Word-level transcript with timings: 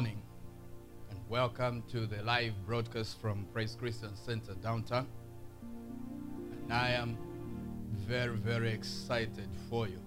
morning 0.00 0.22
and 1.10 1.18
welcome 1.28 1.82
to 1.82 2.06
the 2.06 2.22
live 2.22 2.54
broadcast 2.66 3.20
from 3.20 3.44
Praise 3.52 3.76
Christian 3.78 4.16
Center 4.16 4.54
downtown. 4.54 5.06
And 6.62 6.72
I 6.72 6.92
am 6.92 7.18
very, 8.08 8.34
very 8.34 8.70
excited 8.70 9.50
for 9.68 9.88
you. 9.88 10.00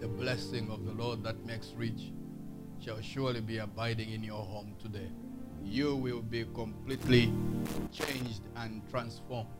The 0.00 0.08
blessing 0.08 0.70
of 0.70 0.86
the 0.86 0.92
Lord 0.92 1.22
that 1.24 1.44
makes 1.44 1.74
rich 1.76 2.10
shall 2.82 3.02
surely 3.02 3.42
be 3.42 3.58
abiding 3.58 4.12
in 4.12 4.24
your 4.24 4.42
home 4.42 4.74
today. 4.80 5.10
You 5.62 5.94
will 5.94 6.22
be 6.22 6.46
completely 6.54 7.30
changed 7.92 8.40
and 8.56 8.80
transformed. 8.90 9.50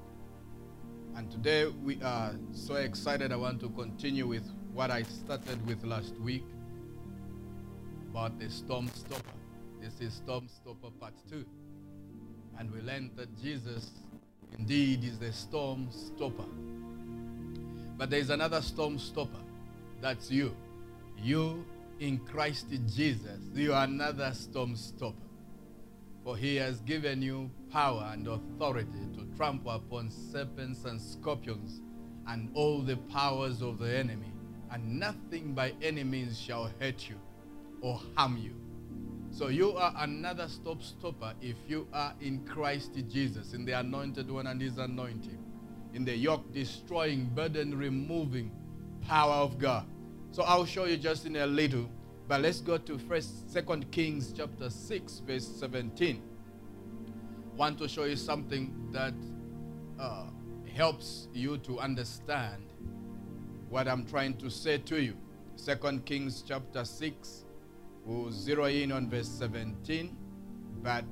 And 1.15 1.31
today 1.31 1.67
we 1.67 2.01
are 2.03 2.33
so 2.55 2.77
excited. 2.77 3.33
I 3.33 3.37
want 3.37 3.61
to 3.61 3.69
continue 3.69 4.27
with 4.27 4.51
what 4.73 4.91
I 4.91 5.03
started 5.03 5.67
with 5.67 5.85
last 5.85 6.15
week 6.21 6.47
about 8.11 8.37
the 8.41 8.51
storm 8.51 8.89
stopper. 8.89 9.39
This 9.81 10.01
is 10.01 10.15
Storm 10.15 10.49
Stopper 10.49 10.91
Part 10.99 11.15
2. 11.31 11.45
And 12.59 12.69
we 12.73 12.81
learned 12.81 13.13
that 13.15 13.41
Jesus 13.41 13.93
indeed 14.59 15.05
is 15.05 15.17
the 15.21 15.33
storm 15.33 15.89
stopper. 15.93 16.49
But 17.97 18.11
there 18.11 18.19
is 18.19 18.31
another 18.31 18.63
storm 18.63 18.99
stopper. 18.99 19.39
That's 20.01 20.29
you. 20.29 20.57
You 21.23 21.65
in 22.01 22.19
Christ 22.19 22.67
Jesus, 22.93 23.39
you 23.55 23.73
are 23.73 23.85
another 23.85 24.33
storm 24.35 24.75
stopper. 24.75 25.15
For 26.25 26.37
he 26.37 26.57
has 26.57 26.81
given 26.81 27.23
you 27.23 27.49
power 27.71 28.11
and 28.13 28.27
authority 28.27 29.07
to 29.15 29.37
trample 29.37 29.71
upon 29.71 30.11
serpents 30.11 30.85
and 30.85 31.01
scorpions 31.01 31.81
and 32.27 32.51
all 32.55 32.81
the 32.81 32.97
powers 32.97 33.63
of 33.63 33.79
the 33.79 33.97
enemy, 33.97 34.33
and 34.73 34.99
nothing 34.99 35.53
by 35.55 35.73
any 35.81 36.03
means 36.03 36.41
shall 36.41 36.73
hurt 36.81 37.09
you 37.09 37.17
or 37.81 38.01
harm 38.17 38.37
you. 38.37 38.55
So 39.31 39.49
you 39.49 39.73
are 39.73 39.95
another 39.99 40.49
stop 40.49 40.83
stopper 40.83 41.35
if 41.41 41.57
you 41.69 41.87
are 41.93 42.15
in 42.21 42.45
Christ 42.45 42.93
Jesus, 43.09 43.55
in 43.55 43.65
the 43.65 43.73
anointed 43.73 44.31
one 44.31 44.47
and 44.49 44.61
his 44.61 44.79
anointing, 44.79 45.39
in 45.95 46.05
the 46.05 46.15
yoke 46.15 46.53
destroying, 46.53 47.27
burden 47.27 47.77
removing 47.77 48.51
power 49.07 49.35
of 49.35 49.59
God. 49.59 49.87
So 50.33 50.43
I'll 50.43 50.67
show 50.67 50.85
you 50.85 50.97
just 50.97 51.27
in 51.27 51.37
a 51.37 51.47
little, 51.47 51.89
but 52.29 52.41
let's 52.41 52.61
go 52.61 52.77
to 52.79 52.99
first 52.99 53.51
second 53.51 53.91
Kings 53.91 54.33
chapter 54.37 54.69
6, 54.69 55.23
verse 55.27 55.47
17. 55.47 56.23
Want 57.57 57.79
to 57.79 57.89
show 57.89 58.05
you 58.05 58.17
something 58.17 58.89
that 58.93 59.15
uh, 59.99 60.27
helps 60.75 61.29
you 61.33 61.59
to 61.59 61.79
understand 61.79 62.63
what 63.69 63.89
I'm 63.89 64.05
trying 64.07 64.37
to 64.39 64.51
say 64.51 64.79
to 64.79 65.01
you. 65.01 65.17
Second 65.57 66.05
Kings 66.05 66.43
chapter 66.47 66.85
6, 66.85 67.45
We'll 68.11 68.33
zero 68.33 68.65
in 68.65 68.91
on 68.91 69.09
verse 69.09 69.29
17, 69.29 70.17
but 70.83 71.05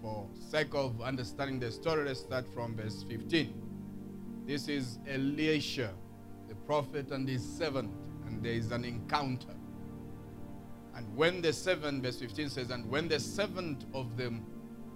for 0.00 0.26
sake 0.48 0.72
of 0.74 1.02
understanding 1.02 1.60
the 1.60 1.70
story, 1.70 2.06
let's 2.06 2.20
start 2.20 2.46
from 2.54 2.74
verse 2.74 3.04
15. 3.06 3.52
This 4.46 4.66
is 4.66 4.98
Elisha, 5.06 5.92
the 6.48 6.54
prophet 6.54 7.10
and 7.10 7.28
his 7.28 7.44
servant, 7.44 7.90
and 8.26 8.42
there 8.42 8.54
is 8.54 8.72
an 8.72 8.86
encounter. 8.86 9.54
And 10.94 11.14
when 11.14 11.42
the 11.42 11.52
servant, 11.52 12.02
verse 12.02 12.20
15 12.20 12.48
says, 12.48 12.70
and 12.70 12.88
when 12.88 13.06
the 13.06 13.20
servant 13.20 13.84
of 13.92 14.16
the 14.16 14.32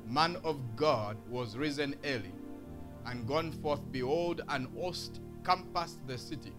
man 0.06 0.38
of 0.42 0.56
God 0.76 1.18
was 1.28 1.58
risen 1.58 1.94
early 2.06 2.32
and 3.04 3.28
gone 3.28 3.52
forth, 3.52 3.82
behold, 3.92 4.40
an 4.48 4.66
host 4.78 5.20
compassed 5.44 5.98
the 6.06 6.16
city, 6.16 6.54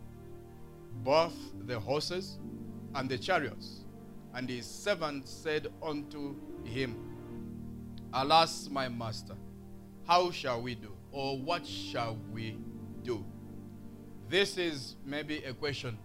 both 1.03 1.33
the 1.65 1.79
horses 1.79 2.37
and 2.93 3.09
the 3.09 3.17
chariots. 3.17 3.80
And 4.33 4.49
his 4.49 4.65
servant 4.65 5.27
said 5.27 5.67
unto 5.81 6.35
him, 6.63 6.95
Alas, 8.13 8.69
my 8.69 8.89
master, 8.89 9.35
how 10.07 10.31
shall 10.31 10.61
we 10.61 10.75
do? 10.75 10.93
Or 11.11 11.37
what 11.37 11.65
shall 11.65 12.17
we 12.31 12.57
do? 13.03 13.25
This 14.29 14.57
is 14.57 14.95
maybe 15.05 15.43
a 15.43 15.53
question 15.53 15.97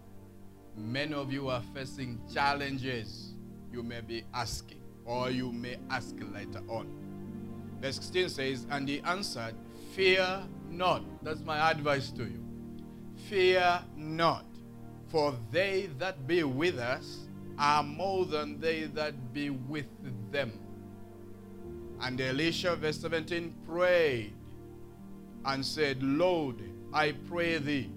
many 0.77 1.15
of 1.15 1.33
you 1.33 1.49
are 1.49 1.62
facing 1.75 2.21
challenges 2.33 3.33
you 3.73 3.83
may 3.83 4.01
be 4.01 4.25
asking, 4.34 4.83
or 5.05 5.31
you 5.31 5.53
may 5.53 5.78
ask 5.91 6.15
later 6.33 6.61
on. 6.69 6.87
Verse 7.81 7.97
16 7.97 8.28
says, 8.28 8.67
And 8.71 8.89
he 8.89 9.01
answered, 9.01 9.55
Fear 9.95 10.43
not. 10.71 11.03
That's 11.22 11.41
my 11.41 11.71
advice 11.71 12.11
to 12.12 12.25
you. 12.25 12.43
Fear 13.28 13.81
not, 13.97 14.45
for 15.09 15.34
they 15.51 15.89
that 15.99 16.27
be 16.27 16.43
with 16.45 16.78
us 16.78 17.28
are 17.59 17.83
more 17.83 18.27
than 18.27 18.61
they 18.61 18.84
that 18.84 19.33
be 19.33 19.50
with 19.50 19.87
them. 20.31 20.53
And 22.00 22.21
Elisha, 22.21 22.77
verse 22.77 23.00
17, 23.00 23.55
prayed 23.67 24.34
and 25.44 25.65
said, 25.65 26.03
Lord, 26.03 26.56
I 26.93 27.12
pray 27.12 27.59
thee, 27.59 27.91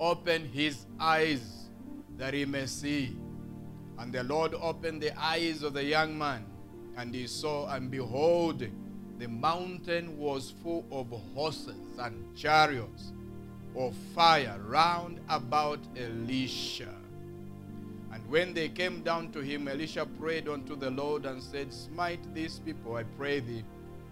open 0.00 0.46
his 0.46 0.86
eyes 0.98 1.68
that 2.16 2.34
he 2.34 2.44
may 2.44 2.66
see. 2.66 3.16
And 3.98 4.12
the 4.12 4.24
Lord 4.24 4.54
opened 4.54 5.02
the 5.02 5.16
eyes 5.20 5.62
of 5.62 5.74
the 5.74 5.84
young 5.84 6.16
man, 6.16 6.46
and 6.96 7.14
he 7.14 7.26
saw, 7.26 7.72
and 7.72 7.90
behold, 7.90 8.64
the 9.18 9.28
mountain 9.28 10.16
was 10.16 10.54
full 10.62 10.84
of 10.92 11.08
horses 11.34 11.98
and 11.98 12.36
chariots 12.36 13.12
of 13.76 13.94
fire 14.14 14.58
round 14.66 15.20
about 15.28 15.80
Elisha. 15.96 16.97
And 18.12 18.26
when 18.30 18.54
they 18.54 18.68
came 18.68 19.02
down 19.02 19.32
to 19.32 19.40
him, 19.40 19.68
Elisha 19.68 20.06
prayed 20.06 20.48
unto 20.48 20.76
the 20.76 20.90
Lord 20.90 21.26
and 21.26 21.42
said, 21.42 21.72
Smite 21.72 22.34
these 22.34 22.58
people, 22.60 22.96
I 22.96 23.02
pray 23.02 23.40
thee, 23.40 23.64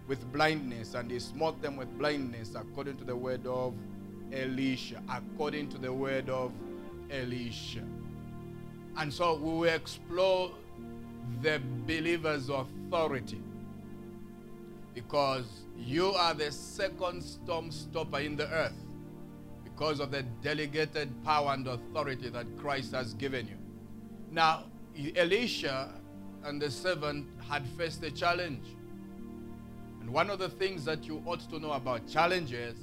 with 0.07 0.31
blindness. 0.33 0.95
And 0.95 1.11
he 1.11 1.19
smote 1.19 1.63
them 1.63 1.77
with 1.77 1.97
blindness 1.99 2.55
according 2.55 2.99
to 2.99 3.05
the 3.05 3.17
word 3.17 3.47
of 3.47 3.75
Elisha. 4.33 5.03
According 5.09 5.71
to 5.71 5.79
the 5.79 5.93
word 5.93 6.29
of 6.29 6.53
Elisha. 7.11 7.83
And 8.99 9.13
so 9.13 9.37
we 9.37 9.53
will 9.53 9.65
explore 9.65 10.51
the 11.43 11.61
believer's 11.87 12.51
authority. 12.51 13.41
Because 14.95 15.47
you 15.79 16.13
are 16.13 16.35
the 16.35 16.51
second 16.53 17.23
storm 17.23 17.71
stopper 17.71 18.19
in 18.19 18.37
the 18.37 18.49
earth. 18.49 18.77
Because 19.65 20.01
of 20.01 20.11
the 20.11 20.23
delegated 20.43 21.11
power 21.25 21.53
and 21.53 21.67
authority 21.67 22.29
that 22.31 22.47
Christ 22.59 22.93
has 22.93 23.15
given 23.15 23.47
you. 23.47 23.57
Now, 24.37 24.65
Elisha 25.17 25.89
and 26.45 26.61
the 26.61 26.71
servant 26.71 27.27
had 27.49 27.67
faced 27.69 28.03
a 28.05 28.11
challenge. 28.11 28.67
And 30.03 30.11
one 30.11 30.29
of 30.29 30.39
the 30.39 30.51
things 30.51 30.85
that 30.85 31.07
you 31.07 31.23
ought 31.25 31.41
to 31.49 31.59
know 31.59 31.73
about 31.73 32.07
challenges 32.07 32.77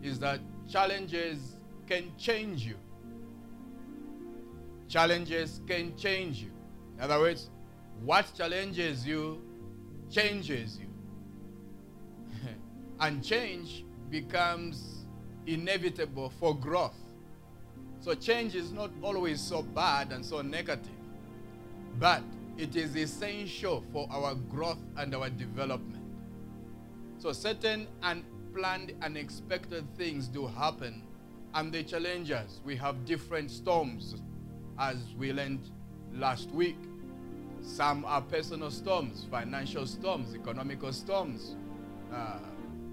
is 0.00 0.20
that 0.20 0.38
challenges 0.70 1.56
can 1.88 2.12
change 2.16 2.64
you. 2.64 2.76
Challenges 4.88 5.60
can 5.66 5.96
change 5.96 6.40
you. 6.40 6.52
In 6.94 7.02
other 7.02 7.18
words, 7.18 7.50
what 8.04 8.32
challenges 8.36 9.04
you 9.04 9.42
changes 10.08 10.78
you. 10.78 10.86
and 13.00 13.24
change 13.24 13.84
becomes 14.08 15.04
inevitable 15.48 16.30
for 16.38 16.56
growth. 16.56 17.01
So 18.02 18.14
change 18.14 18.56
is 18.56 18.72
not 18.72 18.90
always 19.00 19.40
so 19.40 19.62
bad 19.62 20.10
and 20.10 20.26
so 20.26 20.42
negative, 20.42 20.90
but 22.00 22.20
it 22.58 22.74
is 22.74 22.96
essential 22.96 23.84
for 23.92 24.08
our 24.10 24.34
growth 24.34 24.80
and 24.96 25.14
our 25.14 25.30
development. 25.30 26.02
So 27.18 27.32
certain 27.32 27.86
unplanned, 28.02 28.94
unexpected 29.02 29.84
things 29.96 30.26
do 30.26 30.48
happen, 30.48 31.04
and 31.54 31.72
they 31.72 31.84
challenge 31.84 32.32
us. 32.32 32.60
We 32.64 32.74
have 32.74 33.04
different 33.04 33.52
storms, 33.52 34.16
as 34.80 34.96
we 35.16 35.32
learned 35.32 35.70
last 36.12 36.50
week. 36.50 36.78
Some 37.62 38.04
are 38.04 38.20
personal 38.20 38.72
storms, 38.72 39.28
financial 39.30 39.86
storms, 39.86 40.34
economical 40.34 40.92
storms, 40.92 41.54
uh, 42.12 42.38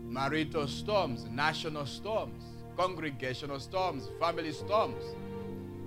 marital 0.03 0.67
storms, 0.67 1.25
national 1.31 1.87
storms 1.87 2.48
congregational 2.79 3.59
storms, 3.59 4.07
family 4.21 4.53
storms. 4.53 5.03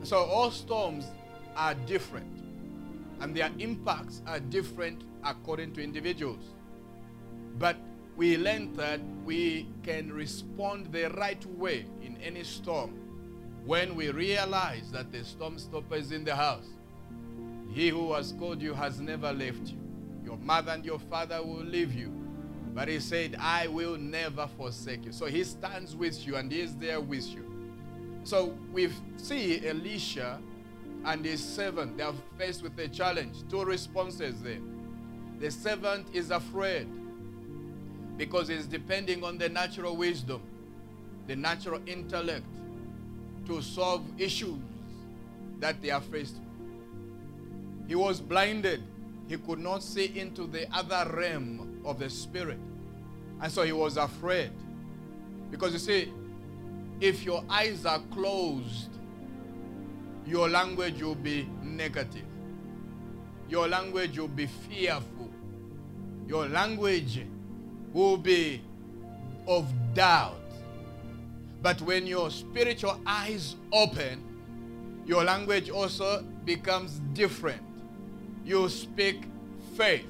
So 0.03 0.19
all 0.19 0.51
storms 0.51 1.07
are 1.57 1.73
different 1.75 2.45
and 3.21 3.35
their 3.35 3.51
impacts 3.59 4.21
are 4.27 4.39
different 4.39 5.05
according 5.25 5.73
to 5.73 5.83
individuals. 5.83 6.45
But 7.59 7.79
we 8.15 8.37
learned 8.37 8.77
that 8.77 9.01
we 9.25 9.69
can 9.83 10.13
respond 10.13 10.93
the 10.93 11.09
right 11.13 11.43
way 11.47 11.87
in 12.03 12.19
any 12.23 12.45
storm 12.45 12.91
when 13.65 13.95
we 13.95 14.11
realize 14.11 14.91
that 14.91 15.13
the 15.13 15.25
storm 15.25 15.59
stopper 15.59 15.95
is 15.95 16.13
in 16.13 16.25
the 16.25 16.37
house. 16.37 16.67
He 17.73 17.89
who 17.89 18.13
has 18.13 18.33
called 18.39 18.61
you 18.61 18.75
has 18.75 19.01
never 19.01 19.33
left 19.33 19.69
you. 19.69 19.79
Your 20.27 20.37
mother 20.37 20.73
and 20.73 20.85
your 20.85 20.99
father 20.99 21.43
will 21.43 21.65
leave 21.65 21.95
you. 21.95 22.22
But 22.75 22.89
he 22.89 23.01
said, 23.01 23.37
I 23.39 23.67
will 23.67 23.99
never 23.99 24.49
forsake 24.57 25.05
you. 25.05 25.13
So 25.13 25.27
he 25.27 25.45
stands 25.45 25.95
with 25.95 26.27
you 26.27 26.37
and 26.37 26.51
he 26.51 26.61
is 26.61 26.75
there 26.77 27.01
with 27.01 27.27
you. 27.29 27.45
So 28.25 28.55
we 28.73 28.89
see 29.17 29.67
Elisha 29.67 30.41
and 31.05 31.25
his 31.25 31.45
servant, 31.45 31.97
they 31.97 32.05
are 32.05 32.15
faced 32.39 32.63
with 32.63 32.79
a 32.79 32.89
challenge. 32.89 33.37
Two 33.51 33.65
responses 33.65 34.41
there. 34.43 34.61
The 35.41 35.51
servant 35.51 36.07
is 36.15 36.31
afraid 36.31 36.87
because 38.17 38.49
he's 38.49 38.67
depending 38.67 39.25
on 39.25 39.39
the 39.39 39.49
natural 39.49 39.97
wisdom, 39.97 40.41
the 41.27 41.37
natural 41.37 41.81
intellect 41.87 42.47
to 43.47 43.61
solve 43.61 44.03
issues 44.19 44.59
that 45.59 45.83
they 45.83 45.91
are 45.91 46.01
faced 46.01 46.35
with. 46.35 47.89
He 47.89 47.95
was 47.97 48.21
blinded. 48.21 48.83
He 49.29 49.37
could 49.37 49.59
not 49.59 49.83
see 49.83 50.19
into 50.19 50.47
the 50.47 50.73
other 50.75 51.11
realm 51.13 51.72
of 51.85 51.99
the 51.99 52.09
spirit. 52.11 52.59
And 53.41 53.51
so 53.53 53.63
he 53.63 53.73
was 53.73 53.97
afraid. 53.97 54.51
Because 55.51 55.73
you 55.73 55.79
see, 55.79 56.13
if 57.01 57.25
your 57.25 57.45
eyes 57.49 57.85
are 57.85 58.01
closed, 58.13 58.91
your 60.27 60.49
language 60.49 61.03
will 61.03 61.17
be 61.17 61.49
negative. 61.63 62.25
Your 63.49 63.69
language 63.69 64.19
will 64.19 64.29
be 64.29 64.47
fearful. 64.47 65.31
Your 66.27 66.49
language 66.49 67.21
will 67.93 68.17
be 68.17 68.63
of 69.47 69.67
doubt. 69.95 70.39
But 71.61 71.81
when 71.83 72.07
your 72.07 72.31
spiritual 72.31 73.01
eyes 73.07 73.57
open, 73.73 74.23
your 75.05 75.25
language 75.25 75.71
also 75.71 76.25
becomes 76.45 77.01
different. 77.13 77.63
You 78.45 78.69
speak 78.69 79.25
faith. 79.77 80.07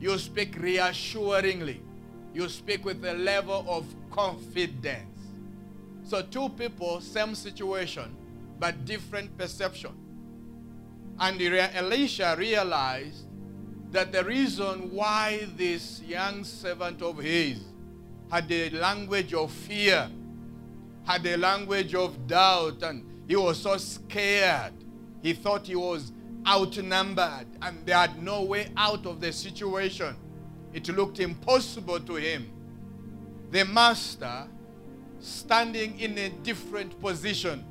You 0.00 0.18
speak 0.18 0.56
reassuringly. 0.60 1.82
You 2.34 2.48
speak 2.48 2.84
with 2.84 3.04
a 3.04 3.14
level 3.14 3.64
of 3.68 3.84
confidence. 4.10 5.18
So 6.04 6.22
two 6.22 6.48
people, 6.50 7.00
same 7.00 7.34
situation, 7.34 8.16
but 8.58 8.84
different 8.84 9.36
perception. 9.36 9.92
And 11.18 11.40
Elisha 11.40 12.36
realized 12.38 13.26
that 13.90 14.12
the 14.12 14.22
reason 14.24 14.90
why 14.92 15.48
this 15.56 16.00
young 16.02 16.44
servant 16.44 17.02
of 17.02 17.18
his 17.18 17.60
had 18.30 18.50
a 18.52 18.70
language 18.70 19.34
of 19.34 19.50
fear, 19.50 20.08
had 21.04 21.26
a 21.26 21.36
language 21.36 21.94
of 21.94 22.26
doubt, 22.26 22.82
and 22.82 23.04
he 23.26 23.36
was 23.36 23.60
so 23.60 23.76
scared. 23.78 24.72
He 25.22 25.32
thought 25.32 25.66
he 25.66 25.76
was 25.76 26.12
outnumbered 26.46 27.46
and 27.62 27.84
they 27.84 27.92
had 27.92 28.22
no 28.22 28.42
way 28.42 28.68
out 28.76 29.06
of 29.06 29.20
the 29.20 29.32
situation. 29.32 30.14
It 30.72 30.88
looked 30.88 31.20
impossible 31.20 32.00
to 32.00 32.14
him. 32.16 32.50
The 33.50 33.64
master, 33.64 34.46
standing 35.20 35.98
in 35.98 36.16
a 36.18 36.28
different 36.28 37.00
position, 37.00 37.64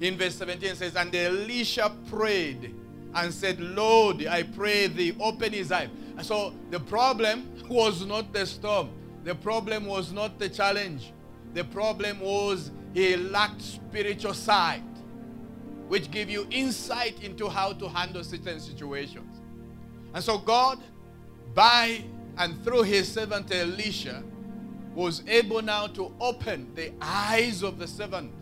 in 0.00 0.18
verse 0.18 0.36
17 0.36 0.74
says, 0.76 0.96
And 0.96 1.14
Elisha 1.14 1.92
prayed 2.08 2.74
and 3.14 3.32
said, 3.32 3.60
Lord, 3.60 4.26
I 4.26 4.42
pray 4.42 4.88
thee, 4.88 5.16
open 5.20 5.52
his 5.52 5.70
eyes. 5.70 5.88
So 6.22 6.54
the 6.70 6.80
problem 6.80 7.50
was 7.68 8.04
not 8.04 8.32
the 8.32 8.46
storm. 8.46 8.90
The 9.24 9.34
problem 9.34 9.86
was 9.86 10.12
not 10.12 10.38
the 10.38 10.48
challenge. 10.48 11.12
The 11.54 11.64
problem 11.64 12.20
was 12.20 12.70
he 12.92 13.16
lacked 13.16 13.62
spiritual 13.62 14.34
sight, 14.34 14.82
which 15.88 16.10
give 16.10 16.30
you 16.30 16.46
insight 16.50 17.22
into 17.22 17.48
how 17.48 17.72
to 17.74 17.88
handle 17.88 18.24
certain 18.24 18.60
situations. 18.60 19.40
And 20.14 20.22
so 20.22 20.38
God, 20.38 20.78
by 21.54 22.04
and 22.38 22.62
through 22.64 22.82
his 22.82 23.10
servant 23.10 23.52
Elisha, 23.54 24.22
was 24.94 25.22
able 25.26 25.60
now 25.60 25.86
to 25.88 26.12
open 26.20 26.72
the 26.74 26.92
eyes 27.00 27.62
of 27.62 27.78
the 27.78 27.86
servant. 27.86 28.32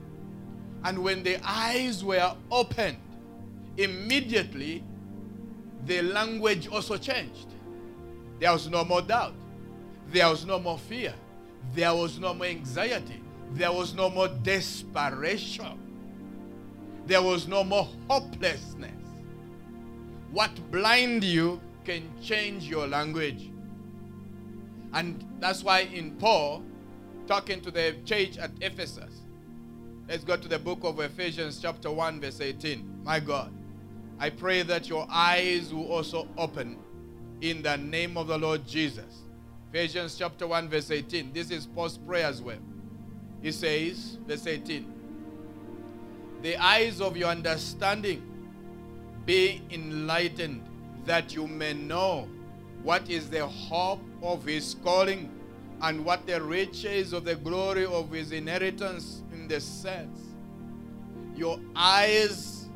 And 0.85 1.03
when 1.03 1.23
the 1.23 1.39
eyes 1.45 2.05
were 2.05 2.35
opened, 2.51 2.99
immediately 3.77 4.85
the 5.87 6.03
language 6.03 6.69
also 6.69 6.97
changed. 6.97 7.49
There 8.39 8.53
was 8.53 8.69
no 8.69 8.85
more 8.85 9.03
doubt. 9.03 9.35
There 10.09 10.29
was 10.29 10.45
no 10.45 10.59
more 10.59 10.79
fear. 10.79 11.15
There 11.75 11.95
was 11.95 12.19
no 12.19 12.35
more 12.35 12.47
anxiety. 12.47 13.23
There 13.53 13.73
was 13.73 13.95
no 13.95 14.11
more 14.11 14.29
desperation. 14.29 15.79
There 17.07 17.23
was 17.23 17.49
no 17.49 17.65
more 17.65 17.89
hopelessness. 18.09 18.91
What 20.31 20.51
blind 20.71 21.25
you 21.25 21.61
can 21.85 22.11
change 22.23 22.69
your 22.69 22.87
language. 22.87 23.51
And 24.93 25.25
that's 25.41 25.65
why 25.65 25.81
in 25.81 26.13
Paul, 26.13 26.63
talking 27.27 27.61
to 27.63 27.71
the 27.71 27.97
church 28.05 28.39
at 28.39 28.51
Ephesus, 28.61 29.23
let's 30.09 30.25
go 30.25 30.37
to 30.37 30.49
the 30.49 30.59
book 30.59 30.81
of 30.83 31.01
Ephesians, 31.01 31.59
chapter 31.61 31.91
1, 31.91 32.21
verse 32.21 32.41
18. 32.41 33.03
My 33.03 33.21
God, 33.21 33.53
I 34.19 34.31
pray 34.31 34.63
that 34.63 34.89
your 34.89 35.07
eyes 35.11 35.73
will 35.73 35.91
also 35.91 36.29
open 36.39 36.79
in 37.41 37.63
the 37.63 37.77
name 37.77 38.17
of 38.17 38.29
the 38.29 38.39
Lord 38.39 38.67
Jesus. 38.67 39.23
Ephesians 39.73 40.17
chapter 40.17 40.47
1, 40.47 40.69
verse 40.69 40.91
18. 40.91 41.33
This 41.33 41.51
is 41.51 41.67
Paul's 41.67 41.99
prayer 41.99 42.27
as 42.27 42.43
well. 42.43 42.59
He 43.41 43.51
says, 43.51 44.19
verse 44.27 44.47
18, 44.47 44.93
the 46.43 46.57
eyes 46.57 47.01
of 47.01 47.17
your 47.17 47.29
understanding 47.29 48.23
be 49.25 49.63
enlightened, 49.71 50.63
that 51.07 51.35
you 51.35 51.47
may 51.47 51.73
know 51.73 52.29
what 52.83 53.09
is 53.09 53.31
the 53.31 53.47
hope 53.47 54.01
of 54.23 54.45
his 54.45 54.75
calling 54.83 55.31
and 55.81 56.05
what 56.05 56.27
the 56.27 56.43
riches 56.43 57.13
of 57.13 57.25
the 57.25 57.37
glory 57.37 57.87
of 57.87 58.11
his 58.11 58.33
inheritance 58.33 59.23
in 59.33 59.47
the 59.47 59.61
saints. 59.61 60.21
Your 61.37 61.61
eyes 61.77 62.69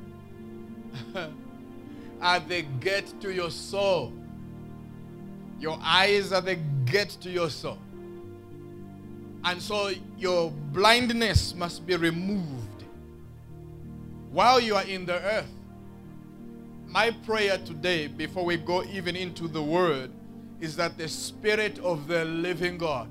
are 2.21 2.41
the 2.41 2.63
gate 2.81 3.21
to 3.21 3.35
your 3.35 3.51
soul. 3.51 4.13
Your 5.59 5.79
eyes 5.83 6.33
are 6.33 6.41
the 6.41 6.57
gate 6.85 7.17
to 7.21 7.31
your 7.31 7.51
soul. 7.51 7.79
And 9.45 9.61
so 9.61 9.91
your 10.19 10.51
blindness 10.51 11.55
must 11.55 11.87
be 11.87 11.97
removed 11.97 12.66
while 14.37 14.61
you 14.61 14.77
are 14.77 14.85
in 14.85 15.07
the 15.07 15.15
earth. 15.15 15.49
My 16.85 17.11
prayer 17.11 17.57
today, 17.57 18.07
before 18.07 18.45
we 18.45 18.59
go 18.59 18.85
even 18.85 19.17
into 19.17 19.49
the 19.49 19.63
word, 19.63 20.11
is 20.61 20.77
that 20.77 20.99
the 20.99 21.09
Spirit 21.09 21.79
of 21.79 22.07
the 22.07 22.23
living 22.27 22.77
God 22.77 23.09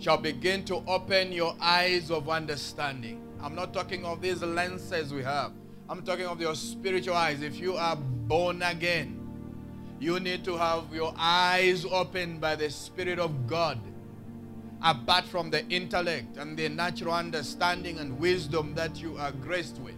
shall 0.00 0.16
begin 0.16 0.64
to 0.64 0.82
open 0.86 1.32
your 1.32 1.54
eyes 1.60 2.10
of 2.10 2.30
understanding. 2.30 3.20
I'm 3.42 3.54
not 3.54 3.74
talking 3.74 4.06
of 4.06 4.22
these 4.22 4.40
lenses 4.40 5.12
we 5.12 5.22
have. 5.22 5.52
I'm 5.90 6.00
talking 6.00 6.24
of 6.24 6.40
your 6.40 6.54
spiritual 6.54 7.14
eyes. 7.14 7.42
If 7.42 7.60
you 7.60 7.76
are 7.76 7.96
born 7.96 8.62
again, 8.62 9.20
you 10.00 10.18
need 10.18 10.46
to 10.46 10.56
have 10.56 10.84
your 10.94 11.12
eyes 11.18 11.84
opened 11.84 12.40
by 12.40 12.56
the 12.56 12.70
Spirit 12.70 13.18
of 13.18 13.46
God 13.46 13.78
apart 14.84 15.24
from 15.24 15.50
the 15.50 15.66
intellect 15.68 16.36
and 16.36 16.56
the 16.58 16.68
natural 16.68 17.14
understanding 17.14 17.98
and 17.98 18.18
wisdom 18.20 18.74
that 18.74 19.00
you 19.00 19.16
are 19.16 19.32
graced 19.32 19.78
with, 19.78 19.94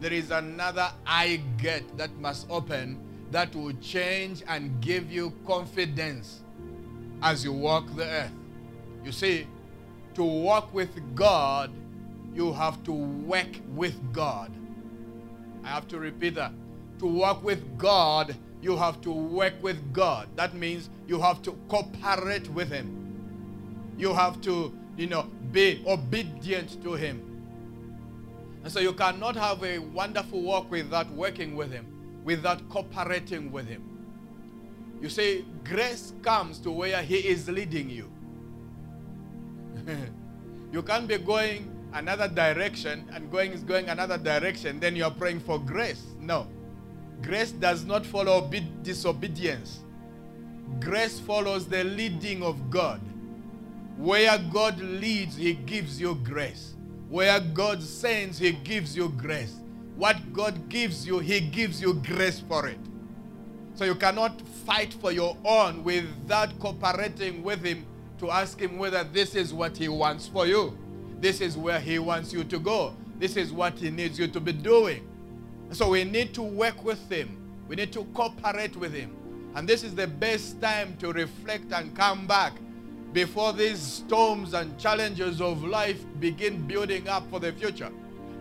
there 0.00 0.12
is 0.12 0.30
another 0.30 0.90
eye 1.06 1.40
gate 1.58 1.96
that 1.98 2.10
must 2.18 2.46
open 2.50 2.98
that 3.30 3.54
will 3.54 3.74
change 3.74 4.42
and 4.48 4.80
give 4.80 5.12
you 5.12 5.32
confidence 5.46 6.40
as 7.22 7.44
you 7.44 7.52
walk 7.52 7.94
the 7.94 8.04
earth. 8.04 8.32
You 9.04 9.12
see, 9.12 9.46
to 10.14 10.24
walk 10.24 10.72
with 10.72 11.14
God, 11.14 11.70
you 12.34 12.52
have 12.52 12.82
to 12.84 12.92
work 12.92 13.60
with 13.74 13.96
God. 14.12 14.50
I 15.62 15.68
have 15.68 15.88
to 15.88 15.98
repeat 15.98 16.36
that. 16.36 16.52
To 17.00 17.06
walk 17.06 17.44
with 17.44 17.76
God, 17.76 18.34
you 18.62 18.76
have 18.76 19.00
to 19.02 19.10
work 19.10 19.54
with 19.62 19.92
God. 19.92 20.28
That 20.36 20.54
means 20.54 20.88
you 21.06 21.20
have 21.20 21.42
to 21.42 21.52
cooperate 21.68 22.48
with 22.50 22.70
Him. 22.70 23.05
You 23.96 24.14
have 24.14 24.40
to, 24.42 24.76
you 24.96 25.06
know, 25.06 25.30
be 25.52 25.82
obedient 25.86 26.82
to 26.82 26.94
Him. 26.94 27.22
And 28.64 28.72
so 28.72 28.80
you 28.80 28.92
cannot 28.92 29.36
have 29.36 29.62
a 29.62 29.78
wonderful 29.78 30.42
walk 30.42 30.70
without 30.70 31.10
working 31.12 31.54
with 31.56 31.72
Him, 31.72 31.86
without 32.24 32.68
cooperating 32.68 33.52
with 33.52 33.66
Him. 33.66 33.82
You 35.00 35.08
see, 35.08 35.44
grace 35.64 36.12
comes 36.22 36.58
to 36.60 36.70
where 36.70 37.02
He 37.02 37.16
is 37.16 37.48
leading 37.48 37.90
you. 37.90 38.10
you 40.72 40.82
can't 40.82 41.06
be 41.06 41.18
going 41.18 41.72
another 41.96 42.28
direction 42.28 43.08
and 43.12 43.30
going 43.30 43.52
is 43.52 43.62
going 43.62 43.88
another 43.88 44.18
direction, 44.18 44.78
then 44.80 44.94
you're 44.96 45.10
praying 45.10 45.40
for 45.40 45.58
grace. 45.58 46.04
No. 46.20 46.46
Grace 47.22 47.52
does 47.52 47.84
not 47.84 48.04
follow 48.04 48.50
disobedience. 48.82 49.80
Grace 50.80 51.18
follows 51.18 51.66
the 51.66 51.84
leading 51.84 52.42
of 52.42 52.70
God. 52.70 53.00
Where 53.96 54.38
God 54.52 54.78
leads, 54.80 55.36
He 55.36 55.54
gives 55.54 56.00
you 56.00 56.16
grace. 56.16 56.74
Where 57.08 57.40
God 57.40 57.82
sends, 57.82 58.38
He 58.38 58.52
gives 58.52 58.96
you 58.96 59.08
grace. 59.10 59.56
What 59.96 60.32
God 60.32 60.68
gives 60.68 61.06
you, 61.06 61.18
He 61.20 61.40
gives 61.40 61.80
you 61.80 61.94
grace 61.94 62.40
for 62.40 62.68
it. 62.68 62.78
So 63.74 63.84
you 63.84 63.94
cannot 63.94 64.40
fight 64.66 64.94
for 64.94 65.12
your 65.12 65.36
own 65.44 65.84
without 65.84 66.58
cooperating 66.60 67.42
with 67.42 67.64
Him 67.64 67.86
to 68.18 68.30
ask 68.30 68.60
Him 68.60 68.78
whether 68.78 69.04
this 69.04 69.34
is 69.34 69.54
what 69.54 69.76
He 69.76 69.88
wants 69.88 70.28
for 70.28 70.46
you. 70.46 70.76
This 71.20 71.40
is 71.40 71.56
where 71.56 71.80
He 71.80 71.98
wants 71.98 72.32
you 72.32 72.44
to 72.44 72.58
go. 72.58 72.94
This 73.18 73.36
is 73.36 73.52
what 73.52 73.78
He 73.78 73.90
needs 73.90 74.18
you 74.18 74.28
to 74.28 74.40
be 74.40 74.52
doing. 74.52 75.08
So 75.72 75.90
we 75.90 76.04
need 76.04 76.34
to 76.34 76.42
work 76.42 76.84
with 76.84 77.10
Him. 77.10 77.36
We 77.68 77.76
need 77.76 77.92
to 77.94 78.04
cooperate 78.14 78.76
with 78.76 78.92
Him. 78.94 79.16
And 79.54 79.66
this 79.68 79.82
is 79.82 79.94
the 79.94 80.06
best 80.06 80.60
time 80.60 80.96
to 80.98 81.12
reflect 81.12 81.72
and 81.72 81.96
come 81.96 82.26
back 82.26 82.52
before 83.16 83.54
these 83.54 83.80
storms 83.80 84.52
and 84.52 84.78
challenges 84.78 85.40
of 85.40 85.64
life 85.64 86.04
begin 86.20 86.66
building 86.66 87.08
up 87.08 87.26
for 87.30 87.40
the 87.40 87.50
future. 87.50 87.90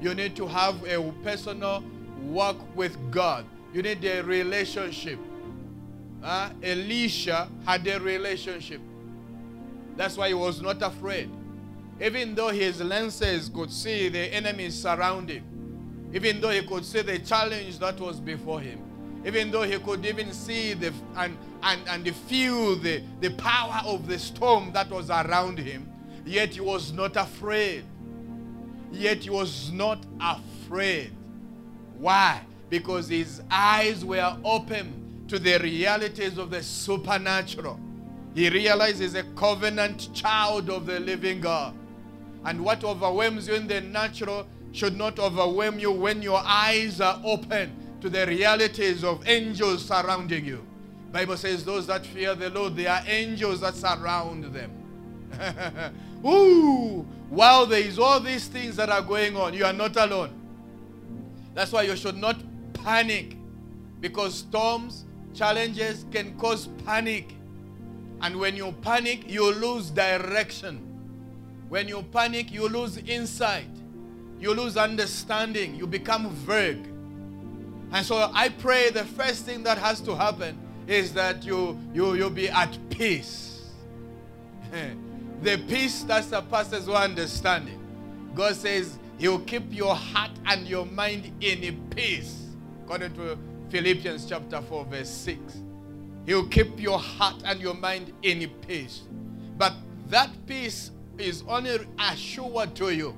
You 0.02 0.14
need 0.14 0.36
to 0.36 0.46
have 0.48 0.76
a 0.84 1.02
personal 1.24 1.82
walk 2.24 2.58
with 2.76 2.98
God. 3.10 3.46
You 3.74 3.82
need 3.82 4.04
a 4.04 4.22
relationship. 4.22 5.18
Uh, 6.22 6.50
Elisha 6.62 7.48
had 7.66 7.88
a 7.88 8.02
relationship. 8.02 8.82
That's 9.96 10.18
why 10.18 10.28
he 10.28 10.34
was 10.34 10.62
not 10.62 10.82
afraid. 10.82 11.30
Even 12.02 12.36
though 12.36 12.50
his 12.50 12.82
lenses 12.82 13.48
could 13.48 13.72
see 13.72 14.10
the 14.10 14.28
enemy 14.34 14.70
surrounding, 14.72 16.10
even 16.14 16.42
though 16.42 16.50
he 16.50 16.68
could 16.68 16.84
see 16.84 17.02
the 17.02 17.20
challenge 17.20 17.80
that 17.80 17.98
was 18.02 18.20
before 18.20 18.60
him, 18.60 18.82
even 19.26 19.52
though 19.52 19.64
he 19.64 19.80
could 19.80 20.06
even 20.06 20.34
see 20.34 20.74
the 20.74 20.92
and 21.16 21.38
and, 21.66 21.82
and 21.88 22.16
feel 22.16 22.76
the, 22.76 23.02
the 23.22 23.32
power 23.32 23.82
of 23.86 24.08
the 24.08 24.20
storm 24.20 24.72
that 24.74 24.90
was 24.90 25.10
around 25.10 25.58
him, 25.58 25.92
yet 26.24 26.54
he 26.54 26.62
was 26.62 26.94
not 26.94 27.18
afraid. 27.18 27.84
Yet 28.92 29.24
he 29.24 29.32
was 29.32 29.72
not 29.72 30.06
afraid. 30.22 31.12
Why? 31.98 32.42
Because 32.70 33.10
his 33.10 33.42
eyes 33.50 34.06
were 34.06 34.38
open 34.44 35.26
to 35.28 35.40
the 35.40 35.58
realities 35.58 36.38
of 36.38 36.52
the 36.52 36.62
supernatural. 36.62 37.80
He 38.36 38.48
realizes 38.50 39.16
a 39.16 39.24
covenant 39.36 40.14
child 40.14 40.70
of 40.70 40.86
the 40.86 41.00
living 41.00 41.42
God. 41.42 41.74
And 42.44 42.64
what 42.64 42.84
overwhelms 42.84 43.48
you 43.48 43.56
in 43.56 43.66
the 43.66 43.82
natural 43.82 44.46
should 44.72 44.96
not 44.96 45.18
overwhelm 45.18 45.80
you 45.80 45.92
when 45.92 46.22
your 46.22 46.42
eyes 46.46 47.02
are 47.02 47.20
open 47.24 47.98
to 48.02 48.10
the 48.10 48.28
realities 48.28 49.04
of 49.04 49.28
angels 49.28 49.84
surrounding 49.86 50.46
you. 50.46 50.64
Bible 51.16 51.38
says 51.38 51.64
those 51.64 51.88
that 51.88 52.06
fear 52.06 52.36
the 52.36 52.50
Lord, 52.50 52.76
they 52.76 52.88
are 52.88 53.02
angels 53.08 53.62
that 53.62 53.74
surround 53.74 54.44
them. 54.54 54.70
Ooh, 56.26 57.08
while 57.30 57.66
there 57.66 57.80
is 57.80 57.98
all 57.98 58.20
these 58.20 58.50
things 58.50 58.76
that 58.76 58.90
are 58.90 59.02
going 59.02 59.38
on, 59.38 59.54
you 59.54 59.64
are 59.64 59.72
not 59.72 59.96
alone. 59.96 60.34
That's 61.54 61.72
why 61.72 61.84
you 61.84 61.96
should 61.96 62.18
not 62.18 62.36
panic 62.74 63.38
because 64.02 64.40
storms, 64.40 65.06
challenges 65.34 66.06
can 66.12 66.38
cause 66.38 66.68
panic. 66.86 67.34
And 68.20 68.38
when 68.38 68.58
you 68.58 68.74
panic, 68.82 69.32
you 69.32 69.54
lose 69.54 69.92
direction. 69.92 70.80
When 71.70 71.88
you 71.88 72.04
panic, 72.12 72.52
you 72.52 72.68
lose 72.68 72.98
insight. 72.98 73.72
You 74.38 74.54
lose 74.54 74.76
understanding. 74.76 75.76
You 75.76 75.88
become 75.88 76.30
vague. 76.32 76.86
And 77.94 78.06
so 78.06 78.30
I 78.34 78.50
pray 78.50 78.90
the 78.90 79.06
first 79.06 79.46
thing 79.46 79.64
that 79.64 79.78
has 79.78 80.02
to 80.02 80.14
happen 80.14 80.65
is 80.88 81.14
that 81.14 81.44
you, 81.44 81.80
you, 81.94 82.14
you'll 82.16 82.30
be 82.30 82.50
at 82.50 82.78
peace. 82.90 83.64
the 85.42 85.58
peace 85.68 86.04
that 86.04 86.26
surpasses 86.26 86.88
all 86.88 86.98
understanding. 86.98 87.80
God 88.36 88.56
says 88.56 89.00
He'll 89.18 89.40
keep 89.40 89.64
your 89.74 89.96
heart 89.96 90.32
and 90.46 90.68
your 90.68 90.86
mind 90.86 91.32
in 91.42 91.90
peace. 91.90 92.48
According 92.84 93.14
to 93.14 93.38
Philippians 93.70 94.26
chapter 94.26 94.62
4, 94.62 94.86
verse 94.86 95.10
6. 95.10 95.62
He'll 96.26 96.48
keep 96.48 96.80
your 96.80 97.00
heart 97.00 97.42
and 97.46 97.62
your 97.62 97.76
mind 97.76 98.12
in 98.24 98.50
peace. 98.68 99.04
But 99.58 99.74
that 100.08 100.30
peace 100.46 100.92
is 101.18 101.44
only 101.48 101.80
assured 102.00 102.76
to 102.76 102.94
you 102.94 103.16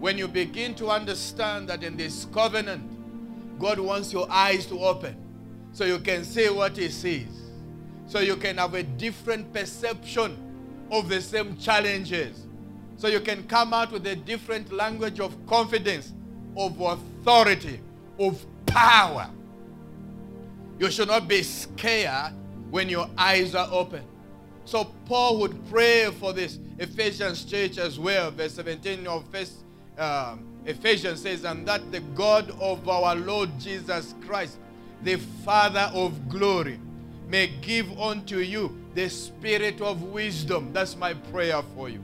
when 0.00 0.18
you 0.18 0.26
begin 0.26 0.74
to 0.74 0.88
understand 0.88 1.68
that 1.68 1.84
in 1.84 1.96
this 1.96 2.26
covenant, 2.32 2.82
God 3.58 3.78
wants 3.78 4.12
your 4.12 4.26
eyes 4.30 4.66
to 4.66 4.80
open 4.80 5.23
so 5.74 5.84
you 5.84 5.98
can 5.98 6.24
see 6.24 6.48
what 6.48 6.76
He 6.78 6.88
sees. 6.88 7.50
So 8.06 8.20
you 8.20 8.36
can 8.36 8.56
have 8.56 8.74
a 8.74 8.82
different 8.82 9.52
perception 9.52 10.38
of 10.90 11.08
the 11.08 11.20
same 11.20 11.58
challenges. 11.58 12.46
So 12.96 13.08
you 13.08 13.20
can 13.20 13.42
come 13.48 13.74
out 13.74 13.92
with 13.92 14.06
a 14.06 14.14
different 14.16 14.72
language 14.72 15.20
of 15.20 15.34
confidence, 15.46 16.12
of 16.56 16.80
authority, 16.80 17.80
of 18.18 18.44
power. 18.66 19.28
You 20.78 20.90
should 20.90 21.08
not 21.08 21.28
be 21.28 21.42
scared 21.42 22.32
when 22.70 22.88
your 22.88 23.08
eyes 23.18 23.54
are 23.54 23.68
open. 23.70 24.04
So 24.64 24.84
Paul 25.06 25.40
would 25.40 25.68
pray 25.68 26.10
for 26.18 26.32
this 26.32 26.58
Ephesians 26.78 27.44
church 27.44 27.78
as 27.78 27.98
well. 27.98 28.30
Verse 28.30 28.54
17 28.54 29.06
of 29.06 29.24
First 29.28 29.64
um, 29.98 30.46
Ephesians 30.64 31.22
says, 31.22 31.44
and 31.44 31.66
that 31.68 31.92
the 31.92 32.00
God 32.00 32.50
of 32.60 32.88
our 32.88 33.14
Lord 33.16 33.50
Jesus 33.58 34.14
Christ, 34.24 34.58
the 35.04 35.16
Father 35.44 35.90
of 35.94 36.28
glory, 36.28 36.80
may 37.28 37.48
give 37.60 37.98
unto 38.00 38.38
you 38.38 38.76
the 38.94 39.08
spirit 39.08 39.80
of 39.80 40.02
wisdom. 40.02 40.72
That's 40.72 40.96
my 40.96 41.14
prayer 41.14 41.62
for 41.74 41.88
you. 41.88 42.02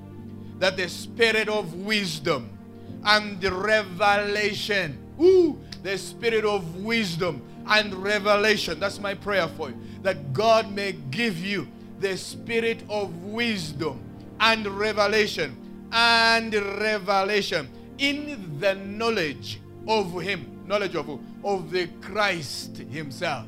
That 0.59 0.77
the 0.77 0.89
spirit 0.89 1.49
of 1.49 1.75
wisdom 1.75 2.51
and 3.05 3.43
revelation, 3.43 4.99
ooh, 5.21 5.59
the 5.83 5.97
spirit 5.97 6.45
of 6.45 6.77
wisdom 6.77 7.43
and 7.67 7.95
revelation. 7.95 8.79
That's 8.81 8.99
my 8.99 9.15
prayer 9.15 9.49
for 9.49 9.71
you. 9.71 9.77
That 10.03 10.33
God 10.33 10.73
may 10.73 10.93
give 11.11 11.39
you 11.39 11.69
the 12.01 12.17
spirit 12.17 12.83
of 12.89 13.15
wisdom 13.25 14.03
and 14.41 14.67
revelation 14.67 15.57
and 15.93 16.55
revelation 16.55 17.69
in 17.99 18.59
the 18.59 18.75
knowledge 18.75 19.61
of 19.87 20.21
him. 20.21 20.65
Knowledge 20.67 20.95
of 20.95 21.07
who? 21.07 21.21
Of 21.43 21.71
the 21.71 21.89
Christ 22.01 22.77
himself. 22.77 23.47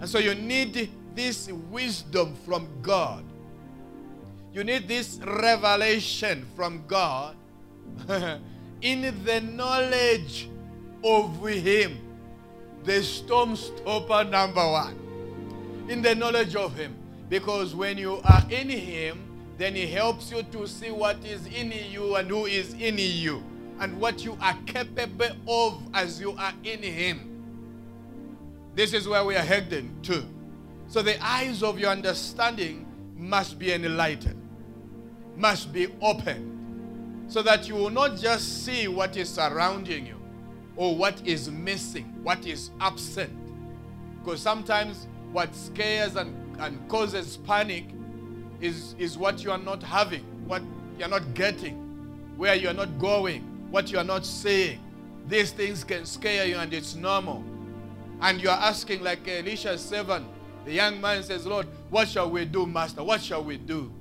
And 0.00 0.08
so 0.08 0.18
you 0.18 0.34
need 0.34 0.90
this 1.14 1.50
wisdom 1.70 2.34
from 2.44 2.68
God. 2.82 3.24
You 4.52 4.64
need 4.64 4.86
this 4.86 5.18
revelation 5.24 6.46
from 6.54 6.84
God 6.86 7.36
in 8.80 9.24
the 9.24 9.40
knowledge 9.40 10.48
of 11.02 11.46
him. 11.46 11.98
The 12.84 13.02
storm 13.02 13.56
stopper 13.56 14.24
number 14.24 14.66
one. 14.70 15.86
In 15.88 16.02
the 16.02 16.14
knowledge 16.14 16.54
of 16.54 16.76
him. 16.76 16.94
Because 17.28 17.74
when 17.74 17.98
you 17.98 18.20
are 18.24 18.42
in 18.50 18.68
him, 18.68 19.18
then 19.58 19.74
he 19.74 19.86
helps 19.86 20.30
you 20.30 20.42
to 20.42 20.66
see 20.66 20.90
what 20.90 21.16
is 21.24 21.46
in 21.46 21.72
you 21.90 22.16
and 22.16 22.28
who 22.28 22.46
is 22.46 22.74
in 22.74 22.96
you 22.98 23.42
and 23.80 24.00
what 24.00 24.24
you 24.24 24.36
are 24.40 24.56
capable 24.66 25.28
of 25.48 25.82
as 25.92 26.20
you 26.20 26.32
are 26.32 26.52
in 26.64 26.82
him. 26.82 27.32
This 28.74 28.92
is 28.92 29.08
where 29.08 29.24
we 29.24 29.36
are 29.36 29.42
heading 29.42 29.94
to. 30.02 30.24
So 30.88 31.02
the 31.02 31.22
eyes 31.24 31.62
of 31.62 31.78
your 31.78 31.90
understanding 31.90 32.86
must 33.16 33.58
be 33.58 33.72
enlightened, 33.72 34.40
must 35.36 35.72
be 35.72 35.88
open, 36.00 37.24
so 37.28 37.42
that 37.42 37.68
you 37.68 37.74
will 37.74 37.90
not 37.90 38.18
just 38.18 38.64
see 38.64 38.86
what 38.86 39.16
is 39.16 39.28
surrounding 39.28 40.06
you 40.06 40.16
or 40.76 40.94
what 40.94 41.26
is 41.26 41.50
missing, 41.50 42.04
what 42.22 42.46
is 42.46 42.70
absent. 42.80 43.32
Because 44.22 44.40
sometimes 44.40 45.06
what 45.32 45.54
scares 45.54 46.16
and, 46.16 46.34
and 46.60 46.88
causes 46.88 47.38
panic 47.38 47.84
is, 48.60 48.94
is 48.98 49.18
what 49.18 49.42
you 49.42 49.50
are 49.50 49.58
not 49.58 49.82
having, 49.82 50.22
what 50.46 50.62
you 50.98 51.04
are 51.04 51.08
not 51.08 51.34
getting, 51.34 51.74
where 52.36 52.54
you 52.54 52.68
are 52.68 52.74
not 52.74 52.98
going, 52.98 53.55
what 53.76 53.92
you 53.92 53.98
are 53.98 54.04
not 54.04 54.24
saying. 54.24 54.80
These 55.28 55.52
things 55.52 55.84
can 55.84 56.06
scare 56.06 56.46
you 56.46 56.56
and 56.56 56.72
it's 56.72 56.94
normal. 56.94 57.44
And 58.22 58.40
you 58.40 58.48
are 58.48 58.58
asking, 58.58 59.02
like 59.02 59.28
Elisha's 59.28 59.84
servant, 59.84 60.24
the 60.64 60.72
young 60.72 60.98
man 60.98 61.22
says, 61.22 61.44
Lord, 61.44 61.66
what 61.90 62.08
shall 62.08 62.30
we 62.30 62.46
do, 62.46 62.64
Master? 62.64 63.04
What 63.04 63.20
shall 63.20 63.44
we 63.44 63.58
do? 63.58 63.92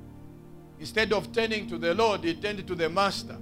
Instead 0.80 1.12
of 1.12 1.34
turning 1.34 1.68
to 1.68 1.78
the 1.78 1.94
Lord, 1.94 2.24
he 2.24 2.36
turned 2.36 2.66
to 2.66 2.74
the 2.74 2.88
Master 2.88 3.36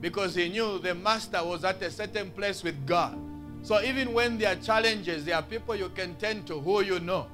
because 0.00 0.34
he 0.34 0.48
knew 0.48 0.78
the 0.78 0.94
Master 0.94 1.44
was 1.44 1.62
at 1.62 1.82
a 1.82 1.90
certain 1.90 2.30
place 2.30 2.62
with 2.62 2.86
God. 2.86 3.18
So 3.62 3.78
even 3.82 4.14
when 4.14 4.38
there 4.38 4.52
are 4.52 4.56
challenges, 4.56 5.26
there 5.26 5.36
are 5.36 5.42
people 5.42 5.76
you 5.76 5.90
can 5.90 6.14
turn 6.14 6.42
to 6.44 6.58
who 6.58 6.84
you 6.84 7.00
know 7.00 7.26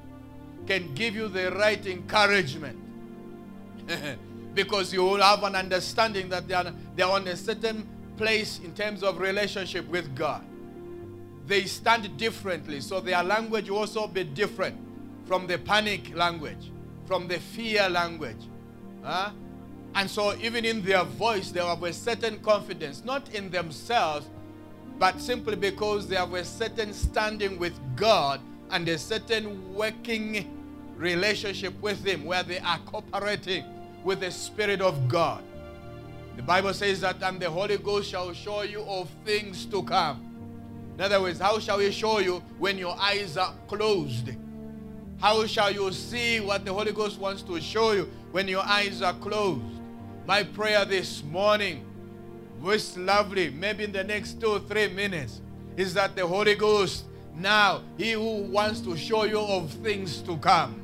can 0.67 0.93
give 0.95 1.15
you 1.15 1.29
the 1.29 1.49
right 1.51 1.85
encouragement. 1.87 2.77
because 4.53 4.91
you 4.91 5.01
will 5.01 5.21
have 5.21 5.43
an 5.43 5.55
understanding 5.55 6.27
that 6.27 6.45
they 6.45 6.53
are, 6.53 6.73
they 6.93 7.03
are 7.03 7.11
on 7.13 7.25
a 7.29 7.37
certain 7.37 7.87
place 8.17 8.59
in 8.63 8.73
terms 8.73 9.03
of 9.03 9.19
relationship 9.19 9.87
with 9.89 10.15
God. 10.15 10.43
They 11.45 11.65
stand 11.65 12.15
differently, 12.17 12.79
so 12.81 12.99
their 12.99 13.23
language 13.23 13.69
will 13.69 13.79
also 13.79 14.07
be 14.07 14.23
different 14.23 14.77
from 15.25 15.47
the 15.47 15.57
panic 15.57 16.15
language, 16.15 16.71
from 17.05 17.27
the 17.27 17.39
fear 17.39 17.89
language. 17.89 18.47
Huh? 19.03 19.31
And 19.95 20.09
so, 20.09 20.35
even 20.37 20.65
in 20.65 20.81
their 20.81 21.03
voice, 21.03 21.51
they 21.51 21.63
have 21.63 21.83
a 21.83 21.93
certain 21.93 22.39
confidence, 22.39 23.03
not 23.03 23.33
in 23.33 23.49
themselves, 23.49 24.27
but 24.97 25.19
simply 25.19 25.55
because 25.55 26.07
they 26.07 26.15
have 26.15 26.33
a 26.33 26.43
certain 26.43 26.93
standing 26.93 27.59
with 27.59 27.73
God 27.95 28.39
and 28.71 28.87
a 28.87 28.97
certain 28.97 29.73
working 29.75 30.49
relationship 30.95 31.79
with 31.81 32.03
Him 32.03 32.25
where 32.25 32.43
they 32.43 32.59
are 32.59 32.79
cooperating 32.79 33.65
with 34.03 34.21
the 34.21 34.31
Spirit 34.31 34.81
of 34.81 35.07
God. 35.07 35.43
The 36.35 36.43
Bible 36.43 36.73
says 36.73 37.01
that, 37.01 37.21
and 37.21 37.39
the 37.39 37.49
Holy 37.49 37.77
Ghost 37.77 38.09
shall 38.09 38.33
show 38.33 38.63
you 38.63 38.81
of 38.83 39.09
things 39.25 39.65
to 39.67 39.83
come. 39.83 40.29
In 40.95 41.01
other 41.01 41.21
words, 41.21 41.39
how 41.39 41.59
shall 41.59 41.79
He 41.79 41.91
show 41.91 42.19
you 42.19 42.41
when 42.57 42.77
your 42.77 42.95
eyes 42.99 43.37
are 43.37 43.53
closed? 43.67 44.29
How 45.19 45.45
shall 45.45 45.71
you 45.71 45.91
see 45.91 46.39
what 46.39 46.65
the 46.65 46.73
Holy 46.73 46.91
Ghost 46.91 47.19
wants 47.19 47.41
to 47.43 47.59
show 47.61 47.93
you 47.93 48.09
when 48.31 48.47
your 48.47 48.63
eyes 48.63 49.01
are 49.01 49.13
closed? 49.13 49.63
My 50.25 50.43
prayer 50.43 50.85
this 50.85 51.23
morning, 51.23 51.85
was 52.63 52.97
lovely, 52.97 53.49
maybe 53.49 53.83
in 53.83 53.91
the 53.91 54.03
next 54.03 54.39
two 54.39 54.47
or 54.47 54.59
three 54.59 54.87
minutes, 54.87 55.41
is 55.75 55.93
that 55.93 56.15
the 56.15 56.25
Holy 56.25 56.55
Ghost 56.55 57.05
now, 57.35 57.81
He 57.97 58.13
who 58.13 58.43
wants 58.43 58.79
to 58.81 58.95
show 58.95 59.23
you 59.23 59.39
of 59.39 59.69
things 59.71 60.21
to 60.21 60.37
come. 60.37 60.79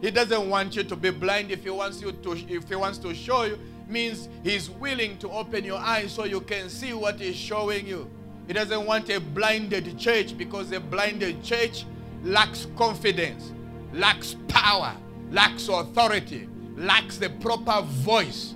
He 0.00 0.10
doesn't 0.10 0.48
want 0.48 0.76
you 0.76 0.84
to 0.84 0.96
be 0.96 1.10
blind 1.10 1.50
if 1.50 1.64
he 1.64 1.70
wants 1.70 2.00
you 2.00 2.12
to 2.12 2.32
if 2.32 2.68
he 2.68 2.76
wants 2.76 2.98
to 2.98 3.12
show 3.14 3.42
you 3.42 3.58
means 3.88 4.28
he's 4.42 4.70
willing 4.70 5.18
to 5.18 5.30
open 5.30 5.64
your 5.64 5.78
eyes 5.78 6.12
so 6.12 6.24
you 6.24 6.40
can 6.40 6.68
see 6.68 6.92
what 6.92 7.20
he's 7.20 7.36
showing 7.36 7.86
you. 7.86 8.10
He 8.46 8.52
doesn't 8.52 8.86
want 8.86 9.10
a 9.10 9.20
blinded 9.20 9.98
church 9.98 10.36
because 10.36 10.72
a 10.72 10.80
blinded 10.80 11.42
church 11.42 11.84
lacks 12.22 12.66
confidence, 12.76 13.52
lacks 13.92 14.36
power, 14.48 14.94
lacks 15.30 15.68
authority, 15.68 16.48
lacks 16.76 17.18
the 17.18 17.30
proper 17.30 17.82
voice 17.82 18.54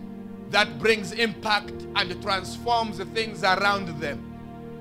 that 0.51 0.79
brings 0.79 1.13
impact 1.13 1.73
and 1.97 2.23
transforms 2.23 2.99
the 2.99 3.07
things 3.07 3.43
around 3.43 3.89
them. 4.01 4.33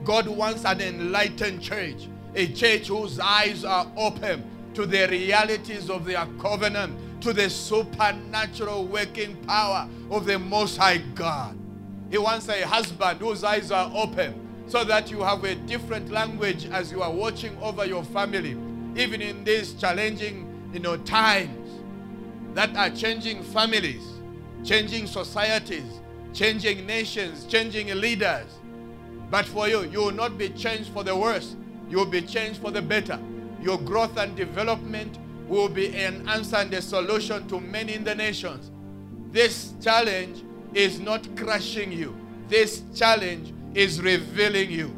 God 0.03 0.27
wants 0.27 0.65
an 0.65 0.81
enlightened 0.81 1.62
church, 1.62 2.08
a 2.36 2.48
church 2.48 2.88
whose 2.88 3.20
eyes 3.20 3.63
are 3.63 3.89
open 3.96 4.43
to 4.74 4.86
the 4.86 5.08
realities 5.08 5.89
of 5.89 6.05
their 6.05 6.25
covenant, 6.39 6.98
to 7.22 7.34
the 7.34 7.50
supernatural 7.50 8.86
working 8.86 9.36
power 9.46 9.88
of 10.10 10.25
the 10.25 10.38
Most 10.38 10.78
High 10.78 10.98
God. 11.16 11.58
He 12.10 12.18
wants 12.18 12.50
a 12.50 12.66
husband 12.68 13.20
whose 13.22 13.44
eyes 13.44 13.72
are 13.72 13.90
open 13.96 14.48
so 14.68 14.84
that 14.84 15.10
you 15.10 15.22
have 15.22 15.44
a 15.44 15.56
different 15.56 16.12
language 16.12 16.66
as 16.66 16.92
you 16.92 17.01
are 17.01 17.12
watching 17.12 17.58
over 17.62 17.86
your 17.86 18.04
family, 18.04 18.58
even 18.96 19.22
in 19.22 19.44
these 19.44 19.74
challenging 19.74 20.48
you 20.74 20.80
know, 20.80 20.98
times 20.98 21.82
that 22.54 22.75
are 22.75 22.90
changing 22.90 23.44
families, 23.44 24.04
changing 24.63 25.08
societies, 25.08 26.00
changing 26.34 26.86
nations, 26.86 27.46
changing 27.46 27.88
leaders. 28.00 28.48
But 29.30 29.46
for 29.46 29.68
you, 29.68 29.84
you 29.84 30.00
will 30.00 30.12
not 30.12 30.38
be 30.38 30.50
changed 30.50 30.92
for 30.92 31.04
the 31.04 31.16
worse. 31.16 31.56
You 31.90 31.98
will 31.98 32.06
be 32.06 32.22
changed 32.22 32.62
for 32.62 32.72
the 32.72 32.82
better. 32.82 33.20
Your 33.62 33.78
growth 33.78 34.18
and 34.18 34.36
development 34.36 35.18
will 35.51 35.67
be 35.67 35.93
an 35.98 36.27
answer 36.29 36.55
and 36.55 36.74
a 36.74 36.81
solution 36.81 37.46
to 37.50 37.60
many 37.60 37.93
in 37.93 38.05
the 38.05 38.15
nations. 38.15 38.72
This 39.31 39.74
challenge 39.81 40.43
is 40.74 41.01
not 41.01 41.27
crushing 41.36 41.91
you. 41.91 42.15
This 42.48 42.84
challenge 42.96 43.53
is 43.74 44.01
revealing 44.01 44.72
you. 44.72 44.96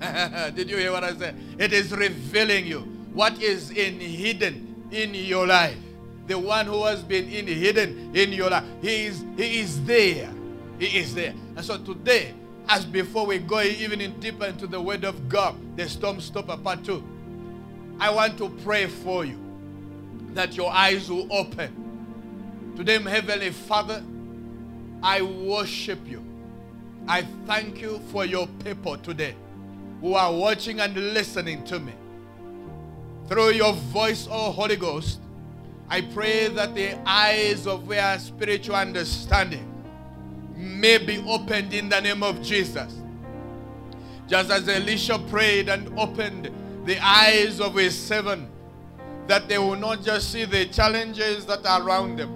Did 0.54 0.68
you 0.68 0.76
hear 0.76 0.92
what 0.92 1.02
I 1.02 1.14
said? 1.16 1.34
It 1.58 1.72
is 1.72 1.92
revealing 1.92 2.66
you 2.66 2.80
what 3.14 3.40
is 3.42 3.70
in 3.70 3.98
hidden 3.98 4.84
in 4.90 5.14
your 5.14 5.46
life. 5.46 5.78
The 6.26 6.38
one 6.38 6.66
who 6.66 6.84
has 6.84 7.02
been 7.02 7.26
in 7.30 7.46
hidden 7.46 8.14
in 8.14 8.32
your 8.32 8.50
life. 8.50 8.64
He 8.82 9.06
is, 9.06 9.24
he 9.38 9.60
is 9.60 9.82
there. 9.86 10.30
He 10.78 10.98
is 10.98 11.14
there. 11.14 11.32
And 11.56 11.64
so 11.64 11.78
today, 11.78 12.34
as 12.68 12.84
before 12.84 13.24
we 13.24 13.38
go 13.38 13.62
even 13.62 14.02
in 14.02 14.20
deeper 14.20 14.44
into 14.44 14.66
the 14.66 14.80
word 14.80 15.04
of 15.04 15.26
God, 15.26 15.56
the 15.76 15.88
storm 15.88 16.20
stopper 16.20 16.58
part 16.58 16.84
two. 16.84 17.02
I 18.00 18.10
want 18.10 18.38
to 18.38 18.48
pray 18.48 18.86
for 18.86 19.24
you 19.24 19.38
that 20.34 20.56
your 20.56 20.70
eyes 20.70 21.10
will 21.10 21.26
open. 21.32 22.74
Today, 22.76 23.02
Heavenly 23.02 23.50
Father, 23.50 24.04
I 25.02 25.22
worship 25.22 25.98
you. 26.06 26.24
I 27.08 27.22
thank 27.46 27.80
you 27.80 27.98
for 28.12 28.24
your 28.24 28.46
people 28.64 28.96
today 28.98 29.34
who 30.00 30.14
are 30.14 30.32
watching 30.32 30.78
and 30.78 30.94
listening 31.12 31.64
to 31.64 31.80
me. 31.80 31.92
Through 33.28 33.50
your 33.50 33.72
voice, 33.72 34.28
oh 34.30 34.52
Holy 34.52 34.76
Ghost, 34.76 35.20
I 35.90 36.02
pray 36.02 36.48
that 36.48 36.74
the 36.74 36.98
eyes 37.08 37.66
of 37.66 37.88
their 37.88 38.18
spiritual 38.18 38.76
understanding 38.76 39.66
may 40.54 40.98
be 40.98 41.18
opened 41.26 41.72
in 41.72 41.88
the 41.88 42.00
name 42.00 42.22
of 42.22 42.42
Jesus. 42.42 42.94
Just 44.28 44.50
as 44.50 44.68
Elisha 44.68 45.18
prayed 45.30 45.68
and 45.68 45.98
opened 45.98 46.50
the 46.88 46.98
eyes 47.04 47.60
of 47.60 47.76
a 47.76 47.90
servant, 47.90 48.48
that 49.26 49.46
they 49.46 49.58
will 49.58 49.76
not 49.76 50.02
just 50.02 50.32
see 50.32 50.46
the 50.46 50.64
challenges 50.68 51.44
that 51.44 51.66
are 51.66 51.82
around 51.82 52.16
them, 52.16 52.32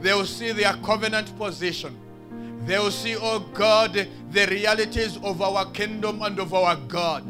they 0.00 0.14
will 0.14 0.24
see 0.24 0.52
their 0.52 0.72
covenant 0.82 1.36
position. 1.36 1.94
They 2.64 2.78
will 2.78 2.90
see, 2.90 3.14
oh 3.14 3.40
God, 3.40 4.08
the 4.30 4.46
realities 4.46 5.18
of 5.18 5.42
our 5.42 5.70
kingdom 5.72 6.22
and 6.22 6.38
of 6.38 6.54
our 6.54 6.76
God. 6.76 7.24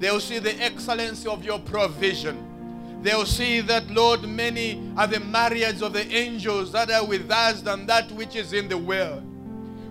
They 0.00 0.12
will 0.12 0.20
see 0.20 0.38
the 0.38 0.56
excellency 0.62 1.28
of 1.28 1.44
your 1.44 1.58
provision. 1.58 3.00
They 3.02 3.12
will 3.16 3.26
see 3.26 3.60
that, 3.62 3.90
Lord, 3.90 4.22
many 4.22 4.92
are 4.96 5.08
the 5.08 5.18
myriads 5.18 5.82
of 5.82 5.92
the 5.92 6.06
angels 6.06 6.70
that 6.70 6.88
are 6.92 7.04
with 7.04 7.28
us 7.32 7.62
than 7.62 7.86
that 7.86 8.12
which 8.12 8.36
is 8.36 8.52
in 8.52 8.68
the 8.68 8.78
world. 8.78 9.24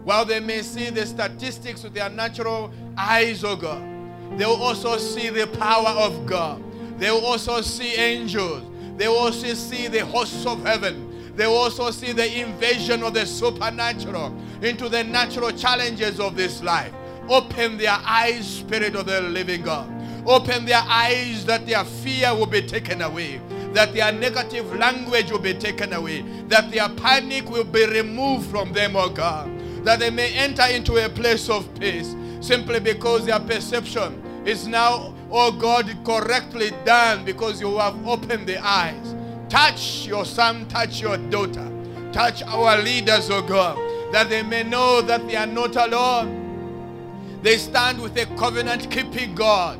While 0.06 0.24
they 0.24 0.40
may 0.40 0.62
see 0.62 0.92
the 0.92 1.06
statistics 1.06 1.84
with 1.84 1.94
their 1.94 2.10
natural 2.10 2.72
eyes, 2.98 3.44
oh 3.44 3.58
God, 3.58 3.99
they 4.38 4.46
will 4.46 4.62
also 4.62 4.98
see 4.98 5.30
the 5.30 5.48
power 5.48 5.90
of 5.90 6.26
God. 6.26 6.64
They 7.00 7.12
will 7.12 7.26
also 7.26 7.62
see 7.62 7.96
angels. 7.96 8.64
They 8.98 9.08
will 9.08 9.18
also 9.18 9.54
see 9.54 9.88
the 9.88 10.06
hosts 10.06 10.46
of 10.46 10.64
heaven. 10.66 11.34
They 11.36 11.48
will 11.48 11.56
also 11.58 11.92
see 11.92 12.12
the 12.12 12.42
invasion 12.42 13.02
of 13.04 13.14
the 13.14 13.26
supernatural 13.26 14.36
into 14.62 14.90
the 14.90 15.04
natural 15.04 15.52
challenges 15.52 16.20
of 16.20 16.36
this 16.36 16.62
life. 16.62 16.94
Open 17.30 17.78
their 17.78 17.98
eyes, 18.04 18.46
Spirit 18.46 18.96
of 18.96 19.06
the 19.06 19.22
living 19.22 19.62
God. 19.62 19.90
Open 20.26 20.66
their 20.66 20.82
eyes 20.86 21.46
that 21.46 21.66
their 21.66 21.86
fear 21.86 22.36
will 22.36 22.46
be 22.46 22.62
taken 22.62 23.02
away, 23.02 23.40
that 23.74 23.94
their 23.94 24.12
negative 24.12 24.76
language 24.76 25.32
will 25.32 25.40
be 25.40 25.54
taken 25.54 25.94
away, 25.94 26.22
that 26.50 26.72
their 26.72 26.90
panic 26.90 27.50
will 27.50 27.64
be 27.64 27.86
removed 27.86 28.50
from 28.50 28.74
them, 28.74 28.96
oh 28.96 29.10
God, 29.10 29.50
that 29.86 30.00
they 30.00 30.10
may 30.10 30.34
enter 30.34 30.64
into 30.64 30.98
a 30.98 31.08
place 31.08 31.50
of 31.50 31.68
peace 31.80 32.16
simply 32.40 32.80
because 32.80 33.26
their 33.26 33.40
perception 33.40 34.22
is 34.46 34.68
now, 34.68 35.14
oh 35.32 35.52
God, 35.52 35.96
correctly 36.06 36.72
done 36.86 37.26
because 37.26 37.60
you 37.62 37.78
have 37.78 38.08
opened 38.08 38.48
the 38.48 38.58
eyes. 38.58 39.16
Touch 39.50 40.06
your 40.06 40.26
son, 40.26 40.68
touch 40.68 41.02
your 41.02 41.18
daughter, 41.18 41.68
touch 42.12 42.44
our 42.44 42.82
leaders, 42.82 43.30
oh 43.30 43.42
God, 43.42 43.78
that 44.14 44.30
they 44.30 44.44
may 44.44 44.64
know 44.64 45.02
that 45.02 45.28
they 45.28 45.36
are 45.36 45.48
not 45.48 45.76
alone. 45.76 47.40
They 47.42 47.58
stand 47.58 48.02
with 48.02 48.18
a 48.18 48.26
covenant 48.38 48.92
keeping 48.92 49.34
God. 49.34 49.80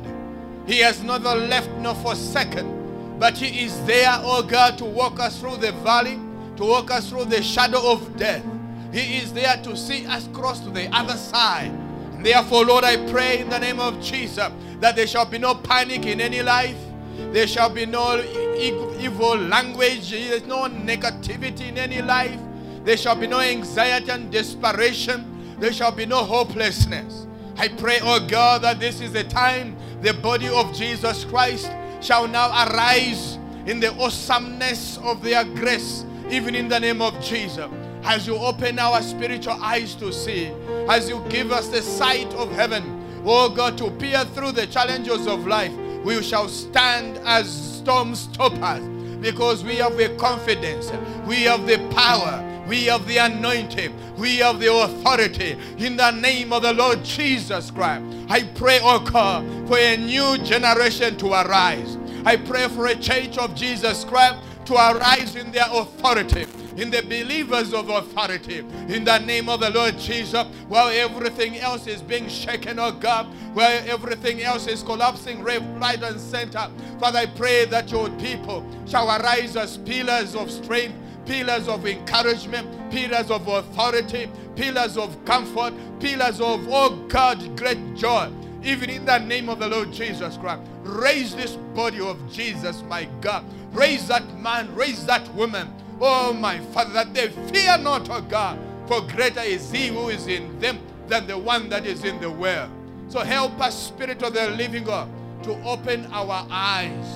He 0.66 0.78
has 0.78 1.02
neither 1.02 1.34
left 1.34 1.70
nor 1.78 1.94
forsaken, 1.94 3.16
but 3.18 3.36
He 3.36 3.64
is 3.64 3.84
there, 3.86 4.14
oh 4.22 4.42
God, 4.42 4.78
to 4.78 4.84
walk 4.84 5.20
us 5.20 5.40
through 5.40 5.58
the 5.58 5.72
valley, 5.72 6.18
to 6.56 6.64
walk 6.64 6.90
us 6.90 7.08
through 7.08 7.26
the 7.26 7.42
shadow 7.42 7.92
of 7.92 8.16
death. 8.16 8.44
He 8.92 9.18
is 9.18 9.32
there 9.32 9.56
to 9.62 9.76
see 9.76 10.06
us 10.06 10.28
cross 10.32 10.60
to 10.60 10.70
the 10.70 10.88
other 10.94 11.16
side. 11.16 11.72
Therefore, 12.22 12.66
Lord, 12.66 12.84
I 12.84 12.96
pray 13.10 13.38
in 13.40 13.48
the 13.48 13.58
name 13.58 13.80
of 13.80 14.00
Jesus 14.00 14.50
that 14.80 14.96
there 14.96 15.06
shall 15.06 15.24
be 15.24 15.38
no 15.38 15.54
panic 15.54 16.04
in 16.04 16.20
any 16.20 16.42
life. 16.42 16.76
There 17.32 17.46
shall 17.46 17.70
be 17.70 17.86
no 17.86 18.22
evil 18.58 19.36
language. 19.36 20.10
There's 20.10 20.44
no 20.44 20.64
negativity 20.64 21.68
in 21.68 21.78
any 21.78 22.02
life. 22.02 22.38
There 22.84 22.96
shall 22.96 23.16
be 23.16 23.26
no 23.26 23.40
anxiety 23.40 24.10
and 24.10 24.30
desperation. 24.30 25.56
There 25.58 25.72
shall 25.72 25.92
be 25.92 26.06
no 26.06 26.24
hopelessness. 26.24 27.26
I 27.56 27.68
pray, 27.68 28.00
oh 28.02 28.26
God, 28.26 28.62
that 28.62 28.80
this 28.80 29.00
is 29.00 29.12
the 29.12 29.24
time 29.24 29.76
the 30.02 30.14
body 30.14 30.48
of 30.48 30.74
Jesus 30.74 31.24
Christ 31.24 31.70
shall 32.00 32.26
now 32.26 32.48
arise 32.66 33.38
in 33.66 33.80
the 33.80 33.92
awesomeness 33.94 34.98
of 34.98 35.22
their 35.22 35.44
grace, 35.44 36.04
even 36.30 36.54
in 36.54 36.68
the 36.68 36.80
name 36.80 37.02
of 37.02 37.18
Jesus 37.22 37.70
as 38.04 38.26
you 38.26 38.36
open 38.36 38.78
our 38.78 39.02
spiritual 39.02 39.62
eyes 39.62 39.94
to 39.96 40.12
see, 40.12 40.46
as 40.88 41.08
you 41.08 41.24
give 41.28 41.52
us 41.52 41.68
the 41.68 41.82
sight 41.82 42.32
of 42.34 42.50
heaven, 42.52 43.22
oh 43.24 43.48
God, 43.48 43.76
to 43.78 43.90
peer 43.90 44.24
through 44.24 44.52
the 44.52 44.66
challenges 44.66 45.26
of 45.26 45.46
life, 45.46 45.72
we 46.04 46.22
shall 46.22 46.48
stand 46.48 47.18
as 47.24 47.50
storm 47.78 48.14
stoppers 48.14 48.82
because 49.20 49.62
we 49.62 49.76
have 49.76 49.96
the 49.96 50.08
confidence, 50.16 50.90
we 51.26 51.42
have 51.42 51.66
the 51.66 51.78
power, 51.94 52.46
we 52.66 52.86
have 52.86 53.06
the 53.06 53.18
anointing, 53.18 53.94
we 54.16 54.36
have 54.36 54.60
the 54.60 54.72
authority 54.72 55.58
in 55.78 55.96
the 55.96 56.10
name 56.10 56.52
of 56.52 56.62
the 56.62 56.72
Lord 56.72 57.04
Jesus 57.04 57.70
Christ. 57.70 58.04
I 58.28 58.44
pray, 58.54 58.80
oh 58.82 59.00
God, 59.00 59.44
for 59.68 59.76
a 59.76 59.96
new 59.96 60.38
generation 60.38 61.16
to 61.18 61.32
arise. 61.32 61.98
I 62.24 62.36
pray 62.36 62.68
for 62.68 62.86
a 62.86 62.96
church 62.96 63.36
of 63.38 63.54
Jesus 63.54 64.04
Christ 64.04 64.36
to 64.66 64.74
arise 64.74 65.36
in 65.36 65.52
their 65.52 65.66
authority 65.70 66.46
in 66.80 66.90
the 66.90 67.02
believers 67.02 67.74
of 67.74 67.88
authority 67.90 68.58
in 68.88 69.04
the 69.04 69.18
name 69.18 69.48
of 69.48 69.60
the 69.60 69.70
Lord 69.70 69.98
Jesus. 69.98 70.46
While 70.68 70.88
everything 70.88 71.58
else 71.58 71.86
is 71.86 72.00
being 72.02 72.28
shaken, 72.28 72.78
oh 72.78 72.92
God, 72.92 73.26
while 73.54 73.82
everything 73.86 74.42
else 74.42 74.66
is 74.66 74.82
collapsing 74.82 75.42
right 75.42 76.02
and 76.02 76.20
center, 76.20 76.70
Father, 76.98 77.18
I 77.20 77.26
pray 77.26 77.66
that 77.66 77.90
your 77.90 78.08
people 78.18 78.64
shall 78.86 79.08
arise 79.08 79.56
as 79.56 79.76
pillars 79.78 80.34
of 80.34 80.50
strength 80.50 80.94
pillars 81.26 81.68
of 81.68 81.86
encouragement, 81.86 82.66
pillars 82.90 83.30
of 83.30 83.46
authority, 83.46 84.28
pillars 84.56 84.96
of 84.96 85.24
comfort, 85.24 85.72
pillars 86.00 86.40
of, 86.40 86.66
oh 86.68 86.96
God, 87.08 87.56
great 87.56 87.94
joy. 87.94 88.28
Even 88.64 88.90
in 88.90 89.04
the 89.04 89.18
name 89.18 89.48
of 89.48 89.60
the 89.60 89.68
Lord 89.68 89.92
Jesus 89.92 90.36
Christ, 90.36 90.62
raise 90.82 91.34
this 91.36 91.56
body 91.74 92.00
of 92.00 92.18
Jesus, 92.32 92.82
my 92.82 93.04
God. 93.20 93.44
Raise 93.72 94.08
that 94.08 94.38
man, 94.40 94.74
raise 94.74 95.06
that 95.06 95.26
woman. 95.34 95.72
Oh, 96.00 96.32
my 96.32 96.58
Father, 96.58 96.92
that 96.94 97.12
they 97.12 97.28
fear 97.28 97.76
not, 97.76 98.08
oh 98.08 98.22
God, 98.22 98.58
for 98.86 99.02
greater 99.02 99.40
is 99.40 99.70
he 99.70 99.88
who 99.88 100.08
is 100.08 100.26
in 100.26 100.58
them 100.58 100.78
than 101.08 101.26
the 101.26 101.36
one 101.36 101.68
that 101.68 101.84
is 101.84 102.04
in 102.04 102.18
the 102.20 102.30
world. 102.30 102.70
So 103.08 103.20
help 103.20 103.60
us, 103.60 103.88
Spirit 103.88 104.22
of 104.22 104.32
the 104.32 104.48
living 104.50 104.84
God, 104.84 105.08
to 105.42 105.52
open 105.62 106.06
our 106.06 106.46
eyes. 106.50 107.06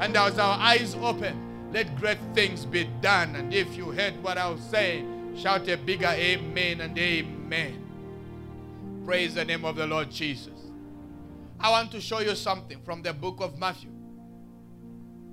And 0.00 0.16
as 0.16 0.38
our 0.38 0.58
eyes 0.58 0.94
open, 0.96 1.70
let 1.72 1.94
great 1.96 2.18
things 2.34 2.64
be 2.64 2.84
done. 3.00 3.36
And 3.36 3.54
if 3.54 3.76
you 3.76 3.92
heard 3.92 4.20
what 4.22 4.38
I 4.38 4.48
was 4.50 4.60
saying, 4.60 5.36
shout 5.36 5.68
a 5.68 5.76
bigger 5.76 6.06
amen 6.06 6.80
and 6.80 6.98
amen. 6.98 7.86
Praise 9.06 9.34
the 9.34 9.44
name 9.44 9.64
of 9.64 9.76
the 9.76 9.86
Lord 9.86 10.10
Jesus. 10.10 10.70
I 11.60 11.70
want 11.70 11.92
to 11.92 12.00
show 12.00 12.20
you 12.20 12.34
something 12.34 12.80
from 12.82 13.02
the 13.02 13.12
book 13.12 13.36
of 13.40 13.58
Matthew. 13.58 13.90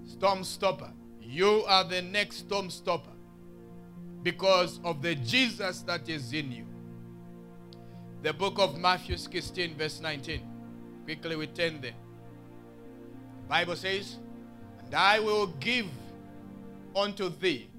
Storm 0.06 0.44
stopper. 0.44 0.92
You 1.30 1.66
are 1.68 1.84
the 1.84 2.02
next 2.02 2.38
storm 2.38 2.70
stopper 2.70 3.12
because 4.24 4.80
of 4.86 5.02
the 5.02 5.13
Jesus 5.16 5.82
that 5.82 6.08
is 6.08 6.32
in 6.32 6.54
you. 6.54 6.66
The 8.24 8.32
book 8.32 8.58
of 8.60 8.78
Matthew 8.78 9.18
16, 9.18 9.76
verse 9.76 10.00
19. 10.00 10.42
Quickly 11.04 11.36
we 11.36 11.48
turn 11.48 11.82
there. 11.82 11.92
The 13.44 13.50
Bible 13.50 13.76
says, 13.76 14.16
And 14.80 14.96
I 14.96 15.20
will 15.20 15.48
give 15.48 15.88
unto 16.96 17.30
thee 17.30 17.70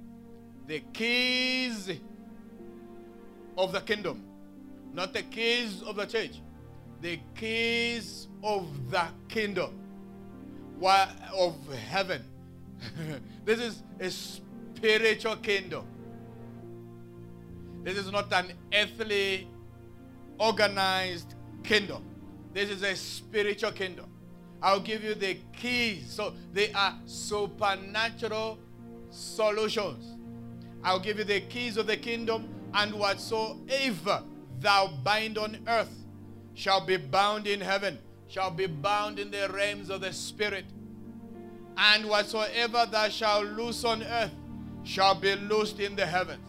the 0.66 0.80
keys 0.92 1.90
of 3.56 3.72
the 3.72 3.80
kingdom. 3.80 4.24
Not 4.92 5.14
the 5.14 5.22
keys 5.22 5.82
of 5.82 5.96
the 5.96 6.04
church. 6.04 6.42
The 7.00 7.18
keys 7.34 8.28
of 8.44 8.90
the 8.90 9.06
kingdom 9.28 9.70
of 10.82 11.56
heaven. 11.88 12.22
this 13.44 13.60
is 13.60 13.82
a 13.98 14.10
spiritual 14.10 15.36
kingdom. 15.36 15.86
This 17.82 17.96
is 17.96 18.10
not 18.10 18.32
an 18.32 18.52
earthly 18.74 19.48
organized 20.38 21.34
kingdom. 21.62 22.04
This 22.52 22.70
is 22.70 22.82
a 22.82 22.94
spiritual 22.96 23.72
kingdom. 23.72 24.06
I'll 24.60 24.80
give 24.80 25.04
you 25.04 25.14
the 25.14 25.38
keys. 25.52 26.10
So 26.10 26.34
they 26.52 26.72
are 26.72 26.94
supernatural 27.04 28.58
solutions. 29.10 30.16
I'll 30.82 31.00
give 31.00 31.18
you 31.18 31.24
the 31.24 31.40
keys 31.40 31.76
of 31.76 31.86
the 31.86 31.96
kingdom, 31.96 32.48
and 32.74 32.94
whatsoever 32.94 34.22
thou 34.60 34.88
bind 35.02 35.38
on 35.38 35.58
earth 35.66 36.04
shall 36.54 36.84
be 36.84 36.96
bound 36.96 37.46
in 37.46 37.60
heaven, 37.60 37.98
shall 38.28 38.50
be 38.50 38.66
bound 38.66 39.18
in 39.18 39.30
the 39.30 39.48
realms 39.50 39.90
of 39.90 40.00
the 40.00 40.12
spirit. 40.12 40.64
And 41.80 42.08
whatsoever 42.08 42.86
thou 42.90 43.08
shalt 43.08 43.46
loose 43.46 43.84
on 43.84 44.02
earth 44.02 44.32
shall 44.82 45.14
be 45.14 45.36
loosed 45.36 45.78
in 45.78 45.94
the 45.94 46.04
heavens. 46.04 46.44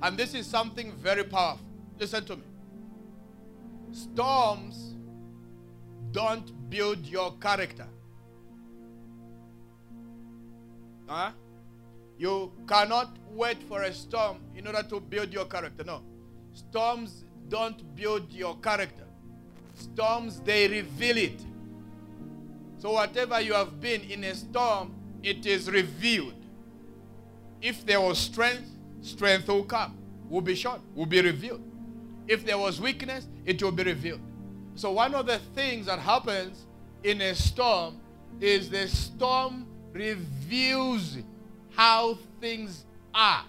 And 0.00 0.16
this 0.16 0.34
is 0.34 0.46
something 0.46 0.92
very 0.92 1.24
powerful. 1.24 1.66
Listen 1.98 2.24
to 2.26 2.36
me. 2.36 2.42
Storms 3.90 4.94
don't 6.12 6.70
build 6.70 7.04
your 7.04 7.32
character. 7.38 7.86
Huh? 11.08 11.32
You 12.18 12.52
cannot 12.68 13.16
wait 13.30 13.62
for 13.64 13.82
a 13.82 13.92
storm 13.92 14.38
in 14.54 14.66
order 14.66 14.84
to 14.84 15.00
build 15.00 15.32
your 15.32 15.46
character. 15.46 15.82
No. 15.84 16.02
Storms 16.52 17.24
don't 17.48 17.94
build 17.96 18.32
your 18.32 18.56
character. 18.58 19.04
Storms, 19.74 20.40
they 20.40 20.68
reveal 20.68 21.16
it. 21.16 21.40
So, 22.82 22.90
whatever 22.90 23.40
you 23.40 23.52
have 23.52 23.80
been 23.80 24.00
in 24.10 24.24
a 24.24 24.34
storm, 24.34 24.92
it 25.22 25.46
is 25.46 25.70
revealed. 25.70 26.34
If 27.60 27.86
there 27.86 28.00
was 28.00 28.18
strength, 28.18 28.68
strength 29.02 29.46
will 29.46 29.62
come, 29.62 29.96
will 30.28 30.40
be 30.40 30.56
shown, 30.56 30.80
will 30.92 31.06
be 31.06 31.20
revealed. 31.20 31.62
If 32.26 32.44
there 32.44 32.58
was 32.58 32.80
weakness, 32.80 33.28
it 33.46 33.62
will 33.62 33.70
be 33.70 33.84
revealed. 33.84 34.20
So, 34.74 34.90
one 34.90 35.14
of 35.14 35.26
the 35.26 35.38
things 35.54 35.86
that 35.86 36.00
happens 36.00 36.66
in 37.04 37.20
a 37.20 37.36
storm 37.36 38.00
is 38.40 38.68
the 38.68 38.88
storm 38.88 39.68
reveals 39.92 41.18
how 41.76 42.18
things 42.40 42.84
are. 43.14 43.44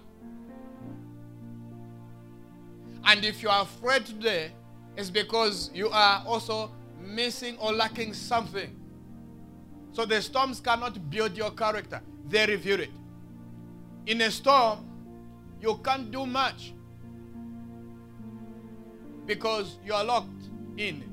And 3.04 3.26
if 3.26 3.42
you 3.42 3.50
are 3.50 3.64
afraid 3.64 4.06
today, 4.06 4.52
it's 4.96 5.10
because 5.10 5.72
you 5.74 5.90
are 5.90 6.24
also 6.24 6.72
missing 7.02 7.58
or 7.58 7.74
lacking 7.74 8.14
something. 8.14 8.82
So 9.94 10.06
the 10.06 10.22
storms 10.22 10.60
cannot 10.60 11.10
build 11.10 11.38
your 11.38 11.52
character, 11.52 12.02
they 12.28 12.46
reveal 12.48 12.80
it. 12.82 12.90
In 14.08 14.22
a 14.22 14.32
storm, 14.32 14.86
you 15.62 15.80
can't 15.84 16.12
do 16.12 16.26
much 16.26 16.74
because 19.26 19.78
you 19.86 19.94
are 19.94 20.04
locked 20.04 20.50
in 20.78 21.04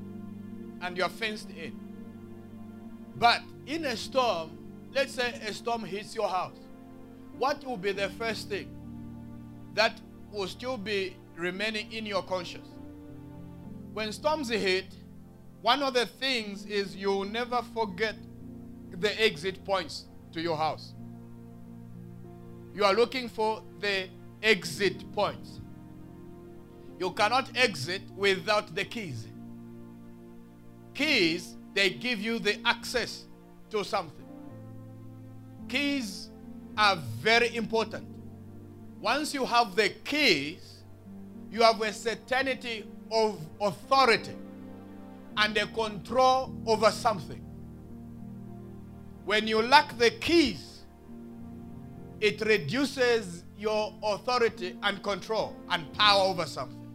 and 0.80 0.96
you 0.96 1.04
are 1.04 1.10
fenced 1.10 1.50
in. 1.50 1.78
But 3.16 3.42
in 3.66 3.84
a 3.84 3.96
storm, 3.96 4.58
let's 4.92 5.12
say 5.12 5.38
a 5.46 5.52
storm 5.52 5.84
hits 5.84 6.14
your 6.14 6.28
house. 6.28 6.56
What 7.38 7.62
will 7.64 7.76
be 7.76 7.92
the 7.92 8.08
first 8.08 8.48
thing 8.48 8.68
that 9.74 10.00
will 10.32 10.48
still 10.48 10.78
be 10.78 11.16
remaining 11.36 11.92
in 11.92 12.06
your 12.06 12.22
conscience? 12.22 12.68
When 13.92 14.10
storms 14.12 14.48
hit, 14.48 14.86
one 15.60 15.82
of 15.82 15.92
the 15.94 16.06
things 16.06 16.64
is 16.64 16.96
you 16.96 17.08
will 17.08 17.24
never 17.24 17.60
forget 17.74 18.16
the 18.98 19.22
exit 19.22 19.64
points 19.64 20.07
to 20.33 20.40
your 20.40 20.57
house. 20.57 20.94
You 22.74 22.85
are 22.85 22.94
looking 22.94 23.29
for 23.29 23.62
the 23.81 24.09
exit 24.42 25.11
points. 25.12 25.61
You 26.98 27.11
cannot 27.12 27.50
exit 27.57 28.03
without 28.16 28.74
the 28.74 28.85
keys. 28.85 29.26
Keys, 30.94 31.57
they 31.74 31.90
give 31.90 32.20
you 32.20 32.38
the 32.38 32.59
access 32.64 33.24
to 33.70 33.85
something. 33.85 34.26
Keys 35.68 36.31
are 36.76 36.96
very 37.20 37.55
important. 37.57 38.07
Once 39.00 39.33
you 39.33 39.46
have 39.46 39.74
the 39.76 39.88
keys, 40.05 40.83
you 41.50 41.62
have 41.62 41.81
a 41.81 41.92
certainty 41.92 42.85
of 43.11 43.38
authority 43.61 44.37
and 45.37 45.57
a 45.57 45.66
control 45.68 46.55
over 46.66 46.90
something. 46.90 47.44
When 49.30 49.46
you 49.46 49.62
lack 49.62 49.96
the 49.96 50.10
keys, 50.10 50.80
it 52.20 52.40
reduces 52.40 53.44
your 53.56 53.94
authority 54.02 54.76
and 54.82 55.00
control 55.04 55.54
and 55.68 55.92
power 55.92 56.22
over 56.22 56.46
something. 56.46 56.90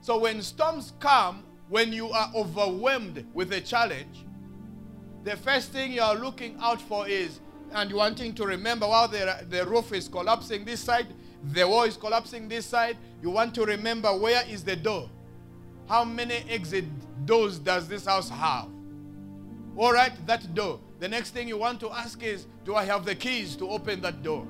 So 0.00 0.18
when 0.18 0.42
storms 0.42 0.92
come, 0.98 1.44
when 1.68 1.92
you 1.92 2.10
are 2.10 2.32
overwhelmed 2.34 3.24
with 3.32 3.52
a 3.52 3.60
challenge, 3.60 4.26
the 5.22 5.36
first 5.36 5.70
thing 5.70 5.92
you 5.92 6.02
are 6.02 6.16
looking 6.16 6.56
out 6.60 6.82
for 6.82 7.06
is, 7.06 7.38
and 7.70 7.92
wanting 7.92 8.34
to 8.34 8.44
remember 8.44 8.88
while 8.88 9.06
the, 9.06 9.46
the 9.48 9.64
roof 9.64 9.92
is 9.92 10.08
collapsing 10.08 10.64
this 10.64 10.80
side, 10.80 11.14
the 11.52 11.62
wall 11.68 11.84
is 11.84 11.96
collapsing 11.96 12.48
this 12.48 12.66
side, 12.66 12.96
you 13.22 13.30
want 13.30 13.54
to 13.54 13.64
remember 13.64 14.08
where 14.08 14.44
is 14.48 14.64
the 14.64 14.74
door? 14.74 15.08
How 15.88 16.02
many 16.02 16.42
exit 16.48 16.86
doors 17.24 17.60
does 17.60 17.86
this 17.86 18.06
house 18.06 18.30
have? 18.30 18.66
All 19.76 19.92
right, 19.92 20.26
that 20.26 20.56
door. 20.56 20.80
The 21.02 21.08
next 21.08 21.30
thing 21.30 21.48
you 21.48 21.58
want 21.58 21.80
to 21.80 21.90
ask 21.90 22.22
is, 22.22 22.46
do 22.64 22.76
I 22.76 22.84
have 22.84 23.04
the 23.04 23.16
keys 23.16 23.56
to 23.56 23.68
open 23.68 24.00
that 24.02 24.22
door? 24.22 24.46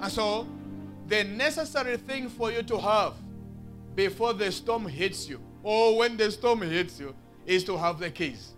And 0.00 0.10
so, 0.10 0.44
the 1.06 1.22
necessary 1.22 1.98
thing 1.98 2.28
for 2.28 2.50
you 2.50 2.64
to 2.64 2.76
have 2.76 3.14
before 3.94 4.32
the 4.32 4.50
storm 4.50 4.88
hits 4.88 5.28
you, 5.28 5.40
or 5.62 5.96
when 5.98 6.16
the 6.16 6.32
storm 6.32 6.62
hits 6.62 6.98
you, 6.98 7.14
is 7.46 7.62
to 7.62 7.76
have 7.76 8.00
the 8.00 8.10
keys. 8.10 8.54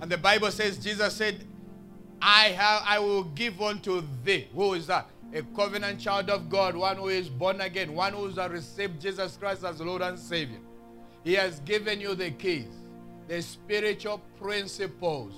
And 0.00 0.10
the 0.10 0.18
Bible 0.18 0.50
says, 0.50 0.78
Jesus 0.78 1.14
said, 1.14 1.44
I 2.20 2.48
have 2.48 2.82
I 2.84 2.98
will 2.98 3.22
give 3.22 3.62
unto 3.62 4.02
thee. 4.24 4.48
Who 4.52 4.74
is 4.74 4.88
that? 4.88 5.08
A 5.32 5.42
covenant 5.54 6.00
child 6.00 6.28
of 6.28 6.50
God, 6.50 6.74
one 6.74 6.96
who 6.96 7.06
is 7.06 7.28
born 7.28 7.60
again, 7.60 7.94
one 7.94 8.14
who 8.14 8.28
has 8.30 8.50
received 8.50 9.00
Jesus 9.00 9.36
Christ 9.36 9.62
as 9.62 9.80
Lord 9.80 10.02
and 10.02 10.18
Savior. 10.18 10.58
He 11.22 11.34
has 11.34 11.60
given 11.60 12.00
you 12.00 12.16
the 12.16 12.32
keys 12.32 12.85
the 13.28 13.42
spiritual 13.42 14.20
principles. 14.40 15.34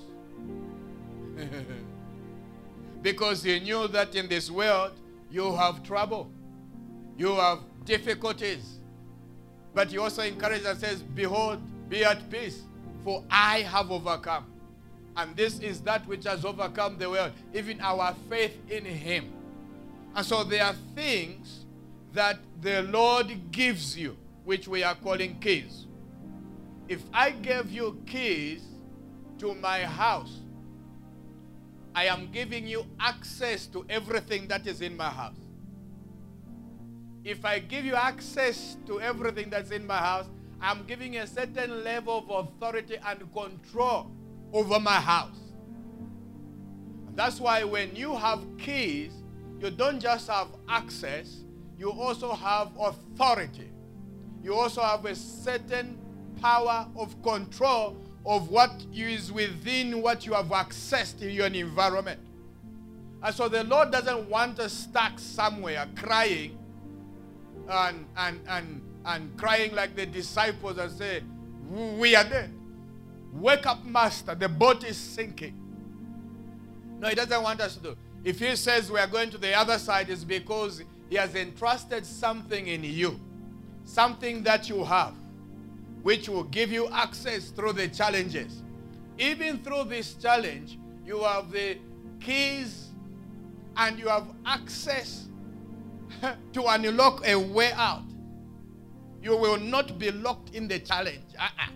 because 3.03 3.43
he 3.43 3.61
knew 3.61 3.89
that 3.89 4.15
in 4.15 4.29
this 4.29 4.51
world 4.51 4.93
you 5.31 5.55
have 5.55 5.83
trouble, 5.83 6.31
you 7.17 7.35
have 7.35 7.61
difficulties. 7.85 8.79
But 9.75 9.91
he 9.91 9.99
also 9.99 10.23
encourages 10.23 10.67
and 10.67 10.79
says, 10.79 11.03
Behold, 11.03 11.61
be 11.89 12.05
at 12.05 12.31
peace, 12.31 12.63
for 13.05 13.25
I 13.31 13.61
have 13.61 13.91
overcome. 13.91 14.47
And 15.17 15.37
this 15.37 15.59
is 15.59 15.81
that 15.81 16.07
which 16.07 16.25
has 16.25 16.45
overcome 16.45 16.97
the 16.97 17.11
world, 17.11 17.33
even 17.53 17.81
our 17.81 18.15
faith 18.31 18.57
in 18.71 18.85
Him. 18.85 19.33
And 20.15 20.25
so 20.25 20.45
there 20.45 20.65
are 20.65 20.75
things 20.95 21.65
that 22.13 22.39
the 22.61 22.83
Lord 22.83 23.51
gives 23.51 23.99
you, 23.99 24.17
which 24.45 24.69
we 24.69 24.85
are 24.85 24.95
calling 24.95 25.39
keys. 25.41 25.88
If 26.89 27.03
I 27.13 27.31
gave 27.31 27.71
you 27.71 28.03
keys 28.07 28.63
to 29.39 29.55
my 29.55 29.85
house, 29.85 30.41
I 31.95 32.05
am 32.07 32.31
giving 32.33 32.67
you 32.67 32.87
access 32.99 33.67
to 33.67 33.85
everything 33.91 34.49
that 34.49 34.67
is 34.67 34.81
in 34.81 34.97
my 34.97 35.11
house. 35.11 35.37
If 37.25 37.45
I 37.45 37.59
give 37.59 37.85
you 37.85 37.95
access 37.95 38.77
to 38.87 39.01
everything 39.01 39.51
that's 39.51 39.71
in 39.71 39.87
my 39.87 39.99
house, 39.99 40.27
I'm 40.61 40.87
giving 40.87 41.19
a 41.19 41.27
certain 41.27 41.85
level 41.85 42.25
of 42.27 42.47
authority 42.47 42.97
and 43.05 43.21
control 43.35 44.11
over 44.53 44.81
my 44.81 44.95
house. 44.95 45.39
And 47.07 47.15
that's 47.15 47.39
why 47.39 47.65
when 47.65 47.95
you 47.95 48.17
have 48.17 48.41
keys, 48.57 49.13
you 49.61 49.71
don't 49.71 50.01
just 50.01 50.29
have 50.29 50.49
access, 50.69 51.45
you 51.77 51.91
also 51.91 52.33
have 52.33 52.71
authority. 52.81 53.71
You 54.43 54.55
also 54.55 54.81
have 54.83 55.05
a 55.05 55.15
certain 55.15 55.99
power 56.41 56.87
of 56.97 57.21
control 57.23 57.97
of 58.27 58.51
what 58.51 58.71
is 58.95 59.33
within 59.33 60.03
what 60.03 60.27
you 60.27 60.35
have 60.35 60.47
accessed 60.47 61.23
in 61.23 61.31
your 61.31 61.47
environment. 61.47 62.21
And 63.23 63.35
so 63.35 63.49
the 63.49 63.65
Lord 63.65 63.91
doesn't 63.91 64.29
want 64.29 64.61
us 64.61 64.73
stuck 64.73 65.19
somewhere 65.19 65.87
crying 65.97 66.59
and, 67.69 68.07
and, 68.17 68.41
and, 68.49 68.83
and 69.05 69.37
crying 69.37 69.75
like 69.75 69.97
the 69.97 70.07
disciples 70.07 70.79
and 70.79 70.91
say, 70.93 71.23
We 71.97 72.15
are 72.15 72.25
dead. 72.25 72.53
Wake 73.33 73.67
up, 73.67 73.85
Master. 73.85 74.35
The 74.35 74.49
boat 74.49 74.85
is 74.85 74.97
sinking. 74.97 75.55
No, 77.01 77.09
He 77.09 77.15
doesn't 77.15 77.43
want 77.43 77.61
us 77.61 77.77
to 77.77 77.83
do. 77.83 77.97
If 78.25 78.39
He 78.39 78.55
says 78.57 78.91
we 78.91 79.01
are 79.01 79.07
going 79.07 79.31
to 79.31 79.39
the 79.39 79.55
other 79.55 79.79
side, 79.79 80.11
it's 80.11 80.25
because 80.25 80.83
He 81.09 81.17
has 81.17 81.35
entrusted 81.35 82.07
something 82.07 82.67
in 82.67 82.85
you, 82.85 83.19
something 83.85 84.43
that 84.45 84.69
you 84.69 84.85
have, 84.85 85.15
which 86.03 86.29
will 86.29 86.45
give 86.45 86.71
you 86.71 86.89
access 86.89 87.51
through 87.51 87.73
the 87.75 87.89
challenges. 87.89 88.63
Even 89.19 89.59
through 89.59 89.85
this 89.85 90.15
challenge, 90.15 90.79
you 91.05 91.21
have 91.23 91.51
the 91.51 91.79
keys 92.21 92.89
and 93.77 93.99
you 93.99 94.09
have 94.09 94.27
access 94.47 95.29
to 96.53 96.65
unlock 96.67 97.27
a 97.27 97.35
way 97.37 97.73
out. 97.73 98.05
You 99.23 99.37
will 99.37 99.59
not 99.59 99.99
be 99.99 100.11
locked 100.11 100.55
in 100.55 100.69
the 100.69 100.79
challenge. 100.79 101.25
Uh-uh. 101.39 101.71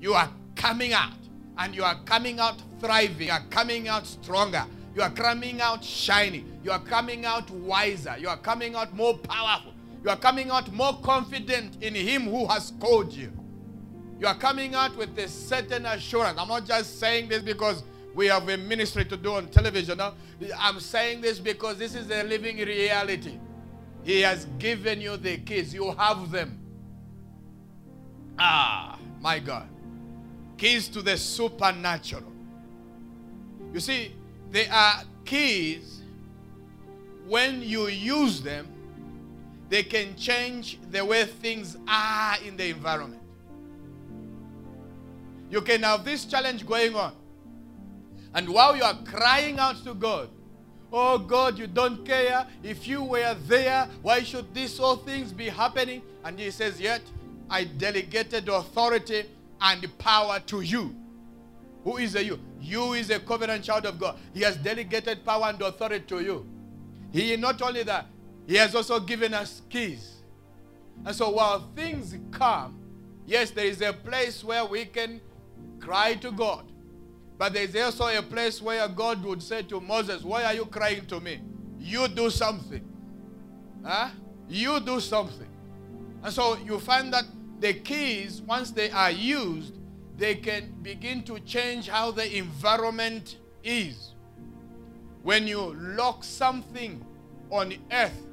You 0.00 0.14
are 0.14 0.30
coming 0.56 0.92
out. 0.92 1.12
And 1.58 1.74
you 1.74 1.84
are 1.84 2.02
coming 2.04 2.40
out 2.40 2.62
thriving. 2.80 3.26
You 3.26 3.32
are 3.32 3.44
coming 3.50 3.86
out 3.86 4.06
stronger. 4.06 4.64
You 4.94 5.02
are 5.02 5.10
coming 5.10 5.60
out 5.60 5.84
shining. 5.84 6.58
You 6.64 6.70
are 6.70 6.80
coming 6.80 7.24
out 7.24 7.50
wiser. 7.50 8.16
You 8.18 8.28
are 8.28 8.38
coming 8.38 8.74
out 8.74 8.94
more 8.94 9.16
powerful. 9.18 9.74
You 10.02 10.10
are 10.10 10.16
coming 10.16 10.50
out 10.50 10.72
more 10.72 10.98
confident 11.02 11.82
in 11.82 11.94
Him 11.94 12.22
who 12.22 12.46
has 12.46 12.72
called 12.80 13.12
you. 13.12 13.32
You 14.22 14.28
are 14.28 14.36
coming 14.36 14.76
out 14.76 14.96
with 14.96 15.18
a 15.18 15.26
certain 15.26 15.84
assurance. 15.84 16.38
I'm 16.38 16.46
not 16.46 16.64
just 16.64 17.00
saying 17.00 17.28
this 17.28 17.42
because 17.42 17.82
we 18.14 18.26
have 18.26 18.48
a 18.48 18.56
ministry 18.56 19.04
to 19.06 19.16
do 19.16 19.32
on 19.32 19.48
television. 19.48 19.98
No? 19.98 20.14
I'm 20.60 20.78
saying 20.78 21.22
this 21.22 21.40
because 21.40 21.76
this 21.76 21.96
is 21.96 22.08
a 22.08 22.22
living 22.22 22.58
reality. 22.58 23.36
He 24.04 24.20
has 24.20 24.44
given 24.60 25.00
you 25.00 25.16
the 25.16 25.38
keys. 25.38 25.74
You 25.74 25.90
have 25.98 26.30
them. 26.30 26.56
Ah, 28.38 28.96
my 29.20 29.40
God. 29.40 29.68
Keys 30.56 30.86
to 30.90 31.02
the 31.02 31.16
supernatural. 31.16 32.32
You 33.72 33.80
see, 33.80 34.14
they 34.52 34.68
are 34.68 35.02
keys. 35.24 36.00
When 37.26 37.60
you 37.60 37.88
use 37.88 38.40
them, 38.40 38.68
they 39.68 39.82
can 39.82 40.14
change 40.14 40.78
the 40.92 41.04
way 41.04 41.24
things 41.24 41.76
are 41.88 42.36
in 42.46 42.56
the 42.56 42.68
environment. 42.68 43.21
You 45.52 45.60
can 45.60 45.82
have 45.82 46.04
this 46.04 46.24
challenge 46.24 46.66
going 46.66 46.96
on. 46.96 47.12
And 48.34 48.48
while 48.48 48.74
you 48.74 48.82
are 48.82 48.96
crying 49.04 49.58
out 49.58 49.84
to 49.84 49.92
God, 49.92 50.30
Oh 50.90 51.18
God, 51.18 51.58
you 51.58 51.66
don't 51.66 52.04
care. 52.04 52.46
If 52.62 52.88
you 52.88 53.02
were 53.02 53.34
there, 53.46 53.88
why 54.02 54.22
should 54.22 54.52
these 54.54 54.80
all 54.80 54.96
things 54.96 55.32
be 55.32 55.48
happening? 55.48 56.02
And 56.24 56.38
he 56.38 56.50
says, 56.50 56.80
Yet 56.80 57.02
I 57.50 57.64
delegated 57.64 58.48
authority 58.48 59.24
and 59.60 59.98
power 59.98 60.40
to 60.46 60.62
you. 60.62 60.96
Who 61.84 61.98
is 61.98 62.14
a 62.14 62.24
you? 62.24 62.40
You 62.60 62.94
is 62.94 63.10
a 63.10 63.20
covenant 63.20 63.64
child 63.64 63.86
of 63.86 63.98
God. 63.98 64.18
He 64.32 64.40
has 64.42 64.56
delegated 64.56 65.24
power 65.24 65.46
and 65.46 65.60
authority 65.60 66.04
to 66.08 66.20
you. 66.20 66.46
He 67.10 67.36
not 67.36 67.60
only 67.60 67.82
that, 67.82 68.06
he 68.46 68.56
has 68.56 68.74
also 68.74 69.00
given 69.00 69.34
us 69.34 69.60
keys. 69.68 70.16
And 71.04 71.14
so 71.14 71.30
while 71.30 71.70
things 71.76 72.16
come, 72.30 72.78
yes, 73.26 73.50
there 73.50 73.66
is 73.66 73.82
a 73.82 73.92
place 73.92 74.42
where 74.42 74.64
we 74.64 74.84
can 74.86 75.20
cry 75.80 76.14
to 76.14 76.30
God. 76.32 76.70
But 77.38 77.54
there's 77.54 77.74
also 77.76 78.06
a 78.06 78.22
place 78.22 78.62
where 78.62 78.86
God 78.88 79.22
would 79.24 79.42
say 79.42 79.62
to 79.62 79.80
Moses, 79.80 80.22
Why 80.22 80.44
are 80.44 80.54
you 80.54 80.66
crying 80.66 81.06
to 81.06 81.20
me? 81.20 81.40
You 81.78 82.06
do 82.08 82.30
something. 82.30 82.84
Huh? 83.84 84.10
You 84.48 84.80
do 84.80 85.00
something. 85.00 85.48
And 86.22 86.32
so 86.32 86.56
you 86.58 86.78
find 86.78 87.12
that 87.12 87.24
the 87.58 87.74
keys, 87.74 88.42
once 88.42 88.70
they 88.70 88.90
are 88.90 89.10
used, 89.10 89.74
they 90.16 90.36
can 90.36 90.72
begin 90.82 91.22
to 91.24 91.40
change 91.40 91.88
how 91.88 92.10
the 92.10 92.36
environment 92.36 93.38
is. 93.64 94.14
When 95.22 95.46
you 95.46 95.74
lock 95.74 96.22
something 96.22 97.04
on 97.50 97.74
earth, 97.90 98.26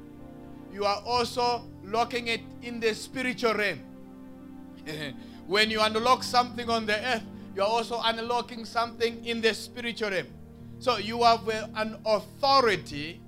you 0.72 0.84
are 0.84 1.02
also 1.04 1.68
locking 1.84 2.28
it 2.28 2.42
in 2.62 2.80
the 2.80 2.94
spiritual 2.94 3.54
realm. 3.54 3.80
when 5.50 5.68
you 5.68 5.80
unlock 5.80 6.22
something 6.22 6.70
on 6.70 6.86
the 6.86 6.96
earth, 7.12 7.24
you 7.56 7.62
are 7.62 7.68
also 7.68 8.00
unlocking 8.04 8.64
something 8.64 9.24
in 9.24 9.40
the 9.40 9.52
spiritual 9.52 10.08
realm. 10.08 10.28
So 10.78 10.98
you 10.98 11.24
have 11.24 11.48
uh, 11.48 11.66
an 11.74 11.96
authority 12.06 13.20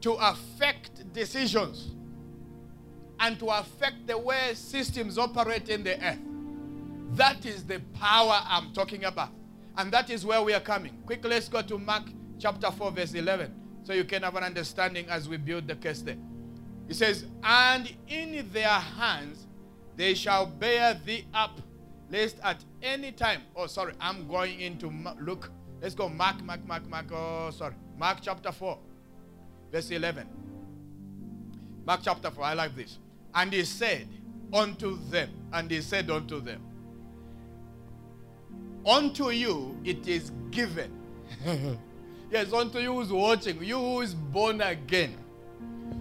to 0.00 0.12
affect 0.14 1.12
decisions 1.12 1.90
and 3.20 3.38
to 3.38 3.48
affect 3.48 4.06
the 4.06 4.16
way 4.16 4.52
systems 4.54 5.18
operate 5.18 5.68
in 5.68 5.84
the 5.84 6.02
earth. 6.02 6.18
That 7.16 7.44
is 7.44 7.64
the 7.64 7.80
power 8.00 8.40
I'm 8.46 8.72
talking 8.72 9.04
about. 9.04 9.28
And 9.76 9.92
that 9.92 10.08
is 10.08 10.24
where 10.24 10.40
we 10.40 10.54
are 10.54 10.60
coming. 10.60 10.96
Quickly, 11.04 11.28
let's 11.28 11.50
go 11.50 11.60
to 11.60 11.78
Mark 11.78 12.04
chapter 12.38 12.70
4, 12.70 12.92
verse 12.92 13.12
11, 13.12 13.54
so 13.82 13.92
you 13.92 14.04
can 14.04 14.22
have 14.22 14.36
an 14.36 14.44
understanding 14.44 15.04
as 15.10 15.28
we 15.28 15.36
build 15.36 15.68
the 15.68 15.76
case 15.76 16.00
there. 16.00 16.16
It 16.88 16.94
says, 16.94 17.26
And 17.42 17.92
in 18.08 18.48
their 18.54 18.68
hands 18.68 19.47
they 19.98 20.14
shall 20.14 20.46
bear 20.46 20.94
thee 21.04 21.26
up 21.34 21.60
lest 22.08 22.36
at 22.44 22.64
any 22.82 23.10
time, 23.10 23.42
oh, 23.56 23.66
sorry, 23.66 23.92
I'm 24.00 24.28
going 24.28 24.60
into 24.60 24.90
Luke. 25.20 25.50
Let's 25.82 25.94
go, 25.96 26.08
Mark, 26.08 26.42
Mark, 26.44 26.64
Mark, 26.66 26.88
Mark, 26.88 27.06
oh, 27.12 27.50
sorry. 27.50 27.74
Mark 27.98 28.18
chapter 28.22 28.52
4, 28.52 28.78
verse 29.72 29.90
11. 29.90 30.26
Mark 31.84 32.00
chapter 32.04 32.30
4, 32.30 32.44
I 32.44 32.54
like 32.54 32.76
this. 32.76 32.98
And 33.34 33.52
he 33.52 33.64
said 33.64 34.06
unto 34.52 34.98
them, 35.10 35.30
and 35.52 35.68
he 35.68 35.82
said 35.82 36.08
unto 36.10 36.40
them, 36.40 36.62
Unto 38.86 39.30
you 39.30 39.76
it 39.84 40.06
is 40.06 40.30
given. 40.52 40.92
yes, 42.30 42.52
unto 42.52 42.78
you 42.78 42.94
who's 42.94 43.12
watching, 43.12 43.62
you 43.64 43.76
who 43.76 44.00
is 44.00 44.14
born 44.14 44.60
again, 44.60 45.16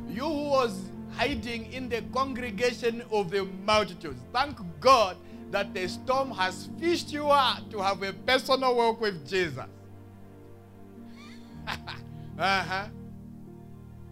you 0.08 0.22
who 0.22 0.50
was 0.50 0.84
hiding 1.18 1.74
in 1.74 1.90
the 1.90 2.02
congregation 2.14 3.04
of 3.12 3.32
the 3.32 3.44
multitudes. 3.66 4.22
Thank 4.32 4.58
God 4.80 5.18
that 5.52 5.74
the 5.74 5.88
storm 5.88 6.32
has 6.32 6.70
fished 6.80 7.12
you 7.12 7.32
out 7.32 7.70
to 7.72 7.80
have 7.80 8.02
a 8.04 8.14
personal 8.14 8.76
walk 8.76 9.02
with 9.02 9.28
Jesus. 9.28 9.66
uh-huh. 11.68 12.86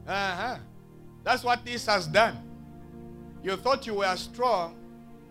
Uh-huh. 0.07 0.57
That's 1.23 1.43
what 1.43 1.63
this 1.63 1.85
has 1.85 2.07
done. 2.07 2.37
You 3.43 3.55
thought 3.57 3.85
you 3.85 3.95
were 3.95 4.15
strong 4.15 4.75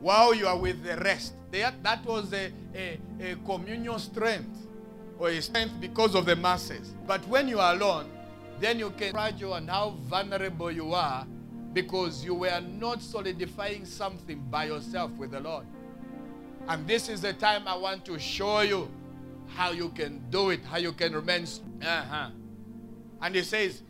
while 0.00 0.34
you 0.34 0.46
are 0.46 0.58
with 0.58 0.82
the 0.84 0.96
rest. 0.98 1.34
That 1.50 1.82
that 1.82 2.04
was 2.04 2.32
a, 2.32 2.52
a, 2.74 2.98
a 3.20 3.36
communion 3.44 3.98
strength 3.98 4.66
or 5.18 5.28
a 5.28 5.40
strength 5.40 5.74
because 5.80 6.14
of 6.14 6.26
the 6.26 6.36
masses. 6.36 6.94
But 7.06 7.26
when 7.28 7.48
you 7.48 7.60
are 7.60 7.74
alone, 7.74 8.10
then 8.60 8.78
you 8.78 8.90
can 8.90 9.12
fragile 9.12 9.54
and 9.54 9.68
how 9.68 9.90
vulnerable 10.08 10.70
you 10.70 10.92
are 10.92 11.26
because 11.74 12.24
you 12.24 12.34
were 12.34 12.60
not 12.60 13.02
solidifying 13.02 13.84
something 13.84 14.38
by 14.50 14.66
yourself 14.66 15.10
with 15.12 15.32
the 15.32 15.40
Lord. 15.40 15.66
And 16.68 16.86
this 16.86 17.08
is 17.08 17.20
the 17.20 17.32
time 17.34 17.68
I 17.68 17.76
want 17.76 18.04
to 18.06 18.18
show 18.18 18.60
you 18.60 18.88
how 19.48 19.72
you 19.72 19.90
can 19.90 20.22
do 20.30 20.50
it, 20.50 20.64
how 20.64 20.78
you 20.78 20.92
can 20.92 21.12
remain. 21.12 21.46
Uh-huh. 21.82 22.30
And 23.20 23.34
he 23.34 23.42
says, 23.42 23.82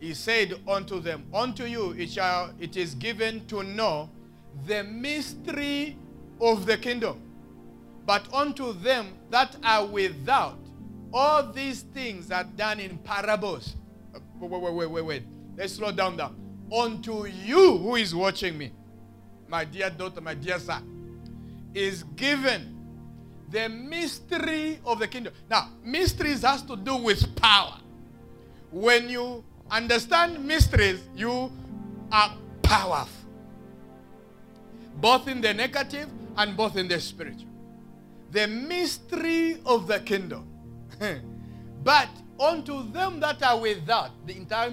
He 0.00 0.14
said 0.14 0.58
unto 0.66 0.98
them, 0.98 1.26
Unto 1.32 1.64
you 1.64 1.92
it 1.92 2.10
shall 2.10 2.52
it 2.58 2.76
is 2.76 2.94
given 2.94 3.46
to 3.46 3.62
know 3.62 4.08
the 4.66 4.82
mystery 4.82 5.96
of 6.40 6.66
the 6.66 6.76
kingdom. 6.78 7.20
But 8.06 8.32
unto 8.32 8.72
them 8.72 9.12
that 9.28 9.56
are 9.62 9.86
without, 9.86 10.58
all 11.12 11.52
these 11.52 11.82
things 11.82 12.30
are 12.30 12.44
done 12.44 12.80
in 12.80 12.98
parables. 12.98 13.76
Uh, 14.14 14.18
Wait, 14.40 14.50
wait, 14.50 14.72
wait, 14.72 14.90
wait, 14.90 15.04
wait. 15.04 15.22
Let's 15.56 15.74
slow 15.74 15.92
down 15.92 16.16
now. 16.16 16.32
Unto 16.72 17.26
you 17.26 17.78
who 17.78 17.96
is 17.96 18.14
watching 18.14 18.56
me, 18.56 18.72
my 19.48 19.64
dear 19.64 19.90
daughter, 19.90 20.20
my 20.20 20.34
dear 20.34 20.58
son, 20.58 20.86
is 21.74 22.04
given 22.14 22.76
the 23.50 23.68
mystery 23.68 24.78
of 24.84 25.00
the 25.00 25.08
kingdom. 25.08 25.32
Now, 25.48 25.68
mysteries 25.84 26.42
has 26.42 26.62
to 26.62 26.76
do 26.76 26.96
with 26.96 27.34
power. 27.36 27.78
When 28.70 29.08
you 29.08 29.44
understand 29.70 30.44
mysteries, 30.44 31.00
you 31.16 31.50
are 32.12 32.36
powerful. 32.62 33.28
Both 34.96 35.28
in 35.28 35.40
the 35.40 35.52
negative 35.52 36.08
and 36.36 36.56
both 36.56 36.76
in 36.76 36.86
the 36.86 37.00
spiritual. 37.00 37.48
The 38.30 38.46
mystery 38.46 39.60
of 39.66 39.88
the 39.88 39.98
kingdom. 40.00 40.46
but 41.84 42.08
unto 42.40 42.90
them 42.90 43.20
that 43.20 43.42
are 43.42 43.58
without, 43.60 44.10
the 44.26 44.36
entire 44.36 44.72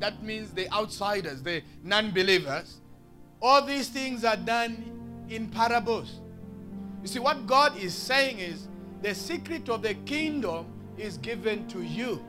that 0.00 0.22
means 0.22 0.52
the 0.52 0.72
outsiders, 0.72 1.42
the 1.42 1.62
non-believers, 1.84 2.80
all 3.40 3.64
these 3.64 3.88
things 3.88 4.24
are 4.24 4.36
done 4.36 5.26
in 5.28 5.48
parables. 5.48 6.20
You 7.02 7.08
see, 7.08 7.18
what 7.18 7.46
God 7.46 7.76
is 7.78 7.94
saying 7.94 8.38
is 8.38 8.68
the 9.02 9.14
secret 9.14 9.68
of 9.68 9.82
the 9.82 9.94
kingdom 9.94 10.66
is 10.96 11.18
given 11.18 11.68
to 11.68 11.82
you. 11.82 12.24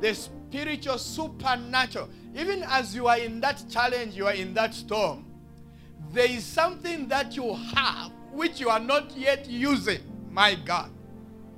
The 0.00 0.14
spiritual, 0.14 0.98
supernatural. 0.98 2.08
Even 2.34 2.64
as 2.64 2.94
you 2.94 3.06
are 3.06 3.18
in 3.18 3.40
that 3.40 3.62
challenge, 3.70 4.14
you 4.14 4.26
are 4.26 4.34
in 4.34 4.52
that 4.54 4.74
storm, 4.74 5.24
there 6.12 6.28
is 6.28 6.44
something 6.44 7.06
that 7.08 7.36
you 7.36 7.54
have 7.74 8.10
which 8.32 8.60
you 8.60 8.68
are 8.68 8.80
not 8.80 9.16
yet 9.16 9.48
using. 9.48 10.00
My 10.30 10.54
God. 10.54 10.90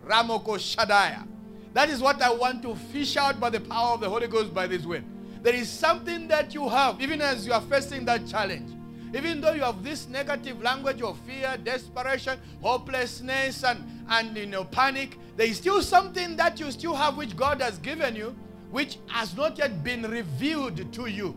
Ramoko 0.04 0.58
Shadaya. 0.58 1.26
That 1.72 1.88
is 1.88 2.00
what 2.00 2.20
I 2.20 2.32
want 2.32 2.62
to 2.62 2.74
fish 2.74 3.16
out 3.16 3.38
by 3.38 3.50
the 3.50 3.60
power 3.60 3.94
of 3.94 4.00
the 4.00 4.08
Holy 4.08 4.26
Ghost 4.26 4.52
by 4.52 4.66
this 4.66 4.84
way. 4.84 5.02
There 5.42 5.54
is 5.54 5.68
something 5.68 6.28
that 6.28 6.52
you 6.52 6.68
have, 6.68 7.00
even 7.00 7.20
as 7.20 7.46
you 7.46 7.52
are 7.52 7.60
facing 7.62 8.04
that 8.06 8.26
challenge. 8.26 8.70
Even 9.14 9.40
though 9.40 9.52
you 9.52 9.62
have 9.62 9.82
this 9.82 10.06
negative 10.08 10.62
language 10.62 11.02
of 11.02 11.18
fear, 11.20 11.56
desperation, 11.62 12.38
hopelessness, 12.62 13.64
and, 13.64 14.04
and 14.08 14.36
you 14.36 14.46
know, 14.46 14.64
panic, 14.64 15.18
there 15.36 15.46
is 15.46 15.56
still 15.56 15.82
something 15.82 16.36
that 16.36 16.60
you 16.60 16.70
still 16.70 16.94
have 16.94 17.16
which 17.16 17.36
God 17.36 17.60
has 17.60 17.78
given 17.78 18.14
you, 18.14 18.36
which 18.70 18.98
has 19.06 19.36
not 19.36 19.58
yet 19.58 19.82
been 19.82 20.02
revealed 20.02 20.92
to 20.92 21.06
you, 21.06 21.34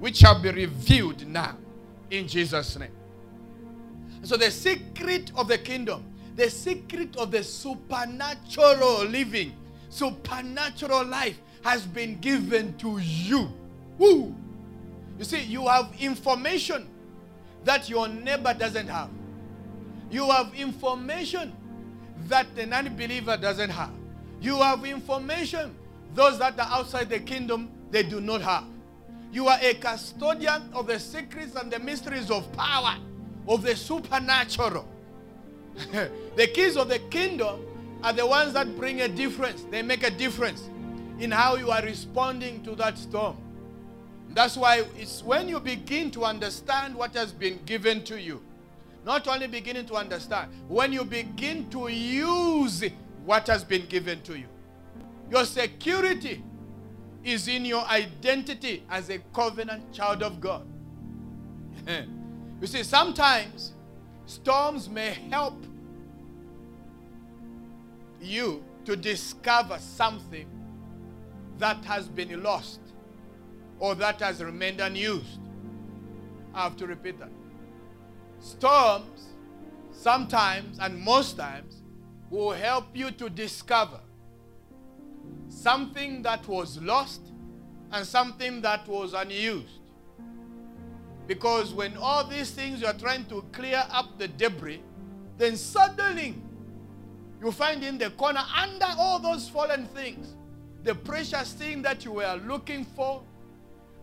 which 0.00 0.16
shall 0.16 0.40
be 0.40 0.50
revealed 0.50 1.26
now 1.28 1.56
in 2.10 2.26
Jesus' 2.26 2.76
name. 2.76 2.90
So, 4.24 4.36
the 4.36 4.50
secret 4.50 5.30
of 5.36 5.48
the 5.48 5.58
kingdom, 5.58 6.04
the 6.34 6.50
secret 6.50 7.16
of 7.16 7.30
the 7.30 7.44
supernatural 7.44 9.04
living, 9.04 9.52
supernatural 9.92 11.04
life 11.04 11.38
has 11.62 11.84
been 11.84 12.18
given 12.18 12.74
to 12.78 12.98
you. 12.98 13.52
Woo! 13.98 14.34
You 15.18 15.24
see, 15.24 15.42
you 15.42 15.66
have 15.66 15.92
information 16.00 16.88
that 17.64 17.88
your 17.90 18.08
neighbor 18.08 18.54
doesn't 18.54 18.88
have. 18.88 19.10
You 20.10 20.30
have 20.30 20.54
information 20.54 21.52
that 22.28 22.54
the 22.56 22.66
non 22.66 22.96
believer 22.96 23.36
doesn't 23.36 23.70
have. 23.70 23.90
You 24.40 24.56
have 24.56 24.84
information 24.84 25.76
those 26.14 26.38
that 26.38 26.58
are 26.58 26.68
outside 26.78 27.08
the 27.08 27.20
kingdom 27.20 27.70
they 27.90 28.02
do 28.02 28.20
not 28.20 28.40
have. 28.42 28.64
You 29.30 29.48
are 29.48 29.58
a 29.60 29.74
custodian 29.74 30.70
of 30.72 30.86
the 30.86 30.98
secrets 30.98 31.54
and 31.54 31.70
the 31.70 31.78
mysteries 31.78 32.30
of 32.30 32.50
power, 32.52 32.96
of 33.46 33.62
the 33.62 33.76
supernatural. 33.76 34.88
the 36.36 36.46
keys 36.48 36.76
of 36.76 36.88
the 36.88 36.98
kingdom 36.98 37.60
are 38.02 38.12
the 38.12 38.26
ones 38.26 38.52
that 38.54 38.76
bring 38.76 39.00
a 39.02 39.08
difference. 39.08 39.64
They 39.70 39.82
make 39.82 40.02
a 40.02 40.10
difference 40.10 40.68
in 41.18 41.30
how 41.30 41.56
you 41.56 41.70
are 41.70 41.82
responding 41.82 42.62
to 42.64 42.74
that 42.76 42.98
storm. 42.98 43.36
That's 44.30 44.56
why 44.56 44.84
it's 44.98 45.22
when 45.22 45.48
you 45.48 45.60
begin 45.60 46.10
to 46.12 46.24
understand 46.24 46.94
what 46.94 47.14
has 47.14 47.32
been 47.32 47.60
given 47.64 48.02
to 48.04 48.20
you, 48.20 48.42
not 49.04 49.28
only 49.28 49.46
beginning 49.46 49.86
to 49.86 49.94
understand, 49.94 50.50
when 50.68 50.92
you 50.92 51.04
begin 51.04 51.68
to 51.70 51.88
use 51.88 52.82
what 53.24 53.46
has 53.46 53.62
been 53.62 53.86
given 53.86 54.20
to 54.22 54.38
you. 54.38 54.46
Your 55.30 55.44
security 55.44 56.42
is 57.24 57.46
in 57.46 57.64
your 57.64 57.84
identity 57.86 58.82
as 58.90 59.10
a 59.10 59.18
covenant 59.32 59.92
child 59.92 60.22
of 60.22 60.40
God. 60.40 60.66
you 61.86 62.66
see, 62.66 62.82
sometimes 62.82 63.72
storms 64.26 64.88
may 64.88 65.10
help 65.30 65.62
you 68.22 68.64
to 68.84 68.96
discover 68.96 69.78
something 69.78 70.46
that 71.58 71.84
has 71.84 72.08
been 72.08 72.42
lost 72.42 72.80
or 73.78 73.94
that 73.96 74.20
has 74.20 74.42
remained 74.42 74.80
unused. 74.80 75.40
I 76.54 76.64
have 76.64 76.76
to 76.76 76.86
repeat 76.86 77.18
that. 77.18 77.30
Storms 78.38 79.28
sometimes 79.92 80.78
and 80.78 80.98
most 80.98 81.36
times 81.36 81.82
will 82.30 82.52
help 82.52 82.86
you 82.94 83.10
to 83.12 83.28
discover 83.28 84.00
something 85.48 86.22
that 86.22 86.46
was 86.48 86.80
lost 86.80 87.20
and 87.92 88.06
something 88.06 88.60
that 88.62 88.88
was 88.88 89.12
unused. 89.12 89.80
Because 91.26 91.72
when 91.72 91.96
all 91.96 92.24
these 92.24 92.50
things 92.50 92.80
you 92.80 92.86
are 92.86 92.94
trying 92.94 93.26
to 93.26 93.44
clear 93.52 93.84
up 93.90 94.18
the 94.18 94.28
debris, 94.28 94.82
then 95.38 95.56
suddenly 95.56 96.34
you 97.42 97.50
find 97.52 97.82
in 97.82 97.98
the 97.98 98.10
corner 98.10 98.42
under 98.56 98.86
all 98.98 99.18
those 99.18 99.48
fallen 99.48 99.86
things 99.86 100.34
the 100.84 100.94
precious 100.94 101.52
thing 101.52 101.82
that 101.82 102.04
you 102.04 102.12
were 102.12 102.40
looking 102.46 102.84
for 102.84 103.22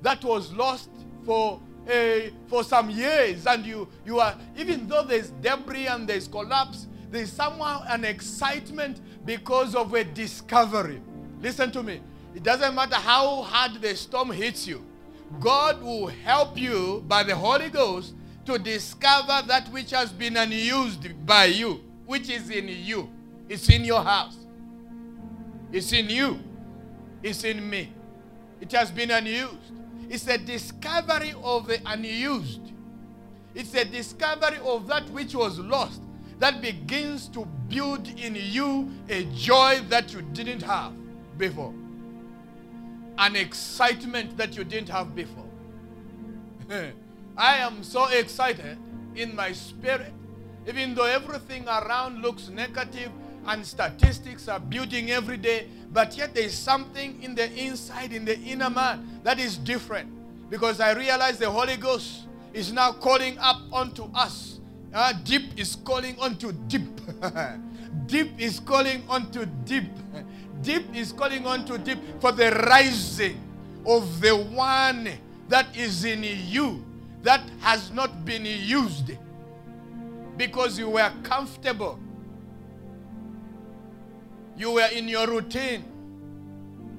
that 0.01 0.23
was 0.23 0.53
lost 0.53 0.89
for 1.25 1.59
a, 1.89 2.31
for 2.47 2.63
some 2.63 2.89
years. 2.89 3.45
And 3.45 3.65
you 3.65 3.87
you 4.05 4.19
are 4.19 4.35
even 4.57 4.87
though 4.87 5.03
there's 5.03 5.29
debris 5.41 5.87
and 5.87 6.07
there's 6.07 6.27
collapse 6.27 6.87
there's 7.11 7.31
somehow 7.31 7.83
an 7.87 8.05
excitement 8.05 9.01
because 9.25 9.75
of 9.75 9.93
a 9.93 10.03
discovery. 10.03 11.01
Listen 11.41 11.71
to 11.71 11.81
me. 11.81 12.01
It 12.35 12.43
doesn't 12.43 12.75
matter 12.75 12.95
how 12.95 13.41
hard 13.41 13.81
the 13.81 13.95
storm 13.95 14.31
hits 14.31 14.67
you. 14.67 14.85
God 15.39 15.81
will 15.81 16.07
help 16.07 16.57
you 16.57 17.03
by 17.07 17.23
the 17.23 17.35
holy 17.35 17.69
ghost 17.69 18.13
to 18.45 18.59
discover 18.59 19.45
that 19.47 19.67
which 19.69 19.91
has 19.91 20.11
been 20.11 20.37
unused 20.37 21.25
by 21.25 21.45
you 21.45 21.83
which 22.05 22.29
is 22.29 22.49
in 22.49 22.67
you 22.67 23.09
it's 23.49 23.67
in 23.67 23.83
your 23.83 24.03
house. 24.03 24.37
It's 25.71 25.91
in 25.91 26.09
you. 26.09 26.39
It's 27.23 27.43
in 27.43 27.67
me. 27.67 27.91
It 28.61 28.71
has 28.71 28.91
been 28.91 29.11
unused. 29.11 29.73
It's 30.09 30.27
a 30.27 30.37
discovery 30.37 31.33
of 31.43 31.67
the 31.67 31.79
unused. 31.85 32.61
It's 33.55 33.73
a 33.73 33.85
discovery 33.85 34.57
of 34.63 34.87
that 34.87 35.09
which 35.09 35.35
was 35.35 35.59
lost 35.59 36.01
that 36.37 36.61
begins 36.61 37.27
to 37.29 37.45
build 37.67 38.07
in 38.19 38.35
you 38.35 38.89
a 39.09 39.25
joy 39.35 39.79
that 39.89 40.13
you 40.13 40.21
didn't 40.21 40.61
have 40.61 40.93
before, 41.37 41.73
an 43.17 43.35
excitement 43.35 44.37
that 44.37 44.55
you 44.55 44.63
didn't 44.63 44.89
have 44.89 45.13
before. 45.15 45.45
I 47.37 47.57
am 47.57 47.83
so 47.83 48.07
excited 48.07 48.77
in 49.15 49.35
my 49.35 49.51
spirit, 49.51 50.13
even 50.67 50.95
though 50.95 51.05
everything 51.05 51.67
around 51.67 52.21
looks 52.21 52.49
negative 52.49 53.11
and 53.49 53.65
statistics 53.65 54.47
are 54.47 54.59
building 54.59 55.09
every 55.09 55.35
day, 55.37 55.67
but 55.91 56.15
yet 56.15 56.35
there 56.35 56.43
is 56.43 56.53
something 56.53 57.21
in 57.23 57.33
the 57.33 57.51
inside, 57.59 58.13
in 58.13 58.23
the 58.23 58.37
inner 58.39 58.69
man, 58.69 59.19
that 59.23 59.39
is 59.39 59.57
different. 59.57 60.07
Because 60.51 60.79
I 60.79 60.93
realize 60.93 61.39
the 61.39 61.49
Holy 61.49 61.75
Ghost 61.75 62.27
is 62.53 62.71
now 62.71 62.91
calling 62.91 63.37
up 63.39 63.57
unto 63.73 64.03
us. 64.13 64.59
Uh, 64.93 65.13
deep 65.23 65.57
is 65.57 65.75
calling 65.75 66.15
unto 66.19 66.51
deep. 66.67 66.83
deep 68.05 68.31
is 68.39 68.59
calling 68.59 69.03
unto 69.09 69.45
deep. 69.65 69.89
Deep 70.61 70.95
is 70.95 71.11
calling 71.11 71.45
unto 71.47 71.77
deep 71.79 71.99
for 72.19 72.31
the 72.31 72.51
rising 72.69 73.39
of 73.85 74.21
the 74.21 74.35
one 74.35 75.09
that 75.47 75.75
is 75.75 76.05
in 76.05 76.23
you 76.23 76.83
that 77.23 77.41
has 77.61 77.91
not 77.91 78.25
been 78.25 78.45
used 78.45 79.11
because 80.37 80.77
you 80.77 80.89
were 80.89 81.11
comfortable 81.23 81.99
you 84.59 84.73
were 84.73 84.89
in 84.93 85.07
your 85.07 85.27
routine. 85.27 85.83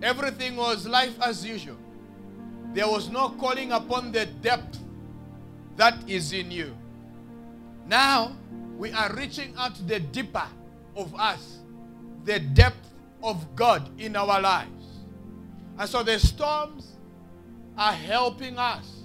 Everything 0.02 0.56
was 0.56 0.88
life 0.88 1.14
as 1.22 1.44
usual. 1.46 1.76
There 2.74 2.88
was 2.88 3.08
no 3.08 3.30
calling 3.30 3.70
upon 3.72 4.10
the 4.12 4.26
depth 4.26 4.78
that 5.76 6.08
is 6.08 6.32
in 6.32 6.50
you. 6.50 6.76
Now, 7.86 8.36
we 8.78 8.90
are 8.92 9.14
reaching 9.14 9.54
out 9.56 9.76
to 9.76 9.82
the 9.84 10.00
deeper 10.00 10.46
of 10.96 11.14
us, 11.14 11.58
the 12.24 12.40
depth 12.40 12.88
of 13.22 13.54
God 13.54 13.88
in 14.00 14.16
our 14.16 14.40
lives. 14.40 14.86
And 15.78 15.88
so 15.88 16.02
the 16.02 16.18
storms 16.18 16.96
are 17.76 17.92
helping 17.92 18.58
us 18.58 19.02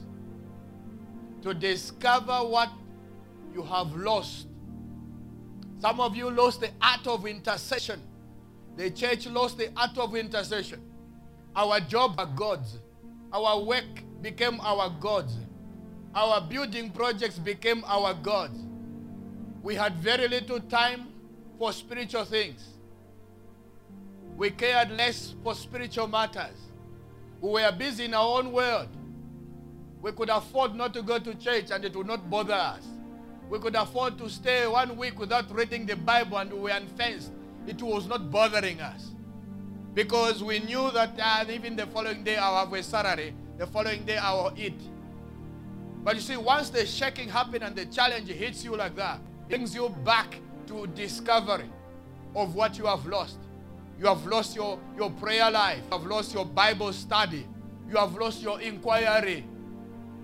to 1.43 1.53
discover 1.53 2.37
what 2.47 2.69
you 3.53 3.61
have 3.63 3.95
lost 3.95 4.47
Some 5.79 5.99
of 5.99 6.15
you 6.15 6.31
lost 6.31 6.61
the 6.61 6.71
art 6.81 7.05
of 7.05 7.27
intercession. 7.27 8.01
The 8.77 8.91
church 8.91 9.27
lost 9.27 9.57
the 9.57 9.71
art 9.77 9.97
of 9.97 10.15
intercession. 10.15 10.81
Our 11.55 11.79
job 11.79 12.15
are 12.19 12.25
gods. 12.25 12.79
Our 13.31 13.63
work 13.63 13.85
became 14.21 14.59
our 14.61 14.89
gods. 14.99 15.37
Our 16.13 16.41
building 16.41 16.91
projects 16.91 17.37
became 17.37 17.83
our 17.85 18.13
gods. 18.13 18.59
We 19.61 19.75
had 19.75 19.95
very 19.95 20.27
little 20.27 20.59
time 20.59 21.07
for 21.57 21.71
spiritual 21.73 22.25
things. 22.25 22.67
We 24.35 24.51
cared 24.51 24.91
less 24.91 25.33
for 25.43 25.55
spiritual 25.55 26.07
matters. 26.07 26.57
We 27.39 27.51
were 27.51 27.71
busy 27.71 28.05
in 28.05 28.13
our 28.13 28.39
own 28.39 28.51
world. 28.51 28.89
We 30.01 30.11
could 30.11 30.29
afford 30.29 30.75
not 30.75 30.93
to 30.93 31.01
go 31.01 31.19
to 31.19 31.33
church 31.35 31.71
and 31.71 31.85
it 31.85 31.95
would 31.95 32.07
not 32.07 32.29
bother 32.29 32.53
us. 32.53 32.85
We 33.49 33.59
could 33.59 33.75
afford 33.75 34.17
to 34.17 34.29
stay 34.29 34.67
one 34.67 34.97
week 34.97 35.17
without 35.19 35.53
reading 35.53 35.85
the 35.85 35.95
Bible 35.95 36.37
and 36.37 36.51
we 36.51 36.59
were 36.59 36.69
unfenced. 36.69 37.31
It 37.67 37.81
was 37.81 38.07
not 38.07 38.31
bothering 38.31 38.81
us. 38.81 39.11
Because 39.93 40.43
we 40.43 40.59
knew 40.59 40.91
that 40.91 41.17
uh, 41.19 41.45
even 41.49 41.75
the 41.75 41.87
following 41.87 42.23
day 42.23 42.35
I'll 42.37 42.65
have 42.65 42.73
a 42.73 42.83
salary, 42.83 43.33
the 43.57 43.65
following 43.65 44.05
day 44.05 44.17
I 44.17 44.33
will 44.33 44.53
eat. 44.57 44.79
But 46.03 46.15
you 46.15 46.21
see, 46.21 46.37
once 46.37 46.69
the 46.69 46.85
shaking 46.85 47.29
happens 47.29 47.63
and 47.63 47.75
the 47.75 47.85
challenge 47.85 48.29
hits 48.29 48.63
you 48.63 48.75
like 48.75 48.95
that, 48.97 49.19
it 49.49 49.55
brings 49.55 49.73
you 49.73 49.89
back 50.03 50.37
to 50.67 50.85
discovery 50.87 51.69
of 52.35 52.53
what 52.55 52.77
you 52.77 52.85
have 52.85 53.05
lost. 53.05 53.37
You 53.97 54.07
have 54.07 54.25
lost 54.25 54.55
your, 54.55 54.77
your 54.97 55.09
prayer 55.11 55.49
life. 55.49 55.81
You 55.89 55.97
have 55.97 56.05
lost 56.05 56.33
your 56.33 56.45
Bible 56.45 56.91
study. 56.91 57.47
You 57.89 57.97
have 57.97 58.15
lost 58.15 58.41
your 58.41 58.59
inquiry. 58.59 59.45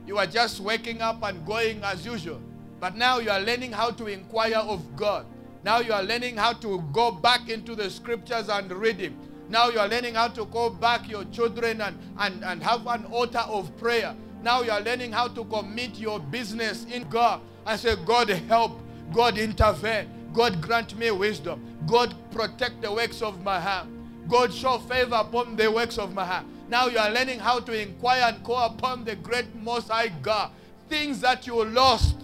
You 0.05 0.17
are 0.17 0.27
just 0.27 0.59
waking 0.59 1.01
up 1.01 1.23
and 1.23 1.45
going 1.45 1.81
as 1.83 2.05
usual. 2.05 2.41
But 2.79 2.97
now 2.97 3.19
you 3.19 3.29
are 3.29 3.39
learning 3.39 3.71
how 3.71 3.91
to 3.91 4.07
inquire 4.07 4.57
of 4.57 4.95
God. 4.95 5.25
Now 5.63 5.79
you 5.79 5.93
are 5.93 6.03
learning 6.03 6.37
how 6.37 6.53
to 6.53 6.81
go 6.91 7.11
back 7.11 7.49
into 7.49 7.75
the 7.75 7.89
scriptures 7.89 8.49
and 8.49 8.71
read 8.71 8.97
Him. 8.97 9.15
Now 9.49 9.69
you 9.69 9.79
are 9.79 9.87
learning 9.87 10.15
how 10.15 10.29
to 10.29 10.45
call 10.45 10.69
back 10.69 11.09
your 11.09 11.25
children 11.25 11.81
and, 11.81 11.97
and, 12.17 12.43
and 12.43 12.63
have 12.63 12.87
an 12.87 13.05
altar 13.05 13.43
of 13.47 13.75
prayer. 13.77 14.15
Now 14.41 14.61
you 14.61 14.71
are 14.71 14.81
learning 14.81 15.11
how 15.11 15.27
to 15.27 15.43
commit 15.45 15.99
your 15.99 16.19
business 16.19 16.85
in 16.85 17.07
God 17.09 17.41
and 17.67 17.79
say, 17.79 17.95
God 18.05 18.29
help, 18.29 18.79
God 19.13 19.37
intervene, 19.37 20.09
God 20.33 20.61
grant 20.61 20.97
me 20.97 21.11
wisdom, 21.11 21.61
God 21.85 22.15
protect 22.31 22.81
the 22.81 22.91
works 22.91 23.21
of 23.21 23.43
my 23.43 23.59
hand, 23.59 23.89
God 24.27 24.53
show 24.53 24.79
favor 24.79 25.15
upon 25.15 25.57
the 25.57 25.71
works 25.71 25.97
of 25.97 26.13
my 26.13 26.25
hand. 26.25 26.47
Now 26.69 26.87
you 26.87 26.97
are 26.97 27.11
learning 27.11 27.39
how 27.39 27.59
to 27.59 27.79
inquire 27.79 28.23
and 28.33 28.43
call 28.43 28.65
upon 28.65 29.03
the 29.03 29.15
great 29.17 29.53
Most 29.55 29.89
High 29.89 30.07
God. 30.07 30.51
Things 30.87 31.19
that 31.21 31.45
you 31.45 31.63
lost 31.65 32.20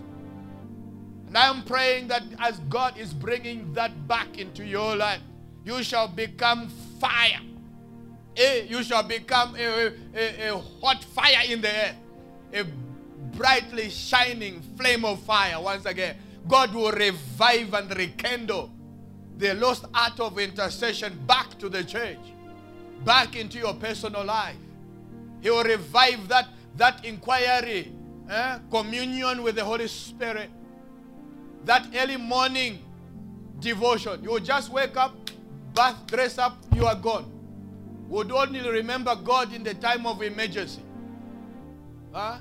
I 1.38 1.50
am 1.50 1.62
praying 1.62 2.08
that 2.08 2.24
as 2.40 2.58
God 2.62 2.98
is 2.98 3.14
bringing 3.14 3.72
that 3.74 4.08
back 4.08 4.40
into 4.40 4.66
your 4.66 4.96
life, 4.96 5.22
you 5.64 5.84
shall 5.84 6.08
become 6.08 6.68
fire. 7.00 7.40
Eh, 8.36 8.64
you 8.68 8.82
shall 8.82 9.04
become 9.04 9.56
a, 9.56 9.94
a, 10.16 10.50
a 10.50 10.58
hot 10.82 11.04
fire 11.04 11.44
in 11.48 11.62
the 11.62 11.70
air, 11.70 11.96
a 12.54 12.64
brightly 13.38 13.92
shining 13.92 14.64
flame 14.76 15.06
of 15.06 15.22
fire. 15.22 15.62
Once 15.62 15.86
again, 15.86 16.18
God 16.48 16.74
will 16.74 16.92
revive 16.92 17.72
and 17.72 17.96
rekindle 17.96 18.72
the 19.38 19.54
lost 19.54 19.86
art 19.94 20.20
of 20.20 20.40
intercession 20.40 21.20
back 21.28 21.56
to 21.60 21.70
the 21.70 21.84
church, 21.84 22.18
back 23.06 23.36
into 23.36 23.60
your 23.60 23.76
personal 23.76 24.26
life. 24.26 24.56
He 25.42 25.52
will 25.52 25.64
revive 25.64 26.28
that, 26.30 26.48
that 26.78 27.06
inquiry, 27.06 27.92
eh, 28.28 28.58
communion 28.72 29.44
with 29.44 29.54
the 29.54 29.64
Holy 29.64 29.88
Spirit 29.88 30.50
that 31.68 31.86
early 31.96 32.18
morning 32.18 32.80
devotion. 33.60 34.24
You 34.24 34.40
just 34.40 34.72
wake 34.72 34.96
up, 34.98 35.14
bath, 35.74 36.08
dress 36.08 36.38
up, 36.38 36.58
you 36.74 36.86
are 36.86 36.96
gone. 36.96 37.32
Would 38.08 38.32
only 38.32 38.68
remember 38.68 39.16
God 39.16 39.54
in 39.54 39.64
the 39.64 39.74
time 39.74 40.06
of 40.06 40.22
emergency. 40.22 40.82
Huh? 42.14 42.38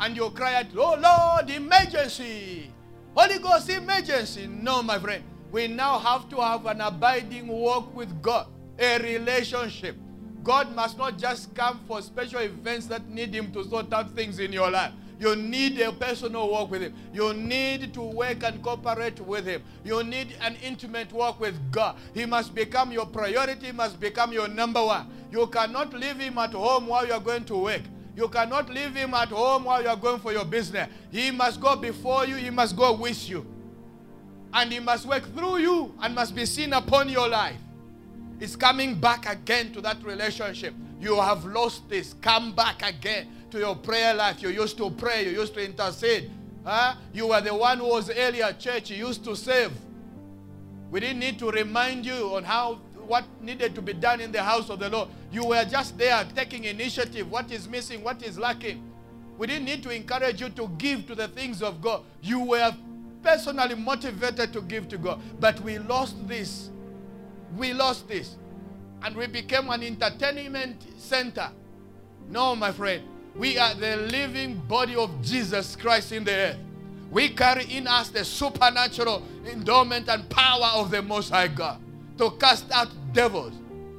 And 0.00 0.16
you 0.16 0.28
cry 0.30 0.56
out, 0.56 0.66
Oh 0.76 0.98
Lord, 1.00 1.48
emergency! 1.48 2.70
Holy 3.14 3.38
Ghost, 3.38 3.70
emergency! 3.70 4.46
No, 4.46 4.82
my 4.82 4.98
friend. 4.98 5.24
We 5.52 5.68
now 5.68 5.98
have 5.98 6.28
to 6.30 6.36
have 6.36 6.66
an 6.66 6.80
abiding 6.80 7.46
walk 7.46 7.94
with 7.94 8.20
God, 8.20 8.48
a 8.78 8.98
relationship. 8.98 9.96
God 10.42 10.74
must 10.74 10.98
not 10.98 11.18
just 11.18 11.54
come 11.54 11.80
for 11.86 12.02
special 12.02 12.40
events 12.40 12.86
that 12.86 13.08
need 13.08 13.32
Him 13.32 13.52
to 13.52 13.64
sort 13.64 13.92
out 13.92 14.10
things 14.14 14.38
in 14.38 14.52
your 14.52 14.70
life. 14.70 14.92
You 15.18 15.34
need 15.34 15.80
a 15.80 15.92
personal 15.92 16.48
walk 16.50 16.70
with 16.70 16.82
Him. 16.82 16.94
You 17.12 17.32
need 17.32 17.94
to 17.94 18.02
work 18.02 18.42
and 18.42 18.62
cooperate 18.62 19.18
with 19.20 19.46
Him. 19.46 19.62
You 19.84 20.02
need 20.02 20.36
an 20.42 20.56
intimate 20.62 21.12
walk 21.12 21.40
with 21.40 21.54
God. 21.70 21.96
He 22.12 22.26
must 22.26 22.54
become 22.54 22.92
your 22.92 23.06
priority, 23.06 23.66
He 23.66 23.72
must 23.72 23.98
become 23.98 24.32
your 24.32 24.48
number 24.48 24.84
one. 24.84 25.08
You 25.30 25.46
cannot 25.46 25.94
leave 25.94 26.18
Him 26.18 26.38
at 26.38 26.52
home 26.52 26.86
while 26.86 27.06
you 27.06 27.14
are 27.14 27.20
going 27.20 27.44
to 27.46 27.56
work. 27.56 27.82
You 28.14 28.28
cannot 28.28 28.68
leave 28.68 28.94
Him 28.94 29.14
at 29.14 29.28
home 29.28 29.64
while 29.64 29.82
you 29.82 29.88
are 29.88 29.96
going 29.96 30.20
for 30.20 30.32
your 30.32 30.44
business. 30.44 30.88
He 31.10 31.30
must 31.30 31.60
go 31.60 31.76
before 31.76 32.26
you, 32.26 32.36
He 32.36 32.50
must 32.50 32.76
go 32.76 32.92
with 32.94 33.28
you. 33.28 33.46
And 34.52 34.70
He 34.70 34.80
must 34.80 35.06
work 35.06 35.24
through 35.34 35.58
you 35.58 35.94
and 36.02 36.14
must 36.14 36.34
be 36.34 36.44
seen 36.44 36.74
upon 36.74 37.08
your 37.08 37.28
life. 37.28 37.56
It's 38.38 38.54
coming 38.54 39.00
back 39.00 39.30
again 39.30 39.72
to 39.72 39.80
that 39.80 40.02
relationship. 40.04 40.74
You 41.00 41.16
have 41.20 41.44
lost 41.46 41.88
this. 41.88 42.14
Come 42.20 42.54
back 42.54 42.86
again 42.86 43.28
to 43.50 43.58
your 43.58 43.76
prayer 43.76 44.14
life. 44.14 44.42
You 44.42 44.48
used 44.50 44.76
to 44.78 44.90
pray, 44.90 45.24
you 45.24 45.30
used 45.30 45.54
to 45.54 45.64
intercede. 45.64 46.30
Huh? 46.64 46.94
You 47.12 47.28
were 47.28 47.40
the 47.40 47.54
one 47.54 47.78
who 47.78 47.88
was 47.88 48.10
earlier 48.10 48.52
church, 48.52 48.90
you 48.90 49.06
used 49.06 49.24
to 49.24 49.36
save. 49.36 49.72
We 50.90 51.00
didn't 51.00 51.20
need 51.20 51.38
to 51.40 51.50
remind 51.50 52.06
you 52.06 52.34
on 52.34 52.44
how 52.44 52.80
what 53.06 53.24
needed 53.40 53.74
to 53.74 53.82
be 53.82 53.92
done 53.92 54.20
in 54.20 54.32
the 54.32 54.42
house 54.42 54.68
of 54.68 54.80
the 54.80 54.88
Lord. 54.88 55.08
You 55.30 55.46
were 55.46 55.64
just 55.64 55.96
there 55.96 56.26
taking 56.34 56.64
initiative. 56.64 57.30
What 57.30 57.50
is 57.52 57.68
missing? 57.68 58.02
What 58.02 58.22
is 58.22 58.38
lacking? 58.38 58.82
We 59.38 59.46
didn't 59.46 59.64
need 59.64 59.82
to 59.84 59.90
encourage 59.90 60.40
you 60.40 60.48
to 60.50 60.68
give 60.78 61.06
to 61.06 61.14
the 61.14 61.28
things 61.28 61.62
of 61.62 61.80
God. 61.80 62.02
You 62.22 62.40
were 62.40 62.74
personally 63.22 63.74
motivated 63.74 64.52
to 64.52 64.60
give 64.62 64.88
to 64.88 64.98
God. 64.98 65.20
But 65.38 65.60
we 65.60 65.78
lost 65.78 66.26
this. 66.26 66.70
We 67.56 67.72
lost 67.72 68.08
this. 68.08 68.36
And 69.02 69.14
we 69.14 69.26
became 69.26 69.68
an 69.70 69.82
entertainment 69.82 70.82
center. 70.96 71.50
No, 72.28 72.56
my 72.56 72.72
friend. 72.72 73.02
We 73.38 73.58
are 73.58 73.74
the 73.74 73.96
living 73.96 74.56
body 74.66 74.96
of 74.96 75.10
Jesus 75.22 75.76
Christ 75.76 76.12
in 76.12 76.24
the 76.24 76.32
earth. 76.32 76.58
We 77.10 77.28
carry 77.28 77.64
in 77.64 77.86
us 77.86 78.08
the 78.08 78.24
supernatural 78.24 79.22
endowment 79.46 80.08
and 80.08 80.28
power 80.30 80.70
of 80.74 80.90
the 80.90 81.02
Most 81.02 81.30
High 81.30 81.48
God 81.48 81.80
to 82.18 82.30
cast 82.32 82.70
out 82.72 82.88
devils 83.12 83.52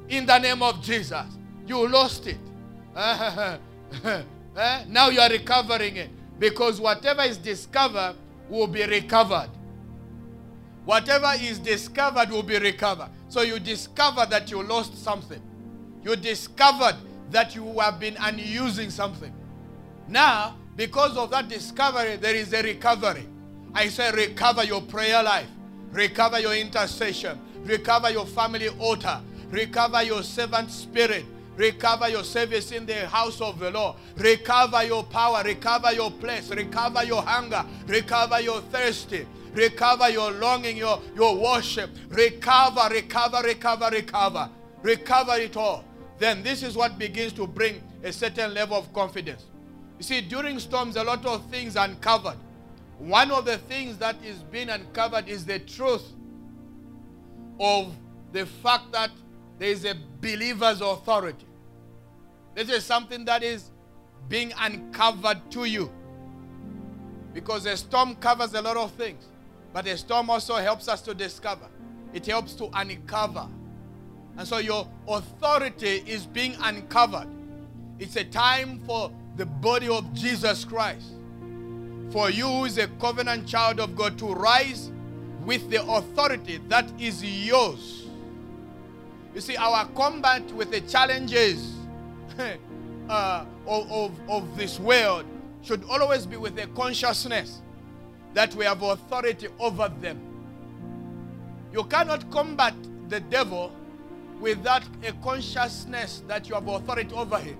in 0.08 0.26
the 0.26 0.38
name 0.38 0.62
of 0.62 0.82
Jesus. 0.82 1.24
You 1.66 1.88
lost 1.88 2.26
it. 2.26 2.38
Eh? 4.56 4.84
now 4.88 5.08
you 5.08 5.20
are 5.20 5.30
recovering 5.30 5.96
it 5.96 6.10
because 6.40 6.80
whatever 6.80 7.22
is 7.22 7.38
discovered 7.38 8.16
will 8.48 8.66
be 8.66 8.84
recovered. 8.84 9.48
Whatever 10.84 11.32
is 11.40 11.60
discovered 11.60 12.28
will 12.30 12.42
be 12.42 12.58
recovered. 12.58 13.08
So 13.28 13.42
you 13.42 13.60
discover 13.60 14.26
that 14.26 14.50
you 14.50 14.62
lost 14.64 14.96
something. 15.02 15.40
You 16.02 16.16
discovered 16.16 16.96
that 17.30 17.54
you 17.54 17.78
have 17.80 18.00
been 18.00 18.16
unusing 18.20 18.90
something. 18.90 19.32
Now, 20.08 20.56
because 20.76 21.16
of 21.16 21.30
that 21.30 21.48
discovery, 21.48 22.16
there 22.16 22.34
is 22.34 22.52
a 22.52 22.62
recovery. 22.62 23.26
I 23.74 23.88
say, 23.88 24.10
recover 24.12 24.64
your 24.64 24.80
prayer 24.80 25.22
life, 25.22 25.48
recover 25.90 26.40
your 26.40 26.54
intercession, 26.54 27.38
recover 27.64 28.10
your 28.10 28.26
family 28.26 28.68
altar, 28.68 29.20
recover 29.50 30.02
your 30.02 30.22
servant 30.22 30.70
spirit, 30.70 31.26
recover 31.56 32.08
your 32.08 32.24
service 32.24 32.72
in 32.72 32.86
the 32.86 33.06
house 33.08 33.40
of 33.40 33.58
the 33.58 33.70
Lord, 33.70 33.96
recover 34.16 34.84
your 34.84 35.04
power, 35.04 35.42
recover 35.44 35.92
your 35.92 36.10
place, 36.10 36.48
recover 36.50 37.04
your 37.04 37.22
hunger, 37.22 37.64
recover 37.86 38.40
your 38.40 38.60
thirsty, 38.62 39.26
recover 39.52 40.08
your 40.08 40.30
longing, 40.32 40.76
your, 40.78 41.02
your 41.14 41.36
worship, 41.36 41.90
recover, 42.08 42.88
recover, 42.90 43.42
recover, 43.42 43.90
recover, 43.90 44.50
recover 44.82 45.36
it 45.36 45.56
all 45.56 45.84
then 46.18 46.42
this 46.42 46.62
is 46.62 46.76
what 46.76 46.98
begins 46.98 47.32
to 47.34 47.46
bring 47.46 47.82
a 48.02 48.12
certain 48.12 48.52
level 48.52 48.76
of 48.76 48.92
confidence. 48.92 49.46
You 49.98 50.04
see, 50.04 50.20
during 50.20 50.58
storms, 50.58 50.96
a 50.96 51.04
lot 51.04 51.24
of 51.26 51.44
things 51.46 51.76
are 51.76 51.86
uncovered. 51.86 52.36
One 52.98 53.30
of 53.30 53.44
the 53.44 53.58
things 53.58 53.98
that 53.98 54.16
is 54.24 54.38
being 54.38 54.68
uncovered 54.68 55.28
is 55.28 55.44
the 55.44 55.60
truth 55.60 56.04
of 57.60 57.94
the 58.32 58.46
fact 58.46 58.92
that 58.92 59.10
there 59.58 59.70
is 59.70 59.84
a 59.84 59.94
believer's 60.20 60.80
authority. 60.80 61.46
This 62.54 62.70
is 62.70 62.84
something 62.84 63.24
that 63.24 63.42
is 63.42 63.70
being 64.28 64.52
uncovered 64.58 65.50
to 65.52 65.64
you. 65.64 65.90
Because 67.32 67.66
a 67.66 67.76
storm 67.76 68.16
covers 68.16 68.54
a 68.54 68.62
lot 68.62 68.76
of 68.76 68.90
things. 68.92 69.26
But 69.72 69.86
a 69.86 69.96
storm 69.96 70.30
also 70.30 70.56
helps 70.56 70.88
us 70.88 71.02
to 71.02 71.14
discover. 71.14 71.66
It 72.12 72.26
helps 72.26 72.54
to 72.54 72.68
uncover 72.72 73.48
and 74.38 74.46
so 74.46 74.58
your 74.58 74.86
authority 75.08 76.04
is 76.06 76.24
being 76.24 76.54
uncovered. 76.62 77.26
It's 77.98 78.14
a 78.14 78.22
time 78.22 78.78
for 78.86 79.10
the 79.36 79.44
body 79.44 79.88
of 79.88 80.14
Jesus 80.14 80.64
Christ. 80.64 81.08
For 82.10 82.30
you, 82.30 82.46
who 82.46 82.64
is 82.64 82.78
a 82.78 82.86
covenant 83.00 83.48
child 83.48 83.80
of 83.80 83.96
God, 83.96 84.16
to 84.18 84.26
rise 84.32 84.92
with 85.44 85.68
the 85.70 85.82
authority 85.84 86.60
that 86.68 86.88
is 87.00 87.22
yours. 87.24 88.06
You 89.34 89.40
see, 89.40 89.56
our 89.56 89.86
combat 89.88 90.42
with 90.52 90.70
the 90.70 90.82
challenges 90.82 91.74
uh, 93.08 93.44
of, 93.66 93.90
of, 93.90 94.30
of 94.30 94.56
this 94.56 94.78
world 94.78 95.26
should 95.62 95.82
always 95.90 96.26
be 96.26 96.36
with 96.36 96.56
a 96.60 96.68
consciousness 96.68 97.60
that 98.34 98.54
we 98.54 98.64
have 98.64 98.82
authority 98.82 99.48
over 99.58 99.88
them. 100.00 100.20
You 101.72 101.82
cannot 101.84 102.30
combat 102.30 102.74
the 103.08 103.18
devil 103.18 103.72
without 104.40 104.82
a 105.04 105.12
consciousness 105.24 106.22
that 106.28 106.48
you 106.48 106.54
have 106.54 106.66
authority 106.68 107.14
over 107.14 107.38
him. 107.38 107.56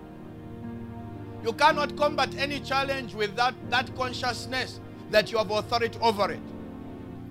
You 1.45 1.53
cannot 1.53 1.97
combat 1.97 2.35
any 2.37 2.61
challenge 2.61 3.15
without 3.15 3.55
that 3.71 3.95
consciousness 3.97 4.81
that 5.11 5.31
you 5.31 5.39
have 5.39 5.51
authority 5.51 5.99
over 6.01 6.31
it. 6.33 6.41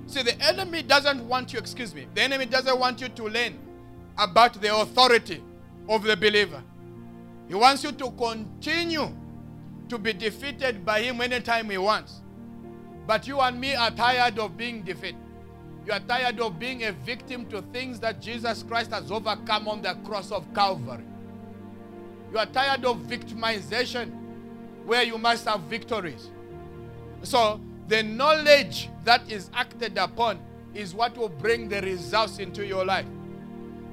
See, 0.08 0.24
the 0.24 0.40
enemy 0.42 0.84
doesn't 0.84 1.28
want 1.28 1.52
you, 1.54 1.60
excuse 1.60 1.94
me, 1.94 2.08
the 2.14 2.22
enemy 2.22 2.46
doesn't 2.46 2.80
want 2.80 3.02
you 3.02 3.10
to 3.10 3.24
learn 3.24 3.60
about 4.18 4.54
the 4.62 4.74
authority 4.76 5.44
of 5.90 6.04
the 6.04 6.16
believer. 6.16 6.64
He 7.48 7.56
wants 7.56 7.84
you 7.84 7.92
to 7.92 8.12
continue 8.12 9.10
to 9.90 9.98
be 9.98 10.14
defeated 10.14 10.86
by 10.86 11.02
him 11.02 11.22
anytime 11.22 11.70
he 11.70 11.78
wants. 11.78 12.22
But 13.06 13.28
you 13.28 13.40
and 13.40 13.60
me 13.60 13.76
are 13.76 13.92
tired 13.92 14.40
of 14.40 14.58
being 14.58 14.84
defeated. 14.84 15.16
You 15.88 15.94
are 15.94 16.02
tired 16.02 16.42
of 16.42 16.60
being 16.60 16.84
a 16.84 16.92
victim 16.92 17.46
to 17.46 17.62
things 17.62 17.98
that 18.02 18.22
Jesus 18.22 18.62
Christ 18.62 18.92
has 18.92 19.10
overcome 19.10 19.70
on 19.70 19.82
the 19.82 19.94
cross 20.04 20.34
of 20.34 20.46
Calvary. 20.54 21.06
You 22.30 22.40
are 22.40 22.46
tired 22.46 22.84
of 22.84 22.98
victimization 23.04 24.12
where 24.86 25.04
you 25.04 25.18
must 25.18 25.46
have 25.48 25.62
victories. 25.62 26.30
So, 27.24 27.62
the 27.88 28.04
knowledge 28.04 28.90
that 29.06 29.32
is 29.32 29.50
acted 29.54 29.98
upon 29.98 30.40
is 30.74 30.94
what 30.94 31.18
will 31.18 31.30
bring 31.30 31.70
the 31.70 31.80
results 31.82 32.40
into 32.40 32.68
your 32.68 32.84
life. 32.84 33.06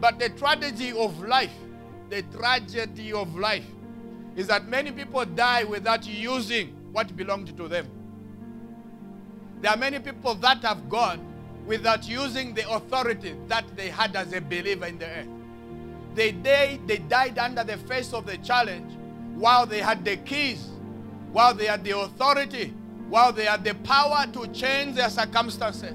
But 0.01 0.19
the 0.19 0.31
tragedy 0.31 0.91
of 0.91 1.21
life, 1.21 1.55
the 2.11 2.23
tragedy 2.23 3.13
of 3.13 3.37
life, 3.37 3.67
is 4.35 4.49
that 4.49 4.67
many 4.67 4.91
people 4.91 5.25
die 5.25 5.63
without 5.63 6.05
using 6.05 6.75
what 6.91 7.17
belonged 7.17 7.57
to 7.57 7.69
them. 7.69 7.87
There 9.61 9.71
are 9.71 9.79
many 9.79 10.01
people 10.01 10.35
that 10.35 10.59
have 10.65 10.89
gone 10.89 11.34
without 11.67 12.09
using 12.09 12.55
the 12.55 12.69
authority 12.71 13.35
that 13.49 13.65
they 13.77 13.89
had 13.89 14.15
as 14.17 14.33
a 14.33 14.41
believer 14.41 14.87
in 14.87 14.99
the 14.99 15.07
earth. 15.07 15.29
They, 16.15 16.31
they, 16.31 16.81
they 16.87 16.99
died 16.99 17.39
under 17.39 17.65
the 17.65 17.77
face 17.77 18.13
of 18.13 18.27
the 18.27 18.39
challenge 18.39 18.93
while 19.35 19.67
they 19.67 19.81
had 19.81 20.05
the 20.05 20.17
keys, 20.19 20.69
while 21.33 21.55
they 21.55 21.67
had 21.67 21.85
the 21.85 21.99
authority, 21.99 22.73
while 23.09 23.33
they 23.33 23.47
had 23.47 23.65
the 23.65 23.75
power 23.77 24.27
to 24.33 24.47
change 24.49 24.97
their 24.97 25.11
circumstances. 25.11 25.95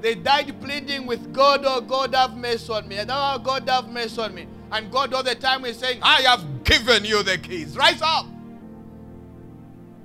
They 0.00 0.14
died 0.14 0.60
pleading 0.60 1.06
with 1.06 1.32
God, 1.32 1.62
oh 1.64 1.80
God, 1.80 2.14
have 2.14 2.36
mercy 2.36 2.72
on 2.72 2.88
me. 2.88 2.96
And 2.96 3.10
oh 3.12 3.40
God, 3.42 3.68
have 3.68 3.88
mercy 3.88 4.20
on 4.20 4.34
me. 4.34 4.46
And 4.70 4.90
God 4.90 5.12
all 5.12 5.22
the 5.22 5.34
time 5.34 5.64
is 5.64 5.78
saying, 5.78 5.98
I 6.02 6.22
have 6.22 6.64
given 6.64 7.04
you 7.04 7.22
the 7.22 7.36
keys. 7.38 7.76
Rise 7.76 8.00
up. 8.00 8.26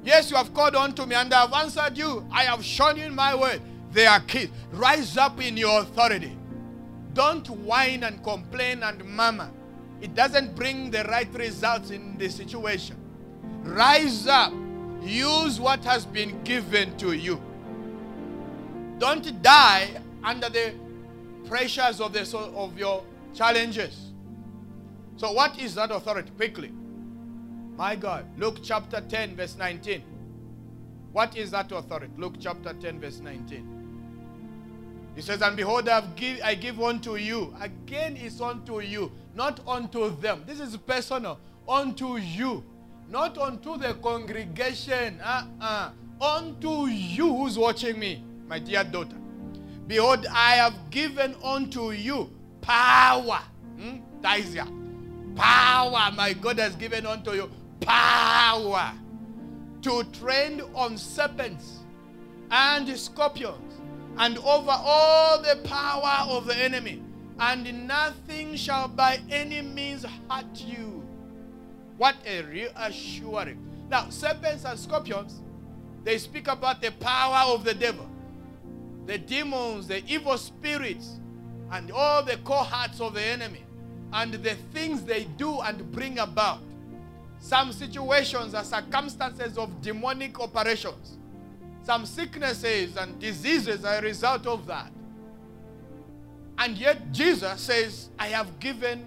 Yes, 0.04 0.32
you 0.32 0.36
have 0.36 0.54
called 0.54 0.76
unto 0.76 1.06
me 1.06 1.16
and 1.16 1.34
I 1.34 1.42
have 1.42 1.54
answered 1.54 1.98
you. 1.98 2.26
I 2.32 2.44
have 2.44 2.64
shown 2.64 2.98
you 2.98 3.06
in 3.06 3.16
my 3.16 3.36
word. 3.36 3.62
They 3.94 4.08
are 4.08 4.20
kids. 4.22 4.52
Rise 4.72 5.18
up 5.18 5.42
in 5.42 5.56
your 5.56 5.82
authority. 5.82 6.36
Don't 7.14 7.48
whine 7.50 8.04
and 8.04 8.24
complain 8.24 8.82
and 8.82 9.06
murmur. 9.06 9.52
It 10.02 10.16
doesn't 10.16 10.56
bring 10.56 10.90
the 10.90 11.04
right 11.04 11.32
results 11.34 11.92
in 11.92 12.18
the 12.18 12.28
situation. 12.30 12.98
Rise 13.62 14.28
up. 14.28 14.52
Use 15.04 15.60
what 15.60 15.84
has 15.84 16.06
been 16.06 16.44
given 16.44 16.98
to 16.98 17.14
you. 17.14 17.42
Don't 18.98 19.42
die 19.44 19.92
under 20.24 20.50
the 20.50 20.74
pressures 21.48 22.02
of, 22.02 22.14
the, 22.14 22.38
of 22.56 22.78
your 22.78 23.04
challenges. 23.34 24.12
So, 25.18 25.32
what 25.34 25.60
is 25.60 25.76
that 25.76 25.92
authority? 25.92 26.32
Quickly. 26.36 26.72
My 27.76 27.96
God. 27.96 28.26
Luke 28.38 28.60
chapter 28.64 29.02
10, 29.02 29.36
verse 29.36 29.56
19. 29.58 30.04
What 31.12 31.38
is 31.38 31.52
that 31.52 31.72
authority? 31.72 32.14
Luke 32.18 32.36
chapter 32.40 32.74
10, 32.74 33.00
verse 33.00 33.20
19. 33.20 33.73
He 35.16 35.22
says, 35.22 35.42
And 35.42 35.56
behold, 35.56 35.88
I 35.88 36.02
give, 36.16 36.40
I 36.44 36.56
give 36.56 36.82
unto 36.82 37.16
you. 37.16 37.56
Again, 37.60 38.18
it's 38.18 38.42
unto 38.42 38.80
you, 38.80 39.12
not 39.36 39.60
unto 39.68 40.16
them. 40.20 40.44
This 40.46 40.60
is 40.60 40.76
personal. 40.78 41.40
Unto 41.68 42.18
you. 42.18 42.64
Not 43.10 43.38
unto 43.38 43.78
the 43.78 43.94
congregation. 43.96 45.20
Uh-uh. 45.22 45.92
Unto 46.22 46.86
you 46.86 47.36
who's 47.36 47.58
watching 47.58 48.00
me, 48.00 48.24
my 48.48 48.60
dear 48.60 48.84
daughter. 48.84 49.18
Behold, 49.88 50.26
I 50.32 50.56
have 50.56 50.90
given 50.90 51.36
unto 51.44 51.92
you 51.92 52.32
power. 52.62 53.40
Hmm? 53.78 53.98
Taisia. 54.22 54.66
Power. 55.36 56.12
My 56.16 56.34
God 56.34 56.60
has 56.60 56.76
given 56.76 57.06
unto 57.06 57.32
you 57.32 57.50
power 57.82 58.94
to 59.82 60.04
tread 60.14 60.62
on 60.74 60.98
serpents 60.98 61.80
and 62.50 62.88
scorpions 62.98 63.73
and 64.18 64.38
over 64.40 64.72
all 64.72 65.42
the 65.42 65.60
power 65.64 66.30
of 66.30 66.46
the 66.46 66.56
enemy, 66.56 67.02
and 67.40 67.88
nothing 67.88 68.56
shall 68.56 68.88
by 68.88 69.20
any 69.30 69.62
means 69.62 70.06
hurt 70.30 70.62
you. 70.62 71.04
What 71.98 72.16
a 72.26 72.42
reassuring. 72.44 73.60
Now, 73.90 74.10
serpents 74.10 74.66
and 74.66 74.78
scorpions, 74.80 75.42
they 76.04 76.18
speak 76.18 76.48
about 76.48 76.82
the 76.82 76.92
power 76.92 77.54
of 77.54 77.64
the 77.64 77.74
devil, 77.74 78.10
the 79.06 79.18
demons, 79.18 79.88
the 79.88 80.04
evil 80.06 80.38
spirits, 80.38 81.20
and 81.72 81.92
all 81.92 82.24
the 82.24 82.38
cohorts 82.38 83.00
of 83.02 83.14
the 83.14 83.22
enemy, 83.22 83.64
and 84.12 84.34
the 84.34 84.56
things 84.74 85.04
they 85.04 85.24
do 85.38 85.60
and 85.62 85.92
bring 85.92 86.20
about. 86.20 86.60
Some 87.40 87.72
situations 87.74 88.54
are 88.54 88.64
circumstances 88.64 89.58
of 89.58 89.82
demonic 89.82 90.40
operations. 90.40 91.18
Some 91.84 92.06
sicknesses 92.06 92.96
and 92.96 93.20
diseases 93.20 93.84
are 93.84 93.98
a 93.98 94.02
result 94.02 94.48
of 94.48 94.66
that. 94.68 94.92
And 96.58 96.78
yet 96.78 97.12
Jesus 97.12 97.60
says, 97.60 98.10
I 98.18 98.28
have 98.28 98.58
given 98.60 99.06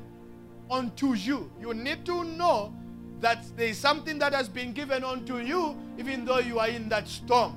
unto 0.71 1.15
you. 1.15 1.51
You 1.59 1.73
need 1.73 2.05
to 2.05 2.25
know 2.25 2.75
that 3.21 3.47
there 3.57 3.69
is 3.69 3.79
something 3.79 4.19
that 4.19 4.35
has 4.35 4.49
been 4.49 4.75
given 4.75 5.05
unto 5.05 5.39
you, 5.39 5.75
even 5.97 6.27
though 6.27 6.41
you 6.41 6.59
are 6.59 6.69
in 6.69 6.91
that 6.91 7.09
storm. 7.09 7.57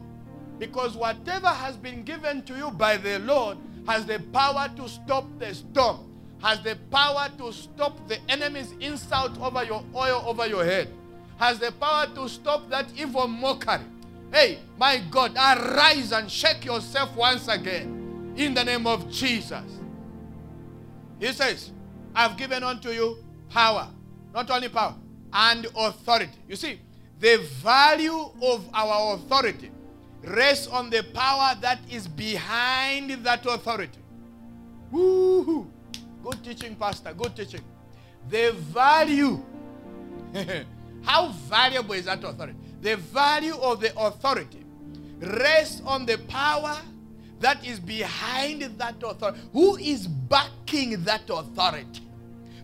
Because 0.57 0.95
whatever 0.95 1.47
has 1.47 1.75
been 1.75 2.03
given 2.03 2.41
to 2.43 2.55
you 2.55 2.71
by 2.71 2.95
the 2.95 3.19
Lord 3.19 3.57
has 3.87 4.05
the 4.05 4.19
power 4.31 4.69
to 4.77 4.87
stop 4.87 5.25
the 5.37 5.53
storm, 5.53 6.09
has 6.41 6.61
the 6.61 6.77
power 6.91 7.29
to 7.39 7.51
stop 7.51 8.07
the 8.07 8.19
enemy's 8.29 8.71
insult 8.79 9.37
over 9.41 9.65
your 9.65 9.83
oil 9.93 10.23
over 10.25 10.47
your 10.47 10.63
head, 10.63 10.87
has 11.37 11.59
the 11.59 11.73
power 11.73 12.07
to 12.15 12.29
stop 12.29 12.69
that 12.69 12.85
evil 12.95 13.27
mockery 13.27 13.81
Hey, 14.31 14.59
my 14.77 15.01
God, 15.09 15.35
arise 15.35 16.11
and 16.11 16.29
shake 16.29 16.65
yourself 16.65 17.15
once 17.15 17.47
again 17.47 18.33
in 18.35 18.53
the 18.53 18.63
name 18.63 18.85
of 18.85 19.09
Jesus. 19.09 19.63
He 21.19 21.27
says, 21.33 21.71
I've 22.15 22.37
given 22.37 22.63
unto 22.63 22.89
you 22.89 23.17
power, 23.49 23.89
not 24.33 24.49
only 24.51 24.69
power, 24.69 24.95
and 25.33 25.67
authority. 25.75 26.37
You 26.47 26.55
see, 26.55 26.79
the 27.19 27.37
value 27.61 28.31
of 28.41 28.69
our 28.73 29.15
authority 29.15 29.71
rests 30.23 30.67
on 30.67 30.89
the 30.89 31.03
power 31.13 31.55
that 31.61 31.79
is 31.89 32.07
behind 32.07 33.11
that 33.25 33.45
authority. 33.45 33.99
Woo-hoo. 34.91 35.69
Good 36.23 36.43
teaching, 36.43 36.75
Pastor. 36.75 37.13
Good 37.13 37.35
teaching. 37.35 37.61
The 38.29 38.51
value. 38.53 39.41
How 41.03 41.29
valuable 41.29 41.93
is 41.93 42.05
that 42.05 42.23
authority? 42.23 42.57
The 42.81 42.95
value 42.97 43.55
of 43.55 43.81
the 43.81 43.97
authority 43.99 44.65
rests 45.19 45.81
on 45.85 46.05
the 46.05 46.17
power 46.27 46.77
that 47.39 47.65
is 47.65 47.79
behind 47.79 48.61
that 48.77 48.95
authority. 49.03 49.39
Who 49.53 49.77
is 49.77 50.07
backing 50.07 51.03
that 51.03 51.29
authority? 51.29 52.01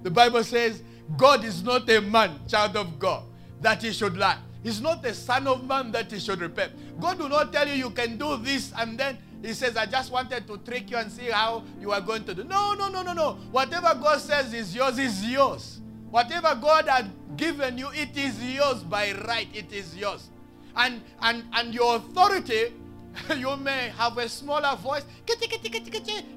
The 0.03 0.11
Bible 0.11 0.43
says, 0.43 0.83
God 1.17 1.43
is 1.43 1.63
not 1.63 1.89
a 1.89 2.01
man, 2.01 2.39
child 2.47 2.75
of 2.75 2.99
God, 2.99 3.23
that 3.61 3.83
he 3.83 3.91
should 3.91 4.17
lie. 4.17 4.37
He's 4.63 4.81
not 4.81 5.03
the 5.03 5.13
son 5.13 5.47
of 5.47 5.65
man 5.65 5.91
that 5.91 6.11
he 6.11 6.19
should 6.19 6.39
repent. 6.39 6.73
God 6.99 7.19
will 7.19 7.29
not 7.29 7.53
tell 7.53 7.67
you 7.67 7.75
you 7.75 7.89
can 7.91 8.17
do 8.17 8.37
this 8.37 8.73
and 8.77 8.97
then 8.97 9.17
he 9.43 9.53
says, 9.53 9.77
I 9.77 9.85
just 9.85 10.11
wanted 10.11 10.47
to 10.47 10.57
trick 10.57 10.89
you 10.89 10.97
and 10.97 11.11
see 11.11 11.29
how 11.29 11.63
you 11.79 11.91
are 11.91 12.01
going 12.01 12.23
to 12.23 12.33
do. 12.33 12.43
No, 12.43 12.73
no, 12.73 12.89
no, 12.89 13.03
no, 13.03 13.13
no. 13.13 13.33
Whatever 13.51 13.93
God 14.01 14.19
says 14.19 14.53
is 14.53 14.73
yours 14.75 14.97
is 14.97 15.23
yours. 15.23 15.81
Whatever 16.15 16.55
God 16.55 16.87
had 16.87 17.11
given 17.35 17.77
you, 17.77 17.89
it 17.91 18.15
is 18.15 18.41
yours 18.41 18.83
by 18.83 19.11
right. 19.27 19.49
It 19.53 19.73
is 19.73 19.97
yours. 19.97 20.29
And 20.77 21.01
and 21.21 21.43
and 21.51 21.73
your 21.73 21.97
authority, 21.97 22.71
you 23.35 23.57
may 23.57 23.91
have 23.97 24.17
a 24.17 24.29
smaller 24.29 24.77
voice. 24.77 25.03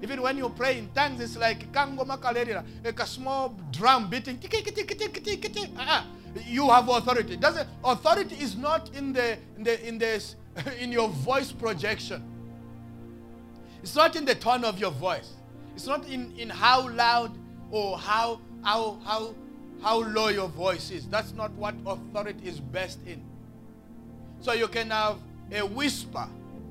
Even 0.02 0.20
when 0.20 0.36
you 0.36 0.48
pray 0.48 0.78
in 0.78 0.88
tongues, 0.96 1.20
it's 1.20 1.36
like 1.36 1.72
like 1.72 2.98
a 3.00 3.06
small 3.06 3.54
drum 3.70 4.10
beating. 4.10 4.40
Uh-uh. 4.42 6.02
You 6.44 6.68
have 6.70 6.88
authority. 6.88 7.36
Doesn't 7.36 7.68
authority 7.84 8.34
is 8.34 8.56
not 8.56 8.92
in 8.96 9.12
the 9.12 9.38
in 9.56 9.62
the 9.62 9.88
in 9.88 9.96
this 9.96 10.34
in 10.80 10.90
your 10.90 11.08
voice 11.08 11.52
projection. 11.52 12.20
It's 13.84 13.94
not 13.94 14.16
in 14.16 14.24
the 14.24 14.34
tone 14.34 14.64
of 14.64 14.80
your 14.80 14.90
voice. 14.90 15.34
It's 15.76 15.86
not 15.86 16.04
in, 16.08 16.36
in 16.36 16.50
how 16.50 16.88
loud 16.90 17.38
or 17.70 17.96
how 17.96 18.40
how 18.64 18.98
how 19.04 19.34
how 19.82 20.02
low 20.02 20.28
your 20.28 20.48
voice 20.48 20.90
is. 20.90 21.06
That's 21.06 21.32
not 21.32 21.52
what 21.52 21.74
authority 21.86 22.48
is 22.48 22.60
best 22.60 22.98
in. 23.06 23.22
So 24.40 24.52
you 24.52 24.68
can 24.68 24.90
have 24.90 25.18
a 25.52 25.64
whisper, 25.64 26.28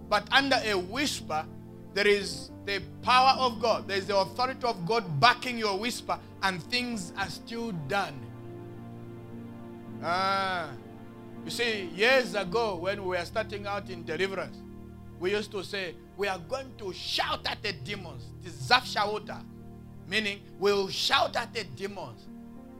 but 0.09 0.27
under 0.31 0.59
a 0.63 0.73
whisper, 0.75 1.45
there 1.93 2.07
is 2.07 2.51
the 2.65 2.81
power 3.01 3.35
of 3.39 3.61
God. 3.61 3.87
There 3.87 3.97
is 3.97 4.07
the 4.07 4.17
authority 4.17 4.65
of 4.65 4.85
God 4.85 5.19
backing 5.19 5.57
your 5.57 5.77
whisper, 5.77 6.19
and 6.43 6.61
things 6.63 7.11
are 7.17 7.29
still 7.29 7.71
done. 7.87 8.13
Ah. 10.03 10.69
You 11.47 11.51
see, 11.51 11.85
years 11.95 12.35
ago 12.35 12.75
when 12.75 13.01
we 13.01 13.15
were 13.15 13.23
starting 13.23 13.65
out 13.65 13.89
in 13.89 14.03
deliverance, 14.03 14.57
we 15.17 15.31
used 15.31 15.49
to 15.51 15.63
say, 15.63 15.95
we 16.17 16.27
are 16.27 16.39
going 16.39 16.73
to 16.77 16.91
shout 16.91 17.47
at 17.49 17.63
the 17.63 17.71
demons. 17.71 18.25
The 18.43 18.49
Zafshauta, 18.49 19.41
meaning 20.09 20.41
we'll 20.59 20.89
shout 20.89 21.37
at 21.37 21.53
the 21.53 21.63
demons. 21.63 22.26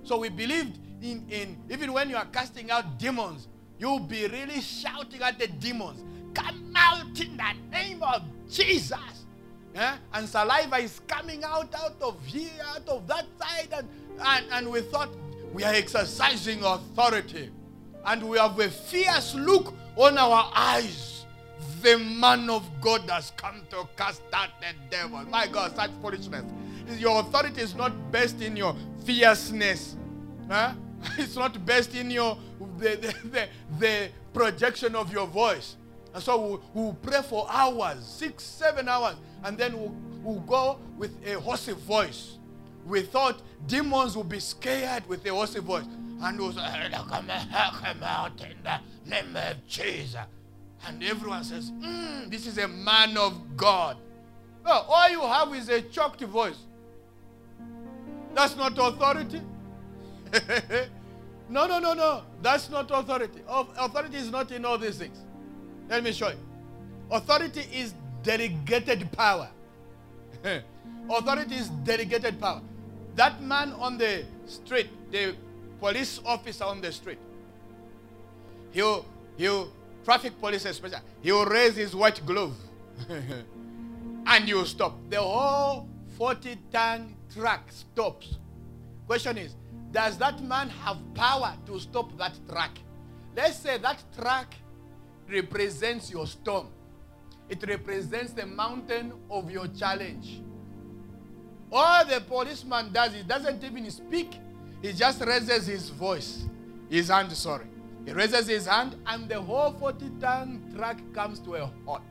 So 0.07 0.17
we 0.19 0.29
believed 0.29 0.79
in, 1.01 1.25
in 1.29 1.57
even 1.69 1.91
when 1.91 2.09
you 2.09 2.15
are 2.15 2.25
casting 2.27 2.71
out 2.71 2.97
demons, 2.97 3.49
you'll 3.77 3.99
be 3.99 4.25
really 4.27 4.61
shouting 4.61 5.21
at 5.21 5.37
the 5.37 5.47
demons. 5.47 6.01
Come 6.33 6.71
out 6.77 7.19
in 7.19 7.35
the 7.35 7.53
name 7.69 8.01
of 8.01 8.23
Jesus. 8.49 9.25
Yeah? 9.75 9.97
And 10.13 10.25
saliva 10.29 10.77
is 10.77 11.01
coming 11.07 11.43
out 11.43 11.75
out 11.75 11.97
of 12.01 12.25
here, 12.25 12.49
out 12.67 12.87
of 12.87 13.05
that 13.07 13.25
side. 13.37 13.67
And, 13.73 13.89
and, 14.21 14.45
and 14.49 14.71
we 14.71 14.79
thought 14.79 15.09
we 15.51 15.65
are 15.65 15.73
exercising 15.73 16.63
authority. 16.63 17.51
And 18.05 18.29
we 18.29 18.37
have 18.37 18.57
a 18.57 18.69
fierce 18.69 19.35
look 19.35 19.73
on 19.97 20.17
our 20.17 20.49
eyes. 20.55 21.25
The 21.81 21.97
man 21.97 22.49
of 22.49 22.63
God 22.79 23.09
has 23.09 23.33
come 23.35 23.61
to 23.71 23.85
cast 23.97 24.21
out 24.31 24.51
the 24.61 24.73
devil. 24.89 25.21
My 25.25 25.47
God, 25.47 25.75
such 25.75 25.91
foolishness. 26.01 26.45
Your 26.97 27.19
authority 27.19 27.61
is 27.61 27.75
not 27.75 28.11
based 28.11 28.41
in 28.41 28.55
your 28.55 28.73
fierceness. 29.07 29.95
Huh? 30.49 30.73
It's 31.17 31.35
not 31.35 31.65
based 31.65 31.95
in 31.95 32.11
your 32.11 32.37
the, 32.77 32.89
the, 32.95 33.29
the, 33.29 33.47
the 33.79 34.09
projection 34.33 34.95
of 34.95 35.11
your 35.11 35.27
voice. 35.27 35.77
And 36.13 36.21
so 36.21 36.39
we'll, 36.39 36.61
we'll, 36.73 36.93
pray 36.93 37.21
for 37.21 37.47
hours, 37.49 38.05
six, 38.05 38.43
seven 38.43 38.87
hours, 38.89 39.15
and 39.43 39.57
then 39.57 39.77
we'll, 39.77 39.95
we'll 40.23 40.41
go 40.41 40.79
with 40.97 41.11
a 41.25 41.39
hoarse 41.39 41.67
voice. 41.67 42.37
We 42.85 43.01
thought 43.01 43.41
demons 43.67 44.17
would 44.17 44.29
be 44.29 44.39
scared 44.39 45.07
with 45.07 45.25
a 45.25 45.29
hoarse 45.29 45.55
voice. 45.55 45.85
And 46.21 46.39
we'll 46.39 46.53
say, 46.53 46.89
come 46.91 47.29
out 48.03 48.41
in 48.41 48.57
the 48.63 48.79
name 49.05 49.35
of 49.35 49.67
Jesus. 49.67 50.21
And 50.87 51.03
everyone 51.03 51.43
says, 51.43 51.71
mm, 51.71 52.29
this 52.31 52.47
is 52.47 52.57
a 52.57 52.67
man 52.67 53.15
of 53.17 53.55
God. 53.55 53.97
Well, 54.65 54.85
all 54.89 55.09
you 55.09 55.21
have 55.21 55.53
is 55.53 55.69
a 55.69 55.81
choked 55.81 56.21
voice. 56.21 56.57
That's 58.33 58.55
not 58.55 58.77
authority. 58.77 59.41
no, 61.49 61.67
no, 61.67 61.79
no, 61.79 61.93
no. 61.93 62.21
That's 62.41 62.69
not 62.69 62.89
authority. 62.91 63.41
Authority 63.47 64.17
is 64.17 64.31
not 64.31 64.51
in 64.51 64.65
all 64.65 64.77
these 64.77 64.97
things. 64.97 65.17
Let 65.89 66.03
me 66.03 66.11
show 66.11 66.29
you. 66.29 66.37
Authority 67.09 67.65
is 67.73 67.93
delegated 68.23 69.11
power. 69.11 69.49
authority 71.09 71.55
is 71.55 71.69
delegated 71.69 72.39
power. 72.39 72.61
That 73.15 73.41
man 73.41 73.73
on 73.73 73.97
the 73.97 74.25
street, 74.45 74.89
the 75.11 75.35
police 75.79 76.19
officer 76.25 76.65
on 76.65 76.81
the 76.81 76.91
street, 76.91 77.19
he'll, 78.71 79.05
he'll, 79.37 79.71
traffic 80.03 80.39
police 80.39 80.65
especially, 80.65 80.99
he'll 81.21 81.45
raise 81.45 81.75
his 81.75 81.95
white 81.95 82.23
glove 82.25 82.55
and 84.27 84.47
you 84.47 84.65
stop. 84.65 84.95
The 85.09 85.19
whole 85.21 85.87
40 86.17 86.57
ton 86.71 87.16
truck 87.33 87.61
stops. 87.69 88.37
Question 89.05 89.37
is, 89.37 89.55
does 89.91 90.17
that 90.17 90.43
man 90.43 90.69
have 90.69 90.97
power 91.13 91.55
to 91.65 91.79
stop 91.79 92.17
that 92.17 92.37
truck? 92.49 92.71
Let's 93.35 93.57
say 93.57 93.77
that 93.77 94.03
truck 94.19 94.53
represents 95.29 96.11
your 96.11 96.27
storm. 96.27 96.67
It 97.49 97.63
represents 97.67 98.33
the 98.33 98.45
mountain 98.45 99.13
of 99.29 99.49
your 99.49 99.67
challenge. 99.67 100.41
All 101.71 102.05
the 102.05 102.21
policeman 102.21 102.91
does, 102.91 103.13
he 103.13 103.23
doesn't 103.23 103.63
even 103.63 103.89
speak. 103.91 104.39
He 104.81 104.93
just 104.93 105.21
raises 105.21 105.67
his 105.67 105.89
voice, 105.89 106.45
his 106.89 107.09
hand, 107.09 107.31
sorry. 107.31 107.65
He 108.05 108.13
raises 108.13 108.47
his 108.47 108.67
hand 108.67 108.95
and 109.05 109.27
the 109.27 109.41
whole 109.41 109.73
40-ton 109.73 110.73
truck 110.75 110.97
comes 111.13 111.39
to 111.39 111.55
a 111.55 111.71
halt. 111.85 112.01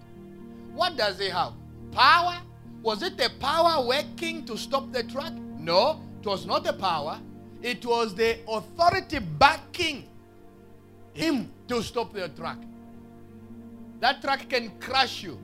What 0.74 0.96
does 0.96 1.18
he 1.18 1.28
have? 1.28 1.52
Power? 1.92 2.38
Was 2.86 3.02
it 3.02 3.18
the 3.18 3.32
power 3.40 3.84
working 3.84 4.44
to 4.44 4.56
stop 4.56 4.92
the 4.92 5.02
truck? 5.02 5.32
No, 5.58 6.00
it 6.20 6.26
was 6.28 6.46
not 6.46 6.62
the 6.62 6.72
power. 6.72 7.18
It 7.60 7.84
was 7.84 8.14
the 8.14 8.38
authority 8.46 9.18
backing 9.18 10.08
him 11.12 11.50
to 11.66 11.82
stop 11.82 12.12
the 12.12 12.28
truck. 12.28 12.58
That 13.98 14.22
truck 14.22 14.48
can 14.48 14.70
crush 14.78 15.24
you. 15.24 15.36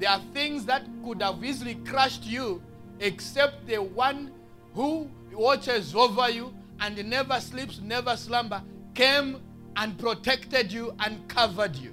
There 0.00 0.10
are 0.10 0.20
things 0.34 0.64
that 0.64 0.88
could 1.04 1.22
have 1.22 1.44
easily 1.44 1.76
crushed 1.86 2.24
you, 2.24 2.60
except 2.98 3.68
the 3.68 3.80
one 3.80 4.32
who 4.74 5.08
watches 5.32 5.94
over 5.94 6.28
you 6.28 6.52
and 6.80 7.08
never 7.08 7.38
sleeps, 7.38 7.78
never 7.80 8.16
slumber, 8.16 8.60
came 8.94 9.40
and 9.76 9.96
protected 9.96 10.72
you 10.72 10.96
and 10.98 11.28
covered 11.28 11.76
you. 11.76 11.92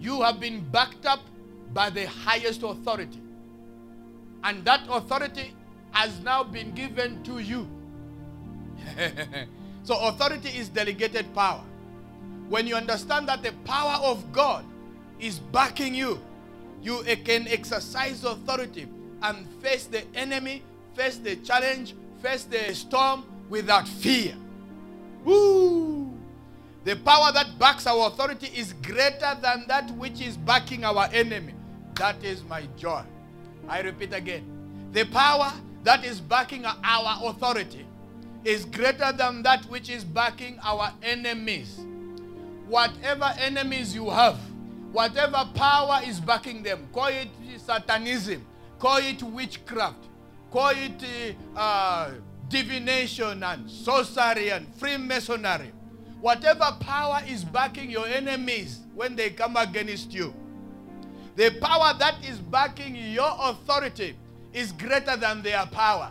You 0.00 0.22
have 0.22 0.40
been 0.40 0.68
backed 0.68 1.06
up 1.06 1.20
by 1.72 1.90
the 1.90 2.08
highest 2.08 2.64
authority. 2.64 3.20
And 4.44 4.64
that 4.64 4.82
authority 4.88 5.54
has 5.90 6.20
now 6.20 6.44
been 6.44 6.72
given 6.72 7.22
to 7.24 7.38
you. 7.38 7.66
so 9.82 9.98
authority 10.06 10.50
is 10.50 10.68
delegated 10.68 11.32
power. 11.34 11.62
When 12.48 12.66
you 12.66 12.76
understand 12.76 13.28
that 13.28 13.42
the 13.42 13.52
power 13.64 13.98
of 14.02 14.32
God 14.32 14.64
is 15.18 15.38
backing 15.38 15.94
you, 15.94 16.20
you 16.82 17.02
can 17.24 17.48
exercise 17.48 18.24
authority 18.24 18.86
and 19.22 19.46
face 19.60 19.84
the 19.86 20.02
enemy, 20.14 20.62
face 20.94 21.16
the 21.16 21.36
challenge, 21.36 21.94
face 22.22 22.44
the 22.44 22.74
storm 22.74 23.24
without 23.48 23.86
fear. 23.88 24.34
Woo! 25.24 26.14
The 26.84 26.96
power 26.96 27.32
that 27.32 27.58
backs 27.58 27.86
our 27.86 28.06
authority 28.06 28.46
is 28.54 28.72
greater 28.72 29.36
than 29.42 29.66
that 29.68 29.90
which 29.92 30.20
is 30.20 30.36
backing 30.36 30.84
our 30.84 31.08
enemy. 31.12 31.54
That 31.94 32.22
is 32.24 32.42
my 32.44 32.62
joy. 32.76 33.02
I 33.68 33.80
repeat 33.80 34.12
again. 34.12 34.44
The 34.92 35.04
power 35.06 35.52
that 35.84 36.04
is 36.04 36.20
backing 36.20 36.64
our 36.64 37.30
authority 37.30 37.86
is 38.44 38.64
greater 38.64 39.12
than 39.12 39.42
that 39.42 39.64
which 39.66 39.90
is 39.90 40.04
backing 40.04 40.58
our 40.62 40.92
enemies. 41.02 41.80
Whatever 42.66 43.32
enemies 43.38 43.94
you 43.94 44.08
have, 44.10 44.36
whatever 44.92 45.48
power 45.54 46.00
is 46.04 46.20
backing 46.20 46.62
them, 46.62 46.88
call 46.92 47.06
it 47.08 47.28
satanism, 47.58 48.44
call 48.78 48.98
it 48.98 49.22
witchcraft, 49.22 50.04
call 50.50 50.70
it 50.70 51.34
uh, 51.56 52.10
divination 52.48 53.42
and 53.42 53.70
sorcery 53.70 54.50
and 54.50 54.66
Freemasonry. 54.74 55.72
Whatever 56.20 56.76
power 56.80 57.20
is 57.28 57.44
backing 57.44 57.90
your 57.90 58.06
enemies 58.06 58.80
when 58.94 59.14
they 59.14 59.30
come 59.30 59.56
against 59.56 60.12
you, 60.12 60.34
the 61.38 61.50
power 61.60 61.94
that 61.96 62.16
is 62.28 62.36
backing 62.38 62.96
your 62.96 63.30
authority 63.38 64.16
is 64.52 64.72
greater 64.72 65.16
than 65.16 65.40
their 65.40 65.64
power. 65.66 66.10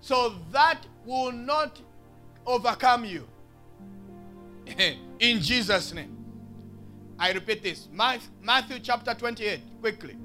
So 0.00 0.34
that 0.52 0.78
will 1.04 1.32
not 1.32 1.80
overcome 2.46 3.04
you. 3.04 3.26
In 5.18 5.40
Jesus' 5.40 5.92
name. 5.92 6.16
I 7.18 7.32
repeat 7.32 7.64
this. 7.64 7.88
Matthew 7.92 8.78
chapter 8.78 9.14
28, 9.14 9.60
quickly, 9.80 10.16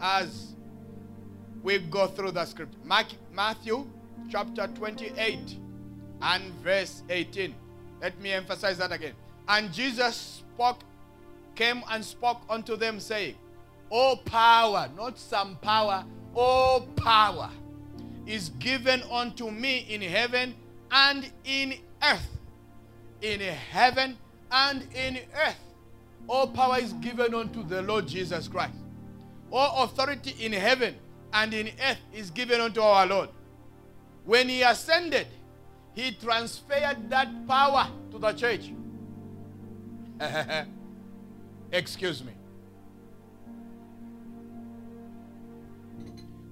as 0.00 0.56
we 1.62 1.78
go 1.78 2.08
through 2.08 2.32
the 2.32 2.44
script. 2.44 2.74
Matthew 2.84 3.86
chapter 4.28 4.66
28 4.66 5.58
and 6.22 6.42
verse 6.54 7.04
18. 7.08 7.54
Let 8.02 8.20
me 8.20 8.32
emphasize 8.32 8.78
that 8.78 8.90
again. 8.90 9.14
And 9.46 9.72
Jesus 9.72 10.42
spoke, 10.56 10.80
came 11.54 11.84
and 11.88 12.04
spoke 12.04 12.40
unto 12.50 12.74
them, 12.74 12.98
saying, 12.98 13.36
All 13.90 14.16
power, 14.16 14.88
not 14.96 15.18
some 15.18 15.56
power, 15.56 16.04
all 16.34 16.80
power 16.96 17.50
is 18.26 18.50
given 18.58 19.02
unto 19.10 19.50
me 19.50 19.86
in 19.88 20.02
heaven 20.02 20.54
and 20.90 21.30
in 21.44 21.74
earth. 22.02 22.28
In 23.22 23.40
heaven 23.40 24.18
and 24.50 24.86
in 24.94 25.18
earth. 25.34 25.60
All 26.28 26.48
power 26.48 26.78
is 26.78 26.92
given 26.94 27.34
unto 27.34 27.62
the 27.62 27.82
Lord 27.82 28.06
Jesus 28.08 28.48
Christ. 28.48 28.74
All 29.52 29.84
authority 29.84 30.34
in 30.44 30.52
heaven 30.52 30.96
and 31.32 31.54
in 31.54 31.68
earth 31.88 31.98
is 32.12 32.30
given 32.30 32.60
unto 32.60 32.80
our 32.80 33.06
Lord. 33.06 33.28
When 34.24 34.48
he 34.48 34.62
ascended, 34.62 35.28
he 35.94 36.12
transferred 36.12 37.08
that 37.08 37.46
power 37.46 37.88
to 38.10 38.18
the 38.18 38.32
church. 38.32 38.72
Excuse 41.72 42.24
me. 42.24 42.35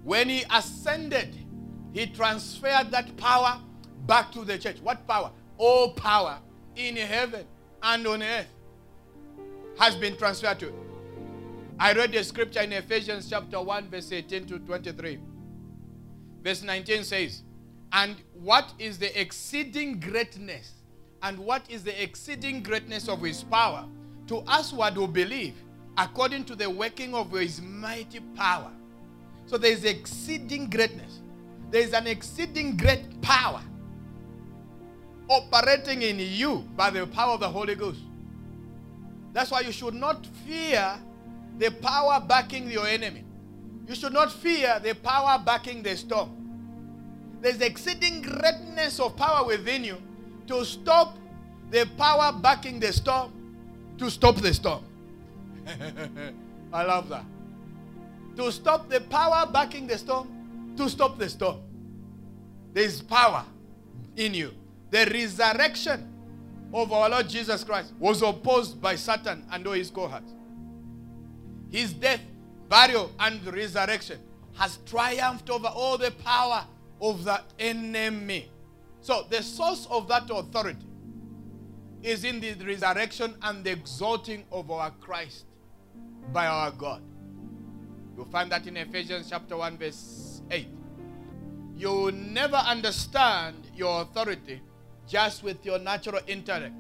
When 0.05 0.29
he 0.29 0.45
ascended, 0.51 1.35
he 1.93 2.07
transferred 2.07 2.91
that 2.91 3.17
power 3.17 3.59
back 4.07 4.31
to 4.33 4.45
the 4.45 4.59
church. 4.59 4.77
What 4.83 5.07
power? 5.09 5.31
All 5.57 5.93
power 5.93 6.39
in 6.77 6.97
heaven 6.97 7.47
and 7.83 8.07
on 8.07 8.23
earth 8.23 8.49
has 9.79 9.97
been 9.97 10.17
transferred 10.17 10.61
to. 10.61 10.73
I 11.79 11.93
read 11.95 12.13
the 12.13 12.23
scripture 12.23 12.61
in 12.61 12.73
Ephesians 12.73 13.31
chapter 13.31 13.61
1, 13.61 13.89
verse 13.89 14.13
18 14.13 14.47
to 14.47 14.59
23. 14.59 15.19
Verse 16.43 16.63
19 16.63 17.03
says, 17.03 17.43
And 17.91 18.17
what 18.35 18.75
is 18.79 18.99
the 18.99 19.19
exceeding 19.19 19.99
greatness? 19.99 20.73
And 21.23 21.39
what 21.39 21.63
is 21.71 21.83
the 21.83 22.03
exceeding 22.03 22.63
greatness 22.63 23.09
of 23.09 23.23
his 23.23 23.43
power 23.43 23.87
to 24.27 24.37
us 24.41 24.71
who 24.73 25.09
believe, 25.09 25.55
according 25.97 26.45
to 26.45 26.55
the 26.55 26.69
working 26.69 27.15
of 27.15 27.33
his 27.33 27.63
mighty 27.63 28.21
power? 28.37 28.71
So 29.47 29.59
there 29.59 29.73
is 29.73 29.85
exceeding 29.85 30.71
greatness. 30.71 31.21
There 31.71 31.83
is 31.83 31.93
an 31.93 32.07
exceeding 32.07 32.77
great 32.77 33.21
power 33.21 33.63
operating 35.29 36.03
in 36.03 36.19
you 36.19 36.59
by 36.77 36.91
the 36.91 37.07
power 37.07 37.35
of 37.35 37.41
the 37.41 37.49
Holy 37.49 37.75
Ghost. 37.75 38.01
That's 39.33 39.51
why 39.51 39.61
you 39.61 39.73
should 39.73 39.95
not 39.95 40.27
fear 40.47 40.99
the 41.59 41.71
power 41.71 42.25
backing 42.27 42.71
your 42.71 42.87
enemy. 42.87 43.25
You 43.89 43.95
should 43.95 44.13
not 44.13 44.33
fear 44.33 44.79
the 44.81 44.95
power 44.95 45.43
backing 45.45 45.83
the 45.83 45.97
storm. 45.97 46.31
There's 47.41 47.61
exceeding 47.61 48.23
greatness 48.23 49.01
of 49.01 49.17
power 49.17 49.45
within 49.47 49.85
you 49.85 49.99
to 50.47 50.65
stop 50.65 51.17
the 51.71 51.87
power 51.99 52.33
backing 52.33 52.81
the 52.81 52.93
storm, 52.93 53.33
to 53.99 54.11
stop 54.11 54.37
the 54.37 54.55
storm. 54.55 54.85
I 56.73 56.83
love 56.85 57.09
that. 57.09 57.25
To 58.37 58.51
stop 58.51 58.89
the 58.89 59.01
power 59.01 59.47
backing 59.51 59.87
the 59.87 59.97
storm, 59.97 60.75
to 60.77 60.89
stop 60.89 61.19
the 61.19 61.29
storm. 61.29 61.61
There's 62.73 63.01
power 63.01 63.45
in 64.17 64.35
you. 64.35 64.53
The 64.91 65.07
resurrection 65.07 66.13
of 66.73 66.93
our 66.93 67.09
Lord 67.09 67.29
Jesus 67.29 67.63
Christ 67.63 67.93
was 67.99 68.23
opposed 68.23 68.81
by 68.81 68.97
Satan 68.97 69.45
and 69.53 69.67
all 69.67 69.75
his 69.75 69.91
cohorts. 69.91 70.33
His 71.71 71.93
death, 71.93 72.21
burial, 72.69 73.13
and 73.21 73.45
resurrection 73.47 74.19
has 74.57 74.79
triumphed 74.87 75.51
over 75.51 75.69
all 75.69 75.99
the 75.99 76.11
power 76.25 76.65
of 77.01 77.25
the 77.25 77.41
enemy. 77.59 78.51
So 79.01 79.27
the 79.29 79.43
source 79.43 79.87
of 79.91 80.09
that 80.09 80.31
authority 80.31 80.87
is 82.03 82.25
in 82.25 82.41
the 82.41 82.55
resurrection 82.65 83.35
and 83.43 83.65
the 83.65 83.73
exalting 83.73 84.45
of 84.51 84.71
our 84.71 84.91
Christ 85.01 85.47
by 86.33 86.47
our 86.47 86.71
God. 86.71 87.03
You'll 88.17 88.27
find 88.27 88.51
that 88.53 88.67
in 88.67 88.77
Ephesians 88.77 89.29
chapter 89.31 89.57
1, 89.57 89.79
verse 89.79 90.43
8. 90.51 90.69
You 91.77 91.89
will 91.89 92.13
never 92.13 92.57
understand 92.57 93.57
your 93.75 94.03
authority 94.03 94.61
just 95.09 95.43
with 95.43 95.65
your 95.65 95.79
natural 95.79 96.21
intellect, 96.27 96.75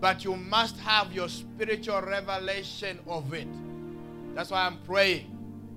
but 0.00 0.24
you 0.24 0.36
must 0.36 0.78
have 0.80 1.12
your 1.12 1.28
spiritual 1.28 2.02
revelation 2.02 2.98
of 3.06 3.32
it. 3.32 3.48
That's 4.34 4.50
why 4.50 4.66
I'm 4.66 4.78
praying 4.82 5.30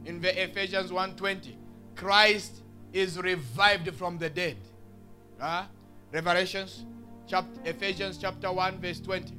in 0.05 0.19
the 0.19 0.43
Ephesians 0.43 0.91
1:20. 0.91 1.55
Christ 1.95 2.63
is 2.91 3.17
revived 3.17 3.93
from 3.95 4.17
the 4.17 4.29
dead. 4.29 4.57
Uh, 5.39 5.65
Revelations, 6.11 6.85
chapter, 7.27 7.59
Ephesians 7.63 8.17
chapter 8.17 8.51
1, 8.51 8.81
verse 8.81 8.99
20. 8.99 9.37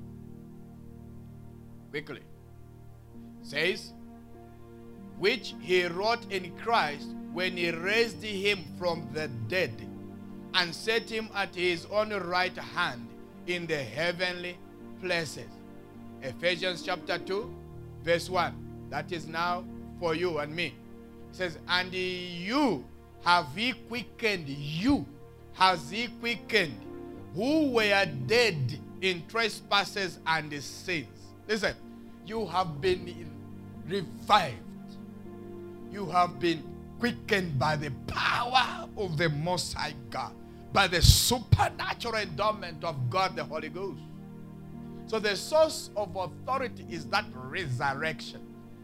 Quickly. 1.90 2.20
Says, 3.42 3.92
which 5.20 5.54
he 5.60 5.84
wrought 5.84 6.24
in 6.32 6.50
Christ 6.56 7.08
when 7.34 7.56
he 7.56 7.70
raised 7.70 8.22
him 8.22 8.64
from 8.78 9.06
the 9.12 9.28
dead 9.48 9.70
and 10.54 10.74
set 10.74 11.08
him 11.10 11.28
at 11.34 11.54
his 11.54 11.86
own 11.92 12.10
right 12.10 12.56
hand 12.56 13.06
in 13.46 13.66
the 13.66 13.76
heavenly 13.76 14.56
places. 15.00 15.50
Ephesians 16.22 16.82
chapter 16.82 17.18
2, 17.18 17.54
verse 18.02 18.30
1. 18.30 18.88
That 18.88 19.12
is 19.12 19.26
now 19.26 19.62
for 20.00 20.14
you 20.14 20.38
and 20.38 20.56
me. 20.56 20.74
It 21.30 21.36
says, 21.36 21.58
And 21.68 21.92
you 21.92 22.82
have 23.22 23.46
he 23.54 23.72
quickened, 23.72 24.48
you 24.48 25.04
has 25.52 25.90
he 25.90 26.08
quickened, 26.08 26.80
who 27.34 27.72
were 27.72 28.06
dead 28.26 28.78
in 29.02 29.26
trespasses 29.28 30.18
and 30.26 30.50
sins. 30.62 31.06
Listen, 31.46 31.74
you 32.24 32.46
have 32.46 32.80
been 32.80 33.30
revived. 33.86 34.56
You 35.90 36.06
have 36.06 36.38
been 36.38 36.62
quickened 36.98 37.58
by 37.58 37.76
the 37.76 37.90
power 38.06 38.88
of 38.96 39.16
the 39.16 39.28
Most 39.28 39.74
High 39.74 39.94
God, 40.10 40.32
by 40.72 40.86
the 40.86 41.02
supernatural 41.02 42.16
endowment 42.16 42.84
of 42.84 43.10
God 43.10 43.34
the 43.36 43.44
Holy 43.44 43.68
Ghost. 43.68 44.00
So 45.06 45.18
the 45.18 45.34
source 45.36 45.90
of 45.96 46.14
authority 46.14 46.86
is 46.88 47.06
that 47.06 47.24
resurrection. 47.34 48.40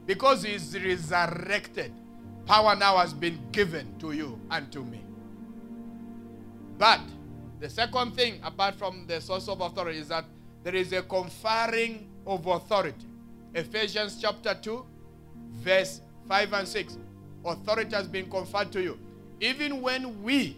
Because 0.07 0.43
he 0.43 0.55
is 0.55 0.77
resurrected, 0.77 1.93
power 2.47 2.75
now 2.75 2.97
has 2.97 3.13
been 3.13 3.39
given 3.53 3.97
to 3.99 4.13
you 4.13 4.41
and 4.51 4.71
to 4.73 4.83
me. 4.83 5.01
But 6.79 7.01
the 7.61 7.71
second 7.71 8.15
thing, 8.15 8.41
apart 8.43 8.75
from 8.75 9.07
the 9.07 9.21
source 9.21 9.49
of 9.49 9.61
authority, 9.61 9.99
is 9.99 10.09
that 10.09 10.25
there 10.63 10.75
is 10.75 10.93
a 10.93 11.03
conferring 11.03 12.09
of 12.27 12.47
authority. 12.47 13.07
Ephesians 13.55 14.19
chapter 14.21 14.55
2, 14.61 14.85
verse 15.53 16.01
5 16.29 16.53
and 16.53 16.68
6. 16.68 16.99
Authority 17.45 17.95
has 17.95 18.09
been 18.09 18.29
conferred 18.31 18.72
to 18.72 18.83
you. 18.83 18.99
Even 19.41 19.81
when 19.81 20.22
we 20.22 20.57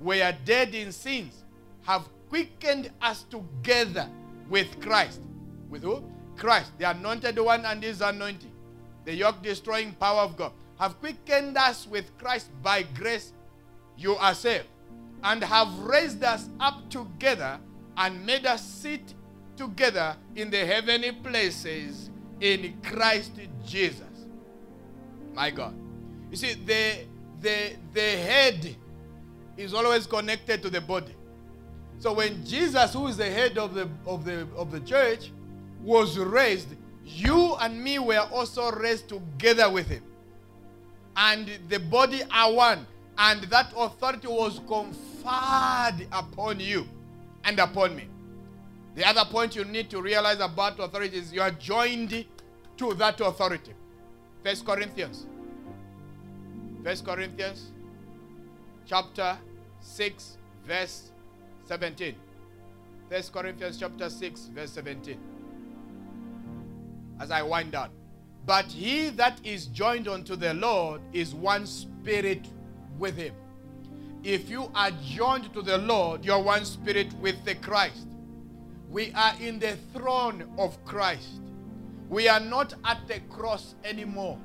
were 0.00 0.34
dead 0.44 0.74
in 0.74 0.92
sins, 0.92 1.44
have 1.82 2.08
quickened 2.28 2.90
us 3.00 3.24
together 3.24 4.08
with 4.48 4.80
Christ. 4.80 5.20
With 5.68 5.82
who? 5.82 6.04
Christ, 6.36 6.72
the 6.78 6.90
anointed 6.90 7.38
one 7.38 7.64
and 7.64 7.82
his 7.82 8.00
anointing 8.00 8.54
the 9.04 9.14
yoke 9.14 9.42
destroying 9.42 9.92
power 9.92 10.22
of 10.22 10.36
God, 10.36 10.52
have 10.78 10.98
quickened 11.00 11.56
us 11.56 11.86
with 11.86 12.16
Christ 12.18 12.50
by 12.62 12.82
grace, 12.82 13.32
you 13.96 14.16
are 14.16 14.34
saved, 14.34 14.66
and 15.22 15.42
have 15.44 15.78
raised 15.78 16.22
us 16.24 16.48
up 16.58 16.88
together 16.90 17.58
and 17.96 18.24
made 18.26 18.46
us 18.46 18.64
sit 18.64 19.14
together 19.56 20.16
in 20.34 20.50
the 20.50 20.64
heavenly 20.66 21.12
places 21.12 22.10
in 22.40 22.76
Christ 22.82 23.32
Jesus. 23.64 24.13
My 25.34 25.50
God. 25.50 25.74
You 26.30 26.36
see, 26.36 26.54
the, 26.54 27.04
the, 27.40 27.72
the 27.92 28.00
head 28.00 28.76
is 29.56 29.74
always 29.74 30.06
connected 30.06 30.62
to 30.62 30.70
the 30.70 30.80
body. 30.80 31.14
So 31.98 32.12
when 32.12 32.44
Jesus, 32.44 32.92
who 32.92 33.06
is 33.06 33.16
the 33.16 33.28
head 33.30 33.58
of 33.58 33.74
the, 33.74 33.88
of 34.06 34.24
the, 34.24 34.46
of 34.56 34.70
the 34.70 34.80
church, 34.80 35.30
was 35.82 36.18
raised, 36.18 36.68
you 37.04 37.54
and 37.60 37.82
me 37.82 37.98
were 37.98 38.26
also 38.32 38.70
raised 38.72 39.08
together 39.08 39.70
with 39.70 39.88
him. 39.88 40.02
And 41.16 41.50
the 41.68 41.78
body 41.78 42.22
are 42.30 42.52
one. 42.52 42.86
And 43.16 43.42
that 43.44 43.72
authority 43.76 44.26
was 44.26 44.60
conferred 44.66 46.06
upon 46.10 46.58
you 46.58 46.88
and 47.44 47.60
upon 47.60 47.94
me. 47.94 48.08
The 48.96 49.06
other 49.06 49.24
point 49.30 49.54
you 49.54 49.64
need 49.64 49.90
to 49.90 50.02
realize 50.02 50.40
about 50.40 50.80
authority 50.80 51.18
is 51.18 51.32
you 51.32 51.40
are 51.40 51.50
joined 51.50 52.24
to 52.76 52.94
that 52.94 53.20
authority. 53.20 53.72
First 54.44 54.66
Corinthians. 54.66 55.26
First 56.84 57.02
Corinthians 57.06 57.70
chapter 58.86 59.38
6 59.80 60.36
verse 60.66 61.10
17. 61.64 62.14
First 63.08 63.32
Corinthians 63.32 63.78
chapter 63.78 64.10
6 64.10 64.50
verse 64.54 64.70
17 64.72 65.18
as 67.20 67.30
I 67.30 67.40
wind 67.40 67.72
down. 67.72 67.88
But 68.44 68.66
he 68.66 69.08
that 69.10 69.40
is 69.44 69.64
joined 69.66 70.08
unto 70.08 70.36
the 70.36 70.52
Lord 70.52 71.00
is 71.14 71.34
one 71.34 71.66
spirit 71.66 72.46
with 72.98 73.16
him. 73.16 73.34
If 74.22 74.50
you 74.50 74.70
are 74.74 74.90
joined 75.02 75.54
to 75.54 75.62
the 75.62 75.78
Lord, 75.78 76.22
you're 76.22 76.42
one 76.42 76.66
spirit 76.66 77.14
with 77.14 77.42
the 77.46 77.54
Christ. 77.54 78.08
We 78.90 79.10
are 79.14 79.32
in 79.40 79.58
the 79.58 79.78
throne 79.94 80.44
of 80.58 80.82
Christ. 80.84 81.40
We 82.14 82.28
are 82.28 82.38
not 82.38 82.74
at 82.84 83.08
the 83.08 83.18
cross 83.28 83.74
anymore. 83.82 84.38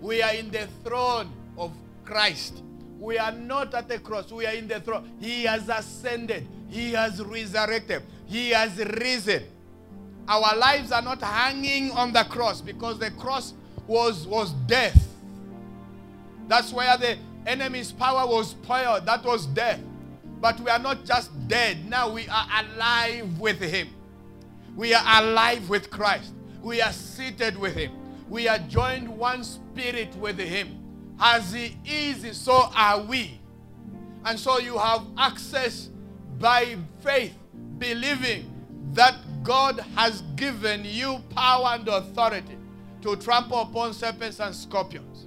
We 0.00 0.22
are 0.22 0.32
in 0.32 0.50
the 0.50 0.66
throne 0.82 1.30
of 1.58 1.70
Christ. 2.06 2.62
We 2.98 3.18
are 3.18 3.32
not 3.32 3.74
at 3.74 3.86
the 3.86 3.98
cross. 3.98 4.32
We 4.32 4.46
are 4.46 4.54
in 4.54 4.66
the 4.66 4.80
throne. 4.80 5.12
He 5.20 5.44
has 5.44 5.68
ascended. 5.68 6.48
He 6.70 6.92
has 6.92 7.22
resurrected. 7.22 8.02
He 8.24 8.48
has 8.52 8.78
risen. 8.78 9.42
Our 10.26 10.56
lives 10.56 10.90
are 10.90 11.02
not 11.02 11.20
hanging 11.20 11.90
on 11.90 12.14
the 12.14 12.24
cross 12.24 12.62
because 12.62 12.98
the 12.98 13.10
cross 13.10 13.52
was, 13.86 14.26
was 14.26 14.52
death. 14.66 15.06
That's 16.48 16.72
where 16.72 16.96
the 16.96 17.18
enemy's 17.46 17.92
power 17.92 18.26
was 18.26 18.52
spoiled. 18.52 19.04
That 19.04 19.22
was 19.22 19.44
death. 19.44 19.80
But 20.40 20.58
we 20.60 20.70
are 20.70 20.78
not 20.78 21.04
just 21.04 21.30
dead. 21.46 21.86
Now 21.90 22.10
we 22.10 22.26
are 22.26 22.46
alive 22.64 23.38
with 23.38 23.60
him. 23.60 23.88
We 24.74 24.94
are 24.94 25.22
alive 25.22 25.68
with 25.68 25.90
Christ. 25.90 26.32
We 26.62 26.80
are 26.80 26.92
seated 26.92 27.58
with 27.58 27.74
him. 27.74 27.92
We 28.28 28.48
are 28.48 28.58
joined 28.58 29.08
one 29.08 29.44
spirit 29.44 30.14
with 30.16 30.38
him. 30.38 30.78
As 31.20 31.52
He 31.52 31.76
is, 31.84 32.36
so 32.36 32.70
are 32.74 33.00
we. 33.02 33.38
And 34.24 34.38
so 34.38 34.58
you 34.58 34.78
have 34.78 35.02
access 35.18 35.90
by 36.38 36.76
faith, 37.00 37.34
believing 37.78 38.52
that 38.92 39.16
God 39.42 39.80
has 39.96 40.22
given 40.36 40.84
you 40.84 41.18
power 41.30 41.70
and 41.74 41.86
authority 41.88 42.56
to 43.02 43.16
trample 43.16 43.60
upon 43.60 43.94
serpents 43.94 44.40
and 44.40 44.54
scorpions. 44.54 45.26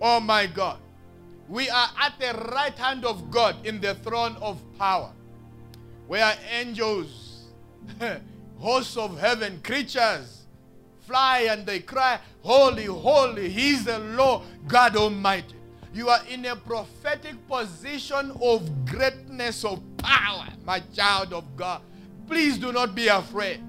Oh 0.00 0.20
my 0.20 0.46
God. 0.46 0.78
We 1.48 1.68
are 1.68 1.88
at 1.98 2.18
the 2.18 2.32
right 2.52 2.76
hand 2.76 3.04
of 3.04 3.30
God 3.30 3.66
in 3.66 3.80
the 3.80 3.94
throne 3.96 4.36
of 4.40 4.60
power, 4.78 5.12
where 6.06 6.34
angels, 6.50 7.48
hosts 8.58 8.96
of 8.96 9.18
heaven, 9.18 9.60
creatures 9.62 10.39
fly 11.10 11.48
and 11.50 11.66
they 11.66 11.80
cry, 11.80 12.20
Holy, 12.42 12.84
holy, 12.84 13.48
He's 13.50 13.84
the 13.84 13.98
Lord 13.98 14.42
God 14.68 14.96
Almighty. 14.96 15.56
You 15.92 16.08
are 16.08 16.20
in 16.28 16.46
a 16.46 16.54
prophetic 16.54 17.34
position 17.48 18.30
of 18.40 18.86
greatness 18.86 19.64
of 19.64 19.82
power, 19.96 20.46
my 20.64 20.80
child 20.94 21.32
of 21.32 21.56
God. 21.56 21.82
Please 22.28 22.58
do 22.58 22.70
not 22.70 22.94
be 22.94 23.08
afraid. 23.08 23.60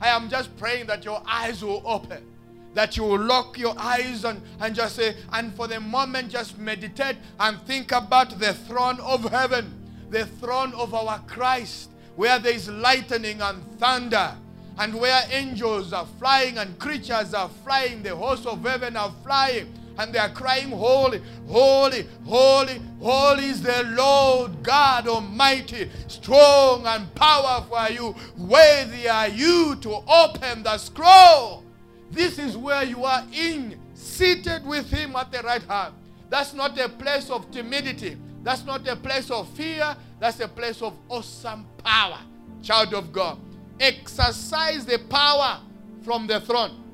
I 0.00 0.08
am 0.10 0.30
just 0.30 0.56
praying 0.56 0.86
that 0.86 1.04
your 1.04 1.20
eyes 1.26 1.62
will 1.62 1.82
open 1.84 2.24
that 2.72 2.96
you 2.96 3.02
will 3.02 3.18
lock 3.18 3.58
your 3.58 3.74
eyes 3.76 4.24
and, 4.24 4.40
and 4.60 4.76
just 4.76 4.94
say, 4.94 5.16
and 5.32 5.52
for 5.54 5.66
the 5.66 5.80
moment, 5.80 6.30
just 6.30 6.56
meditate 6.56 7.16
and 7.40 7.60
think 7.62 7.90
about 7.90 8.38
the 8.38 8.54
throne 8.54 9.00
of 9.00 9.28
heaven, 9.30 9.90
the 10.10 10.24
throne 10.24 10.72
of 10.74 10.94
our 10.94 11.18
Christ, 11.26 11.90
where 12.14 12.38
there 12.38 12.54
is 12.54 12.68
lightning 12.68 13.40
and 13.40 13.60
thunder, 13.80 14.36
and 14.80 14.98
where 14.98 15.22
angels 15.30 15.92
are 15.92 16.06
flying 16.18 16.56
and 16.56 16.78
creatures 16.78 17.34
are 17.34 17.50
flying, 17.62 18.02
the 18.02 18.16
hosts 18.16 18.46
of 18.46 18.64
heaven 18.64 18.96
are 18.96 19.12
flying, 19.22 19.70
and 19.98 20.10
they 20.10 20.18
are 20.18 20.30
crying, 20.30 20.70
Holy, 20.70 21.20
holy, 21.46 22.06
holy, 22.24 22.80
holy 22.98 23.44
is 23.44 23.62
the 23.62 23.82
Lord 23.94 24.62
God 24.62 25.06
Almighty, 25.06 25.90
strong 26.06 26.86
and 26.86 27.14
powerful 27.14 27.76
are 27.76 27.90
you. 27.90 28.14
Worthy 28.38 29.06
are 29.06 29.28
you 29.28 29.76
to 29.82 30.02
open 30.08 30.62
the 30.62 30.78
scroll. 30.78 31.62
This 32.10 32.38
is 32.38 32.56
where 32.56 32.82
you 32.82 33.04
are 33.04 33.22
in, 33.34 33.78
seated 33.92 34.64
with 34.64 34.90
Him 34.90 35.14
at 35.14 35.30
the 35.30 35.42
right 35.42 35.62
hand. 35.62 35.92
That's 36.30 36.54
not 36.54 36.78
a 36.78 36.88
place 36.88 37.28
of 37.28 37.50
timidity. 37.50 38.16
That's 38.42 38.64
not 38.64 38.88
a 38.88 38.96
place 38.96 39.30
of 39.30 39.46
fear. 39.50 39.94
That's 40.18 40.40
a 40.40 40.48
place 40.48 40.80
of 40.80 40.94
awesome 41.10 41.66
power. 41.84 42.20
Child 42.62 42.94
of 42.94 43.12
God. 43.12 43.38
Exercise 43.80 44.84
the 44.84 44.98
power 45.08 45.60
from 46.02 46.26
the 46.26 46.40
throne 46.40 46.84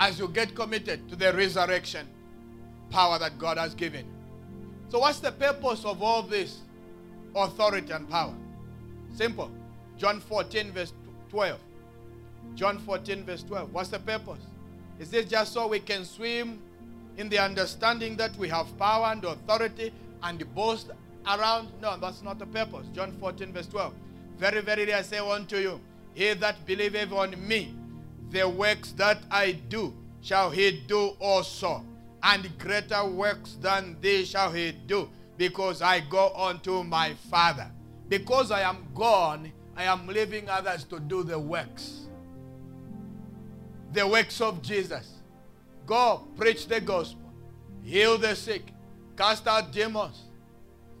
as 0.00 0.18
you 0.18 0.28
get 0.28 0.54
committed 0.54 1.08
to 1.08 1.14
the 1.14 1.32
resurrection 1.32 2.06
power 2.90 3.18
that 3.18 3.38
God 3.38 3.56
has 3.56 3.74
given. 3.74 4.04
So, 4.88 4.98
what's 4.98 5.20
the 5.20 5.32
purpose 5.32 5.84
of 5.84 6.02
all 6.02 6.22
this 6.22 6.58
authority 7.34 7.92
and 7.92 8.08
power? 8.10 8.34
Simple. 9.14 9.50
John 9.96 10.20
14, 10.20 10.72
verse 10.72 10.92
12. 11.30 11.58
John 12.54 12.78
14, 12.78 13.24
verse 13.24 13.42
12. 13.44 13.72
What's 13.72 13.88
the 13.88 13.98
purpose? 13.98 14.40
Is 14.98 15.12
it 15.12 15.28
just 15.28 15.52
so 15.52 15.68
we 15.68 15.80
can 15.80 16.04
swim 16.04 16.60
in 17.16 17.28
the 17.28 17.38
understanding 17.38 18.16
that 18.16 18.36
we 18.36 18.48
have 18.48 18.76
power 18.78 19.06
and 19.06 19.24
authority 19.24 19.92
and 20.22 20.54
boast 20.54 20.90
around? 21.26 21.68
No, 21.80 21.96
that's 21.98 22.22
not 22.22 22.38
the 22.38 22.46
purpose. 22.46 22.86
John 22.92 23.12
14, 23.20 23.52
verse 23.52 23.66
12. 23.68 23.94
Very, 24.38 24.60
very, 24.60 24.92
I 24.92 25.02
say 25.02 25.18
unto 25.18 25.56
you, 25.56 25.80
he 26.14 26.32
that 26.34 26.64
believeth 26.66 27.12
on 27.12 27.34
me, 27.46 27.74
the 28.30 28.48
works 28.48 28.92
that 28.92 29.18
I 29.30 29.52
do 29.52 29.94
shall 30.20 30.50
he 30.50 30.82
do 30.86 31.12
also. 31.20 31.84
And 32.22 32.58
greater 32.58 33.04
works 33.04 33.56
than 33.60 33.96
these 34.00 34.28
shall 34.28 34.52
he 34.52 34.72
do, 34.72 35.08
because 35.36 35.82
I 35.82 36.00
go 36.00 36.32
unto 36.34 36.82
my 36.82 37.14
Father. 37.30 37.70
Because 38.08 38.50
I 38.50 38.62
am 38.62 38.88
gone, 38.94 39.52
I 39.76 39.84
am 39.84 40.06
leaving 40.06 40.48
others 40.48 40.84
to 40.84 40.98
do 41.00 41.22
the 41.22 41.38
works 41.38 42.06
the 43.96 44.06
works 44.06 44.40
of 44.40 44.62
Jesus. 44.62 45.10
Go 45.86 46.28
preach 46.36 46.68
the 46.68 46.80
gospel, 46.80 47.32
heal 47.82 48.18
the 48.18 48.36
sick, 48.36 48.62
cast 49.16 49.46
out 49.46 49.72
demons. 49.72 50.22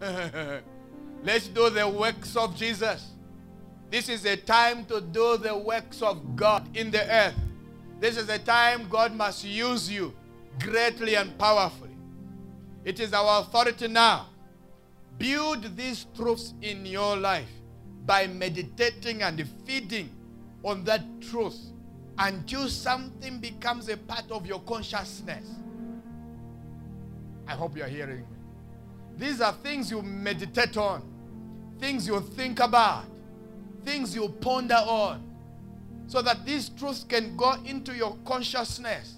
Let's 1.22 1.48
do 1.48 1.70
the 1.70 1.88
works 1.88 2.36
of 2.36 2.56
Jesus. 2.56 3.12
This 3.90 4.08
is 4.08 4.24
a 4.24 4.36
time 4.36 4.84
to 4.86 5.00
do 5.00 5.36
the 5.36 5.56
works 5.56 6.02
of 6.02 6.36
God 6.36 6.76
in 6.76 6.90
the 6.90 7.08
earth. 7.10 7.34
This 8.00 8.16
is 8.16 8.28
a 8.28 8.38
time 8.38 8.88
God 8.88 9.14
must 9.14 9.44
use 9.44 9.90
you 9.90 10.12
greatly 10.60 11.14
and 11.14 11.36
powerfully. 11.38 11.96
It 12.84 13.00
is 13.00 13.12
our 13.12 13.40
authority 13.42 13.88
now. 13.88 14.28
Build 15.18 15.76
these 15.76 16.06
truths 16.14 16.54
in 16.62 16.84
your 16.84 17.16
life 17.16 17.48
by 18.04 18.26
meditating 18.26 19.22
and 19.22 19.48
feeding 19.64 20.10
on 20.62 20.84
that 20.84 21.02
truth 21.20 21.58
until 22.18 22.68
something 22.68 23.38
becomes 23.38 23.88
a 23.88 23.96
part 23.96 24.30
of 24.30 24.46
your 24.46 24.60
consciousness. 24.60 25.46
I 27.46 27.52
hope 27.52 27.76
you 27.76 27.82
are 27.82 27.88
hearing 27.88 28.20
me. 28.20 28.36
These 29.16 29.40
are 29.40 29.52
things 29.52 29.90
you 29.90 30.02
meditate 30.02 30.76
on, 30.76 31.02
things 31.78 32.06
you 32.06 32.20
think 32.20 32.60
about, 32.60 33.04
things 33.86 34.14
you 34.14 34.28
ponder 34.28 34.74
on, 34.74 35.22
so 36.08 36.20
that 36.20 36.44
these 36.44 36.68
truths 36.68 37.04
can 37.08 37.36
go 37.36 37.54
into 37.64 37.94
your 37.94 38.16
consciousness. 38.24 39.14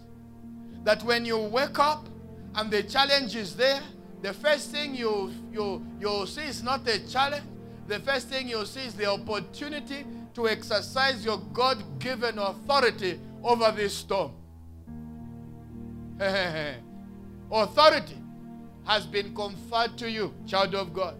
That 0.85 1.03
when 1.03 1.25
you 1.25 1.39
wake 1.39 1.79
up 1.79 2.07
and 2.55 2.71
the 2.71 2.83
challenge 2.85 3.35
is 3.35 3.57
there, 3.57 3.81
the 4.23 4.33
first 4.33 4.71
thing 4.71 4.95
you, 4.95 5.33
you, 5.53 5.85
you 6.01 6.27
see 6.27 6.43
is 6.43 6.63
not 6.63 6.87
a 6.87 7.07
challenge. 7.09 7.45
The 7.87 8.01
first 8.01 8.29
thing 8.29 8.49
you 8.49 8.65
see 8.67 8.83
is 8.83 8.95
the 8.95 9.07
opportunity 9.07 10.05
to 10.35 10.49
exercise 10.49 11.25
your 11.25 11.39
God 11.53 11.83
given 11.99 12.39
authority 12.39 13.19
over 13.43 13.73
this 13.73 13.95
storm. 13.95 14.33
authority 17.51 18.19
has 18.85 19.07
been 19.07 19.35
conferred 19.35 19.97
to 19.99 20.11
you, 20.11 20.35
child 20.47 20.75
of 20.75 20.93
God. 20.93 21.17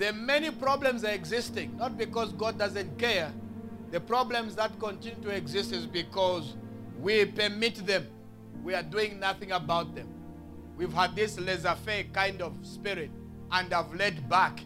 The 0.00 0.12
many 0.12 0.50
problems 0.50 1.04
are 1.04 1.12
existing, 1.12 1.76
not 1.76 1.96
because 1.96 2.32
God 2.32 2.58
doesn't 2.58 2.98
care. 2.98 3.32
The 3.92 4.00
problems 4.00 4.56
that 4.56 4.76
continue 4.80 5.22
to 5.22 5.30
exist 5.30 5.72
is 5.72 5.86
because 5.86 6.56
we 6.98 7.24
permit 7.26 7.86
them. 7.86 8.08
We 8.64 8.74
are 8.74 8.82
doing 8.82 9.20
nothing 9.20 9.52
about 9.52 9.94
them. 9.94 10.08
We've 10.76 10.92
had 10.92 11.14
this 11.14 11.38
laissez-faire 11.38 12.04
kind 12.12 12.42
of 12.42 12.54
spirit 12.62 13.10
and 13.52 13.72
have 13.72 13.94
led 13.94 14.28
back 14.28 14.60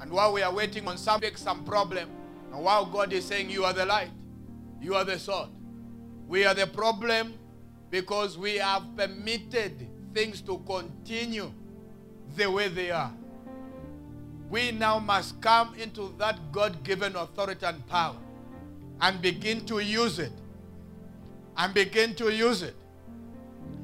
and 0.00 0.12
while 0.12 0.32
we 0.32 0.42
are 0.42 0.52
waiting 0.52 0.86
on 0.86 0.96
some 0.96 1.20
some 1.34 1.64
problem, 1.64 2.08
and 2.52 2.62
while 2.62 2.86
God 2.86 3.12
is 3.12 3.24
saying, 3.24 3.50
You 3.50 3.64
are 3.64 3.72
the 3.72 3.84
light, 3.86 4.10
you 4.80 4.94
are 4.94 5.04
the 5.04 5.18
sword. 5.18 5.48
We 6.26 6.44
are 6.44 6.54
the 6.54 6.66
problem 6.66 7.34
because 7.90 8.38
we 8.38 8.56
have 8.56 8.84
permitted 8.96 9.88
things 10.14 10.40
to 10.42 10.58
continue 10.66 11.52
the 12.36 12.50
way 12.50 12.68
they 12.68 12.90
are. 12.90 13.12
We 14.48 14.72
now 14.72 14.98
must 14.98 15.40
come 15.40 15.74
into 15.74 16.14
that 16.18 16.38
God 16.52 16.82
given 16.82 17.16
authority 17.16 17.66
and 17.66 17.86
power 17.86 18.16
and 19.00 19.20
begin 19.20 19.64
to 19.66 19.80
use 19.80 20.18
it. 20.18 20.32
And 21.56 21.74
begin 21.74 22.14
to 22.14 22.30
use 22.32 22.62
it 22.62 22.76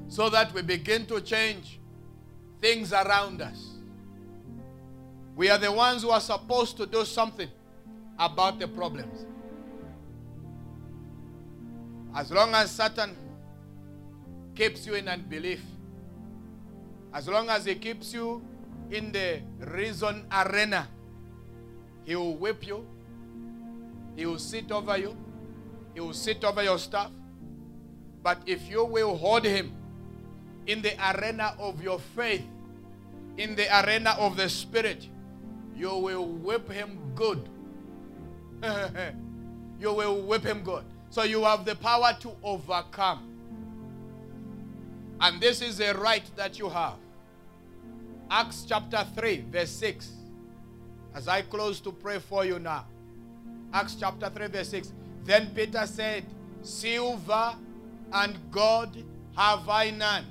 so 0.07 0.29
that 0.31 0.55
we 0.55 0.63
begin 0.63 1.07
to 1.07 1.21
change 1.21 1.81
things 2.61 2.93
around 2.93 3.43
us. 3.43 3.71
We 5.35 5.51
are 5.51 5.59
the 5.59 5.73
ones 5.73 6.03
who 6.03 6.11
are 6.11 6.21
supposed 6.21 6.77
to 6.77 6.87
do 6.87 7.05
something 7.05 7.49
about 8.17 8.61
the 8.61 8.69
problems. 8.69 9.27
As 12.15 12.31
long 12.31 12.55
as 12.55 12.71
Satan 12.71 13.17
keeps 14.55 14.87
you 14.87 14.95
in 14.95 15.09
unbelief, 15.09 15.63
as 17.13 17.27
long 17.27 17.49
as 17.49 17.65
he 17.65 17.75
keeps 17.75 18.15
you 18.15 18.41
in 18.91 19.13
the 19.13 19.41
reason 19.59 20.27
arena, 20.31 20.89
he 22.05 22.17
will 22.17 22.37
whip 22.37 22.67
you, 22.67 22.87
he 24.17 24.27
will 24.27 24.39
sit 24.39 24.71
over 24.71 24.97
you, 24.97 25.17
he 25.95 26.01
will 26.01 26.13
sit 26.13 26.45
over 26.45 26.63
your 26.63 26.79
stuff. 26.79 27.11
But 28.23 28.39
if 28.47 28.69
you 28.69 28.85
will 28.85 29.17
hold 29.17 29.45
him 29.45 29.73
in 30.67 30.81
the 30.83 30.95
arena 31.11 31.55
of 31.59 31.83
your 31.83 31.99
faith, 31.99 32.45
in 33.37 33.55
the 33.55 33.67
arena 33.85 34.17
of 34.19 34.37
the 34.37 34.49
spirit, 34.49 35.09
you 35.77 35.95
will 35.95 36.27
whip 36.27 36.71
him 36.71 36.99
good. 37.15 37.49
you 39.81 39.93
will 39.93 40.23
whip 40.23 40.45
him 40.45 40.63
good. 40.63 40.85
So 41.11 41.23
you 41.23 41.45
have 41.45 41.65
the 41.65 41.75
power 41.75 42.17
to 42.21 42.33
overcome. 42.43 43.31
And 45.21 45.41
this 45.41 45.63
is 45.63 45.81
a 45.81 45.95
right 45.95 46.25
that 46.37 46.59
you 46.59 46.69
have. 46.69 46.97
Acts 48.31 48.65
chapter 48.69 49.05
3, 49.17 49.45
verse 49.51 49.71
6. 49.71 50.13
As 51.15 51.29
I 51.29 51.43
close 51.43 51.81
to 51.81 51.93
pray 51.93 52.19
for 52.19 52.45
you 52.45 52.59
now. 52.59 52.87
Acts 53.73 53.97
chapter 53.99 54.29
3, 54.29 54.47
verse 54.49 54.69
6. 54.71 54.93
Then 55.25 55.51
Peter 55.55 55.87
said, 55.87 56.25
Silver 56.63 57.55
and 58.13 58.39
gold 58.51 58.97
have 59.37 59.69
I 59.69 59.91
none, 59.91 60.25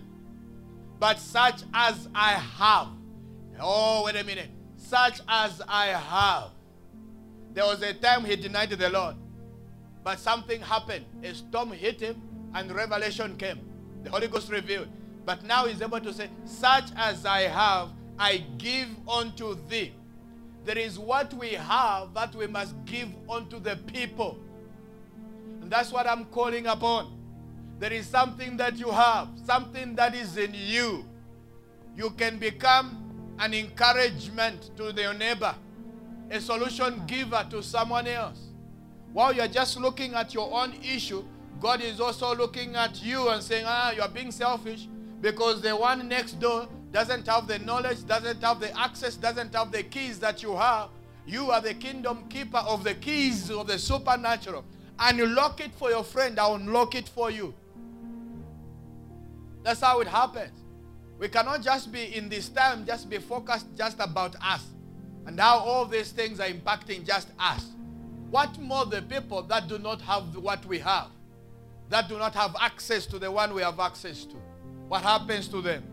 but 0.99 1.19
such 1.19 1.61
as 1.73 2.07
I 2.15 2.31
have. 2.33 2.87
Oh, 3.59 4.03
wait 4.05 4.15
a 4.15 4.23
minute. 4.23 4.49
Such 4.77 5.21
as 5.27 5.61
I 5.67 5.87
have. 5.87 6.49
There 7.53 7.65
was 7.65 7.81
a 7.81 7.93
time 7.93 8.25
he 8.25 8.35
denied 8.35 8.71
the 8.71 8.89
Lord, 8.89 9.15
but 10.03 10.19
something 10.19 10.61
happened. 10.61 11.05
A 11.23 11.33
storm 11.33 11.71
hit 11.71 12.01
him, 12.01 12.21
and 12.55 12.71
revelation 12.71 13.37
came. 13.37 13.59
The 14.03 14.09
Holy 14.09 14.27
Ghost 14.27 14.49
revealed. 14.49 14.87
But 15.25 15.43
now 15.43 15.65
he's 15.65 15.81
able 15.81 15.99
to 16.01 16.13
say, 16.13 16.29
Such 16.45 16.89
as 16.95 17.25
I 17.25 17.41
have, 17.41 17.89
I 18.19 18.43
give 18.57 18.89
unto 19.07 19.55
thee. 19.67 19.93
There 20.65 20.77
is 20.77 20.97
what 20.97 21.33
we 21.33 21.49
have 21.53 22.13
that 22.13 22.33
we 22.35 22.47
must 22.47 22.73
give 22.85 23.09
unto 23.29 23.59
the 23.59 23.75
people. 23.87 24.37
And 25.61 25.71
that's 25.71 25.91
what 25.91 26.07
I'm 26.07 26.25
calling 26.25 26.67
upon. 26.67 27.19
There 27.79 27.91
is 27.91 28.07
something 28.07 28.55
that 28.57 28.77
you 28.77 28.89
have, 28.91 29.27
something 29.45 29.95
that 29.95 30.15
is 30.15 30.37
in 30.37 30.53
you. 30.53 31.05
You 31.97 32.11
can 32.11 32.37
become 32.37 32.99
an 33.39 33.53
encouragement 33.53 34.71
to 34.77 34.93
your 34.93 35.13
neighbor, 35.13 35.53
a 36.31 36.39
solution 36.39 37.03
giver 37.07 37.45
to 37.49 37.61
someone 37.61 38.07
else. 38.07 38.39
While 39.11 39.33
you're 39.33 39.47
just 39.47 39.77
looking 39.79 40.13
at 40.13 40.33
your 40.33 40.51
own 40.53 40.73
issue, 40.81 41.23
God 41.59 41.81
is 41.81 41.99
also 41.99 42.35
looking 42.35 42.75
at 42.75 43.01
you 43.03 43.29
and 43.29 43.43
saying, 43.43 43.65
ah, 43.67 43.91
you're 43.91 44.07
being 44.07 44.31
selfish 44.31 44.87
because 45.23 45.61
the 45.61 45.73
one 45.73 46.05
next 46.09 46.33
door 46.41 46.67
doesn't 46.91 47.25
have 47.27 47.47
the 47.47 47.57
knowledge, 47.59 48.05
doesn't 48.05 48.43
have 48.43 48.59
the 48.59 48.77
access, 48.77 49.15
doesn't 49.15 49.55
have 49.55 49.71
the 49.71 49.81
keys 49.81 50.19
that 50.19 50.43
you 50.43 50.53
have. 50.53 50.89
You 51.25 51.49
are 51.49 51.61
the 51.61 51.73
kingdom 51.73 52.27
keeper 52.27 52.57
of 52.57 52.83
the 52.83 52.93
keys 52.93 53.49
of 53.49 53.67
the 53.67 53.79
supernatural. 53.79 54.65
Unlock 54.99 55.61
it 55.61 55.73
for 55.75 55.89
your 55.89 56.03
friend, 56.03 56.37
I'll 56.37 56.55
unlock 56.55 56.93
it 56.95 57.07
for 57.07 57.31
you. 57.31 57.53
That's 59.63 59.79
how 59.79 60.01
it 60.01 60.07
happens. 60.09 60.59
We 61.17 61.29
cannot 61.29 61.61
just 61.61 61.89
be 61.89 62.13
in 62.17 62.27
this 62.27 62.49
time, 62.49 62.85
just 62.85 63.09
be 63.09 63.17
focused 63.17 63.67
just 63.77 64.01
about 64.01 64.35
us 64.43 64.65
and 65.25 65.39
how 65.39 65.59
all 65.59 65.85
these 65.85 66.11
things 66.11 66.41
are 66.41 66.49
impacting 66.49 67.07
just 67.07 67.29
us. 67.39 67.69
What 68.29 68.59
more 68.59 68.85
the 68.85 69.01
people 69.01 69.41
that 69.43 69.69
do 69.69 69.79
not 69.79 70.01
have 70.01 70.35
what 70.35 70.65
we 70.65 70.79
have, 70.79 71.07
that 71.87 72.09
do 72.09 72.17
not 72.17 72.35
have 72.35 72.57
access 72.59 73.05
to 73.05 73.19
the 73.19 73.31
one 73.31 73.53
we 73.53 73.61
have 73.61 73.79
access 73.79 74.25
to? 74.25 74.35
What 74.87 75.01
happens 75.01 75.47
to 75.49 75.61
them? 75.61 75.83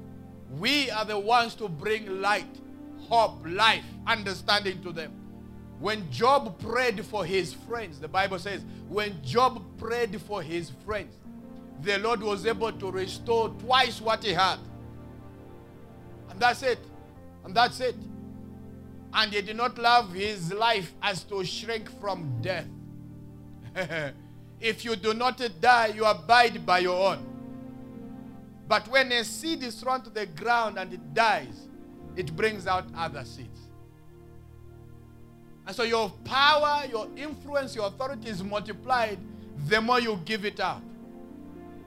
We 0.59 0.91
are 0.91 1.05
the 1.05 1.19
ones 1.19 1.55
to 1.57 1.69
bring 1.69 2.21
light, 2.21 2.59
hope, 2.99 3.41
life, 3.47 3.85
understanding 4.07 4.83
to 4.83 4.93
them. 4.93 5.13
When 5.79 6.11
Job 6.11 6.59
prayed 6.61 7.05
for 7.07 7.25
his 7.25 7.55
friends, 7.55 8.01
the 8.01 8.09
Bible 8.09 8.39
says, 8.39 8.63
when 8.89 9.23
Job 9.25 9.63
prayed 9.79 10.21
for 10.21 10.43
his 10.43 10.71
friends, 10.85 11.15
the 11.83 11.99
Lord 11.99 12.21
was 12.21 12.45
able 12.45 12.73
to 12.73 12.91
restore 12.91 13.49
twice 13.49 14.01
what 14.01 14.23
he 14.23 14.33
had. 14.33 14.59
And 16.29 16.39
that's 16.39 16.63
it. 16.63 16.79
And 17.45 17.55
that's 17.55 17.81
it. 17.81 17.97
And 19.15 19.33
he 19.33 19.41
did 19.41 19.57
not 19.57 19.79
love 19.79 20.13
his 20.13 20.53
life 20.53 20.93
as 21.03 21.25
to 21.25 21.45
shrink 21.45 21.89
from 22.01 22.41
death. 22.43 22.67
if 24.61 24.85
you 24.85 24.97
do 24.97 25.15
not 25.15 25.41
die, 25.61 25.87
you 25.89 26.05
abide 26.05 26.65
by 26.67 26.81
your 26.81 27.13
own. 27.13 27.30
But 28.71 28.87
when 28.87 29.11
a 29.11 29.25
seed 29.25 29.65
is 29.65 29.75
thrown 29.81 30.01
to 30.03 30.11
the 30.11 30.27
ground 30.27 30.79
and 30.79 30.93
it 30.93 31.13
dies, 31.13 31.67
it 32.15 32.37
brings 32.37 32.69
out 32.69 32.85
other 32.97 33.25
seeds. 33.25 33.63
And 35.67 35.75
so 35.75 35.83
your 35.83 36.09
power, 36.23 36.85
your 36.89 37.09
influence, 37.17 37.75
your 37.75 37.89
authority 37.89 38.29
is 38.29 38.45
multiplied 38.45 39.19
the 39.67 39.81
more 39.81 39.99
you 39.99 40.21
give 40.25 40.45
it 40.45 40.61
up. 40.61 40.85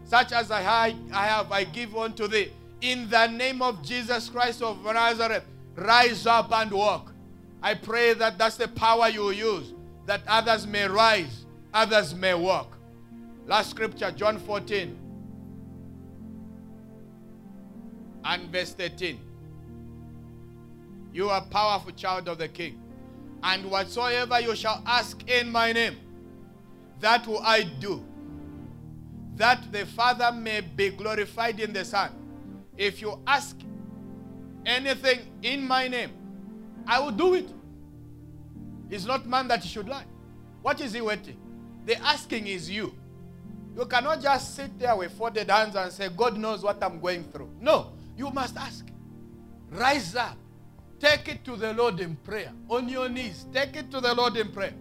Such 0.04 0.34
as 0.34 0.52
I, 0.52 0.94
I 1.14 1.28
have, 1.28 1.54
I 1.54 1.64
give 1.64 1.96
unto 1.96 2.28
thee. 2.28 2.52
In 2.82 3.10
the 3.10 3.28
name 3.28 3.62
of 3.62 3.82
Jesus 3.82 4.28
Christ 4.28 4.62
of 4.62 4.84
Nazareth, 4.84 5.46
rise 5.78 6.28
up 6.28 6.52
and 6.52 6.70
walk. 6.70 7.14
I 7.62 7.76
pray 7.76 8.14
that 8.16 8.38
that's 8.38 8.58
the 8.58 8.68
power 8.68 9.08
you 9.08 9.32
use, 9.32 9.74
that 10.06 10.22
others 10.28 10.68
may 10.68 10.90
rise, 10.90 11.46
others 11.74 12.14
may 12.14 12.34
walk. 12.34 12.78
Last 13.48 13.70
scripture, 13.70 14.12
John 14.12 14.38
14 14.38 15.03
and 18.26 18.50
verse 18.52 18.74
13. 18.74 19.20
You 21.14 21.30
are 21.30 21.42
powerful 21.42 21.92
child 21.92 22.28
of 22.28 22.38
the 22.38 22.48
king. 22.48 22.80
And 23.44 23.70
whatsoever 23.70 24.40
you 24.40 24.56
shall 24.56 24.82
ask 24.86 25.30
in 25.30 25.52
my 25.52 25.74
name, 25.74 25.98
that 27.00 27.28
will 27.28 27.42
I 27.44 27.64
do 27.64 28.04
that 29.36 29.72
the 29.72 29.86
Father 29.86 30.32
may 30.32 30.62
be 30.62 30.90
glorified 30.90 31.60
in 31.60 31.74
the 31.74 31.84
Son. 31.84 32.12
If 32.78 33.02
you 33.02 33.20
ask 33.26 33.56
anything 34.66 35.20
in 35.42 35.68
my 35.68 35.88
name, 35.88 36.12
I 36.86 37.00
will 37.00 37.12
do 37.12 37.34
it. 37.34 37.50
He's 38.90 39.06
not 39.06 39.26
man 39.26 39.48
that 39.48 39.64
should 39.64 39.88
lie. 39.88 40.06
What 40.62 40.80
is 40.82 40.94
he 40.94 41.02
waiting? 41.02 41.38
The 41.86 41.98
asking 41.98 42.48
is 42.48 42.70
you. 42.70 42.94
You 43.76 43.86
cannot 43.86 44.22
just 44.22 44.56
sit 44.56 44.78
there 44.78 44.96
with 44.96 45.12
folded 45.14 45.50
hands 45.50 45.76
and 45.76 45.92
say, 45.92 46.10
God 46.16 46.38
knows 46.38 46.62
what 46.64 46.82
I'm 46.84 47.00
going 47.00 47.24
through. 47.32 47.50
No, 47.60 47.94
you 48.18 48.30
must 48.30 48.58
ask. 48.58 48.86
Rise 49.70 50.16
up. 50.16 50.38
Take 51.00 51.28
it 51.28 51.44
to 51.46 51.56
the 51.56 51.74
Lord 51.74 52.00
in 52.00 52.16
prayer. 52.18 52.52
On 52.70 52.88
your 52.88 53.10
knees. 53.10 53.46
Take 53.52 53.76
it 53.76 53.92
to 53.92 54.00
the 54.00 54.14
Lord 54.14 54.38
in 54.38 54.52
prayer. 54.52 54.74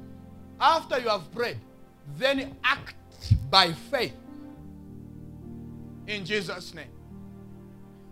After 0.60 0.98
you 0.98 1.08
have 1.08 1.32
prayed, 1.32 1.58
then 2.16 2.56
act 2.62 2.94
by 3.50 3.72
faith 3.72 4.14
in 6.06 6.24
Jesus' 6.24 6.74
name. 6.74 6.90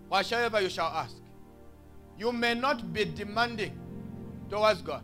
Whatsoever 0.08 0.60
you 0.60 0.68
shall 0.68 0.88
ask. 0.88 1.16
You 2.18 2.32
may 2.32 2.54
not 2.54 2.92
be 2.92 3.04
demanding 3.04 3.78
towards 4.48 4.82
God. 4.82 5.02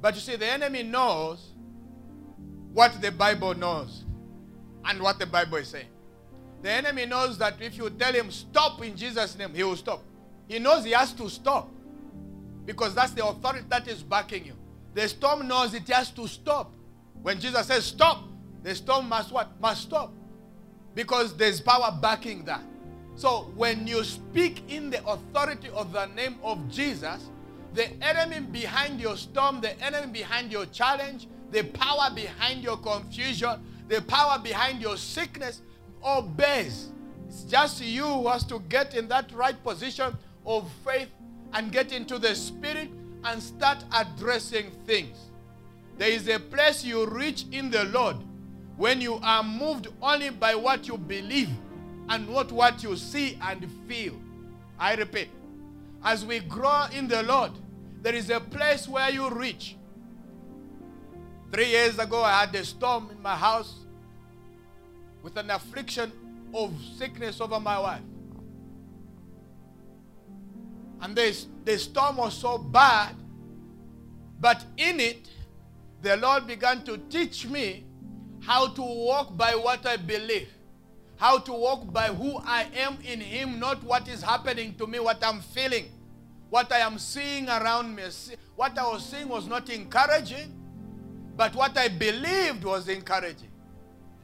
But 0.00 0.14
you 0.14 0.20
see, 0.20 0.36
the 0.36 0.50
enemy 0.50 0.82
knows 0.82 1.52
what 2.72 3.00
the 3.00 3.12
Bible 3.12 3.54
knows 3.54 4.04
and 4.84 5.00
what 5.00 5.18
the 5.18 5.26
Bible 5.26 5.58
is 5.58 5.68
saying. 5.68 5.88
The 6.62 6.70
enemy 6.70 7.06
knows 7.06 7.38
that 7.38 7.60
if 7.60 7.76
you 7.76 7.88
tell 7.90 8.12
him 8.12 8.30
stop 8.30 8.82
in 8.82 8.96
Jesus' 8.96 9.36
name, 9.36 9.54
he 9.54 9.64
will 9.64 9.76
stop. 9.76 10.02
He 10.46 10.58
knows 10.58 10.84
he 10.84 10.90
has 10.92 11.12
to 11.14 11.28
stop 11.30 11.70
because 12.66 12.94
that's 12.94 13.12
the 13.12 13.24
authority 13.24 13.64
that 13.68 13.88
is 13.88 14.02
backing 14.02 14.44
you. 14.44 14.54
The 14.94 15.08
storm 15.08 15.46
knows 15.48 15.74
it 15.74 15.88
has 15.88 16.10
to 16.10 16.26
stop. 16.26 16.72
When 17.22 17.40
Jesus 17.40 17.66
says 17.66 17.84
stop, 17.84 18.24
the 18.62 18.74
storm 18.74 19.08
must 19.08 19.32
what? 19.32 19.58
Must 19.60 19.82
stop 19.82 20.12
because 20.94 21.36
there's 21.36 21.60
power 21.60 21.96
backing 22.00 22.44
that. 22.44 22.62
So 23.14 23.52
when 23.54 23.86
you 23.86 24.02
speak 24.04 24.62
in 24.70 24.90
the 24.90 25.04
authority 25.06 25.68
of 25.70 25.92
the 25.92 26.06
name 26.06 26.36
of 26.42 26.68
Jesus, 26.70 27.30
the 27.74 27.90
enemy 28.02 28.40
behind 28.40 29.00
your 29.00 29.16
storm, 29.16 29.60
the 29.60 29.80
enemy 29.82 30.12
behind 30.12 30.50
your 30.50 30.66
challenge, 30.66 31.28
the 31.52 31.64
power 31.64 32.10
behind 32.14 32.62
your 32.62 32.76
confusion, 32.78 33.60
the 33.88 34.02
power 34.02 34.38
behind 34.38 34.80
your 34.80 34.96
sickness 34.96 35.62
obeys. 36.04 36.88
It's 37.28 37.42
just 37.44 37.82
you 37.82 38.04
who 38.04 38.28
has 38.28 38.44
to 38.44 38.60
get 38.68 38.94
in 38.94 39.08
that 39.08 39.32
right 39.32 39.62
position 39.62 40.16
of 40.44 40.70
faith 40.84 41.08
and 41.52 41.70
get 41.70 41.92
into 41.92 42.18
the 42.18 42.34
spirit 42.34 42.90
and 43.24 43.42
start 43.42 43.84
addressing 43.92 44.70
things. 44.86 45.16
There 45.98 46.10
is 46.10 46.28
a 46.28 46.38
place 46.38 46.82
you 46.84 47.06
reach 47.06 47.44
in 47.52 47.70
the 47.70 47.84
Lord 47.84 48.16
when 48.76 49.00
you 49.00 49.20
are 49.22 49.42
moved 49.42 49.88
only 50.00 50.30
by 50.30 50.54
what 50.54 50.88
you 50.88 50.96
believe 50.96 51.50
and 52.08 52.28
not 52.28 52.50
what 52.50 52.82
you 52.82 52.96
see 52.96 53.38
and 53.42 53.70
feel. 53.86 54.14
I 54.78 54.94
repeat, 54.94 55.28
as 56.02 56.24
we 56.24 56.40
grow 56.40 56.86
in 56.92 57.06
the 57.06 57.22
Lord, 57.22 57.52
there 58.02 58.14
is 58.14 58.30
a 58.30 58.40
place 58.40 58.88
where 58.88 59.10
you 59.10 59.28
reach. 59.28 59.76
Three 61.52 61.68
years 61.68 61.98
ago, 61.98 62.22
I 62.22 62.40
had 62.40 62.54
a 62.54 62.64
storm 62.64 63.10
in 63.10 63.20
my 63.20 63.36
house 63.36 63.84
with 65.22 65.36
an 65.36 65.50
affliction 65.50 66.12
of 66.54 66.72
sickness 66.96 67.40
over 67.40 67.60
my 67.60 67.78
wife. 67.78 68.02
And 71.00 71.16
this, 71.16 71.46
the 71.64 71.78
storm 71.78 72.16
was 72.16 72.36
so 72.36 72.58
bad, 72.58 73.14
but 74.40 74.64
in 74.76 75.00
it, 75.00 75.28
the 76.02 76.16
Lord 76.16 76.46
began 76.46 76.82
to 76.84 76.98
teach 76.98 77.46
me 77.46 77.84
how 78.42 78.68
to 78.68 78.82
walk 78.82 79.36
by 79.36 79.54
what 79.54 79.86
I 79.86 79.96
believe, 79.96 80.48
how 81.16 81.38
to 81.38 81.52
walk 81.52 81.92
by 81.92 82.08
who 82.08 82.38
I 82.38 82.66
am 82.74 82.98
in 83.04 83.20
Him, 83.20 83.58
not 83.58 83.82
what 83.84 84.08
is 84.08 84.22
happening 84.22 84.74
to 84.76 84.86
me, 84.86 84.98
what 84.98 85.24
I'm 85.24 85.40
feeling, 85.40 85.86
what 86.48 86.72
I 86.72 86.78
am 86.78 86.98
seeing 86.98 87.48
around 87.48 87.94
me. 87.94 88.02
What 88.56 88.76
I 88.76 88.82
was 88.88 89.06
seeing 89.06 89.28
was 89.28 89.46
not 89.46 89.70
encouraging, 89.70 90.54
but 91.36 91.54
what 91.54 91.78
I 91.78 91.88
believed 91.88 92.64
was 92.64 92.88
encouraging. 92.88 93.49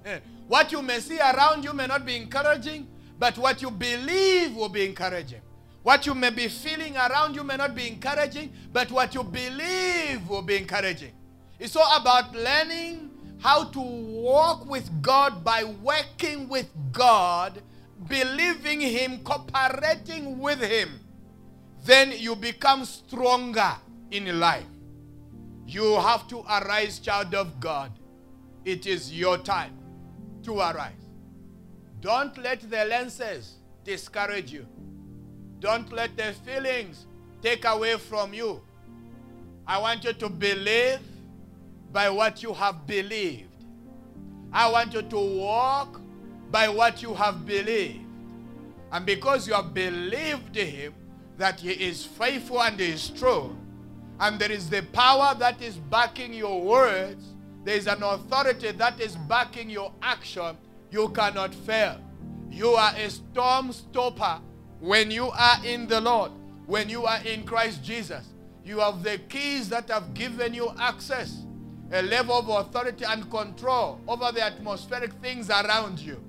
Eh, 0.07 0.21
what 0.47 0.71
you 0.71 0.81
may 0.83 1.01
see 1.01 1.19
around 1.19 1.65
you 1.65 1.73
may 1.73 1.89
not 1.89 2.07
be 2.07 2.15
encouraging, 2.15 2.87
but 3.19 3.37
what 3.39 3.61
you 3.61 3.73
believe 3.73 4.55
will 4.55 4.69
be 4.69 4.87
encouraging. 4.87 5.41
What 5.83 6.07
you 6.07 6.15
may 6.15 6.31
be 6.31 6.47
feeling 6.47 6.97
around 6.97 7.35
you 7.35 7.43
may 7.43 7.57
not 7.57 7.75
be 7.75 7.89
encouraging, 7.89 8.53
but 8.73 8.91
what 8.93 9.15
you 9.15 9.25
believe 9.25 10.29
will 10.29 10.43
be 10.43 10.57
encouraging. 10.57 11.11
It's 11.59 11.75
all 11.75 11.97
about 12.01 12.33
learning 12.37 13.11
how 13.41 13.65
to 13.65 13.81
walk 13.81 14.69
with 14.71 14.89
God 15.03 15.43
by 15.43 15.65
working 15.65 16.49
with 16.49 16.69
God 16.93 17.61
believing 18.09 18.81
Him, 18.81 19.19
cooperating 19.25 20.39
with 20.39 20.61
Him, 20.61 21.01
then 21.85 22.13
you 22.17 22.37
become 22.37 22.85
stronger 22.85 23.75
in 24.13 24.39
life. 24.39 24.67
You 25.67 25.97
have 25.97 26.29
to 26.29 26.41
arise, 26.49 27.01
child 27.01 27.35
of 27.35 27.59
God. 27.59 27.91
It 28.65 28.87
is 28.87 29.13
your 29.13 29.39
time 29.39 29.77
to 30.47 30.61
arise. 30.61 30.93
Don't 32.01 32.39
let 32.39 32.61
the 32.71 32.85
lenses 32.85 33.57
discourage 33.85 34.53
you. 34.53 34.67
Don't 35.59 35.93
let 35.93 36.17
the 36.17 36.33
feelings 36.45 37.07
take 37.43 37.65
away 37.65 37.97
from 37.97 38.33
you. 38.33 38.61
I 39.67 39.79
want 39.79 40.05
you 40.05 40.13
to 40.13 40.29
believe 40.29 41.01
by 41.93 42.09
what 42.11 42.43
you 42.43 42.55
have 42.55 42.87
believed. 42.87 43.51
I 44.53 44.71
want 44.71 44.95
you 44.95 45.03
to 45.03 45.19
walk 45.19 46.01
by 46.53 46.69
what 46.69 47.03
you 47.03 47.13
have 47.15 47.45
believed. 47.45 48.05
And 48.93 49.05
because 49.05 49.49
you 49.49 49.55
have 49.55 49.75
believed 49.75 50.55
him 50.55 50.95
that 51.39 51.59
he 51.59 51.73
is 51.73 52.05
faithful 52.05 52.63
and 52.63 52.79
he 52.79 52.87
is 52.87 53.11
true, 53.11 53.57
and 54.21 54.39
there 54.39 54.53
is 54.53 54.71
the 54.71 54.83
power 54.93 55.35
that 55.39 55.61
is 55.61 55.77
backing 55.77 56.33
your 56.33 56.63
words, 56.63 57.25
there 57.67 57.77
is 57.77 57.89
an 57.89 58.01
authority 58.01 58.71
that 58.71 59.01
is 59.01 59.17
backing 59.17 59.69
your 59.69 59.93
action, 60.01 60.57
you 60.93 61.09
cannot 61.09 61.53
fail. 61.53 62.01
You 62.49 62.69
are 62.69 62.95
a 62.97 63.11
storm 63.11 63.73
stopper 63.73 64.39
when 64.79 65.11
you 65.11 65.31
are 65.33 65.67
in 65.67 65.89
the 65.89 66.01
Lord, 66.01 66.31
when 66.67 66.89
you 66.89 67.07
are 67.07 67.21
in 67.25 67.43
Christ 67.43 67.83
Jesus. 67.83 68.25
You 68.65 68.79
have 68.79 69.03
the 69.03 69.19
keys 69.19 69.69
that 69.71 69.89
have 69.91 70.15
given 70.15 70.55
you 70.55 70.71
access, 70.79 71.43
a 71.91 72.03
level 72.03 72.39
of 72.39 72.49
authority 72.49 73.05
and 73.05 73.29
control 73.29 74.01
over 74.07 74.31
the 74.31 74.45
atmospheric 74.45 75.13
things 75.15 75.51
around 75.51 75.99
you. 75.99 76.23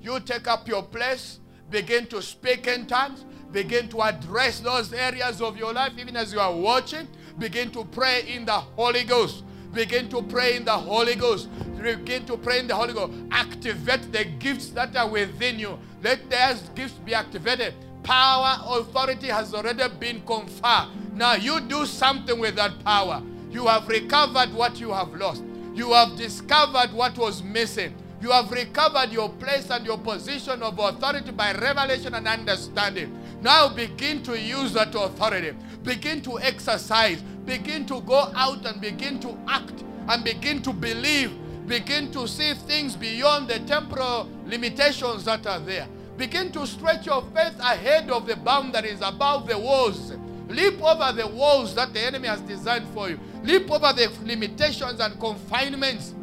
You 0.00 0.20
take 0.20 0.46
up 0.46 0.68
your 0.68 0.84
place, 0.84 1.40
begin 1.70 2.06
to 2.06 2.22
speak 2.22 2.68
in 2.68 2.86
tongues, 2.86 3.24
begin 3.50 3.88
to 3.88 4.00
address 4.00 4.60
those 4.60 4.92
areas 4.92 5.42
of 5.42 5.56
your 5.56 5.72
life, 5.72 5.94
even 5.98 6.16
as 6.16 6.32
you 6.32 6.38
are 6.38 6.54
watching. 6.54 7.08
Begin 7.36 7.72
to 7.72 7.84
pray 7.84 8.22
in 8.28 8.44
the 8.44 8.52
Holy 8.52 9.02
Ghost. 9.02 9.42
Begin 9.74 10.08
to 10.10 10.22
pray 10.22 10.56
in 10.56 10.64
the 10.64 10.72
Holy 10.72 11.16
Ghost. 11.16 11.48
Begin 11.82 12.24
to 12.26 12.36
pray 12.36 12.60
in 12.60 12.68
the 12.68 12.74
Holy 12.74 12.92
Ghost. 12.94 13.12
Activate 13.30 14.12
the 14.12 14.24
gifts 14.24 14.70
that 14.70 14.96
are 14.96 15.08
within 15.08 15.58
you. 15.58 15.78
Let 16.02 16.30
those 16.30 16.62
gifts 16.74 16.94
be 17.04 17.12
activated. 17.12 17.74
Power, 18.04 18.58
authority 18.66 19.28
has 19.28 19.52
already 19.52 19.82
been 19.98 20.20
conferred. 20.22 20.88
Now 21.14 21.34
you 21.34 21.60
do 21.60 21.86
something 21.86 22.38
with 22.38 22.56
that 22.56 22.82
power. 22.84 23.22
You 23.50 23.66
have 23.66 23.88
recovered 23.88 24.52
what 24.54 24.78
you 24.80 24.92
have 24.92 25.12
lost. 25.14 25.42
You 25.74 25.92
have 25.92 26.16
discovered 26.16 26.92
what 26.92 27.18
was 27.18 27.42
missing. 27.42 27.94
You 28.20 28.30
have 28.30 28.50
recovered 28.50 29.12
your 29.12 29.28
place 29.28 29.70
and 29.70 29.84
your 29.84 29.98
position 29.98 30.62
of 30.62 30.78
authority 30.78 31.30
by 31.32 31.52
revelation 31.52 32.14
and 32.14 32.26
understanding. 32.26 33.16
Now 33.44 33.68
begin 33.68 34.22
to 34.22 34.40
use 34.40 34.72
that 34.72 34.94
authority. 34.94 35.54
Begin 35.82 36.22
to 36.22 36.40
exercise. 36.40 37.20
Begin 37.44 37.84
to 37.84 38.00
go 38.00 38.32
out 38.34 38.64
and 38.64 38.80
begin 38.80 39.20
to 39.20 39.36
act 39.46 39.84
and 40.08 40.24
begin 40.24 40.62
to 40.62 40.72
believe. 40.72 41.30
Begin 41.66 42.10
to 42.12 42.26
see 42.26 42.54
things 42.54 42.96
beyond 42.96 43.48
the 43.48 43.58
temporal 43.60 44.30
limitations 44.46 45.26
that 45.26 45.46
are 45.46 45.60
there. 45.60 45.86
Begin 46.16 46.52
to 46.52 46.66
stretch 46.66 47.04
your 47.04 47.20
faith 47.34 47.58
ahead 47.60 48.08
of 48.08 48.26
the 48.26 48.36
boundaries, 48.36 49.00
above 49.02 49.46
the 49.46 49.58
walls. 49.58 50.14
Leap 50.48 50.82
over 50.82 51.12
the 51.12 51.26
walls 51.26 51.74
that 51.74 51.92
the 51.92 52.00
enemy 52.00 52.28
has 52.28 52.40
designed 52.40 52.88
for 52.94 53.10
you. 53.10 53.20
Leap 53.42 53.70
over 53.70 53.92
the 53.92 54.10
limitations 54.24 55.00
and 55.00 55.20
confinements. 55.20 56.14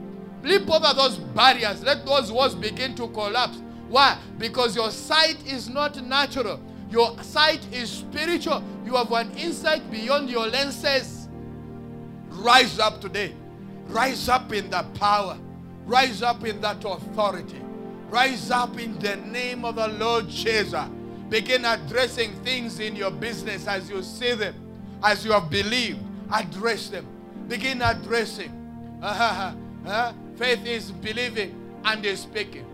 Leap 0.42 0.68
over 0.68 0.92
those 0.96 1.20
barriers. 1.20 1.84
Let 1.84 2.04
those 2.04 2.32
walls 2.32 2.56
begin 2.56 2.96
to 2.96 3.08
collapse. 3.10 3.62
Why? 3.90 4.18
Because 4.40 4.76
your 4.76 4.90
sight 4.90 5.38
is 5.46 5.70
not 5.70 6.04
natural. 6.04 6.60
Your 6.92 7.18
sight 7.24 7.66
is 7.74 7.90
spiritual. 7.90 8.62
You 8.86 8.96
have 8.96 9.12
an 9.14 9.32
insight 9.38 9.90
beyond 9.90 10.30
your 10.30 10.46
lenses. 10.48 11.30
Rise 12.30 12.80
up 12.80 13.00
today. 13.00 13.34
Rise 13.88 14.28
up 14.28 14.52
in 14.52 14.70
that 14.72 14.94
power. 14.96 15.38
Rise 15.86 16.22
up 16.22 16.46
in 16.46 16.60
that 16.62 16.84
authority. 16.84 17.62
Rise 18.10 18.52
up 18.52 18.78
in 18.78 19.00
the 19.00 19.16
name 19.16 19.64
of 19.64 19.76
the 19.76 19.88
Lord 19.88 20.28
Jesus. 20.28 20.76
Begin 21.30 21.64
addressing 21.64 22.34
things 22.44 22.80
in 22.80 22.96
your 22.98 23.10
business 23.12 23.68
as 23.68 23.90
you 23.90 24.04
see 24.04 24.34
them, 24.34 24.54
as 25.02 25.24
you 25.24 25.32
have 25.32 25.50
believed. 25.50 26.00
Address 26.30 26.90
them. 26.90 27.08
Begin 27.48 27.82
addressing. 27.82 28.52
Faith 30.36 30.66
is 30.66 30.92
believing 30.92 31.56
and 31.86 32.06
is 32.06 32.20
speaking. 32.20 32.66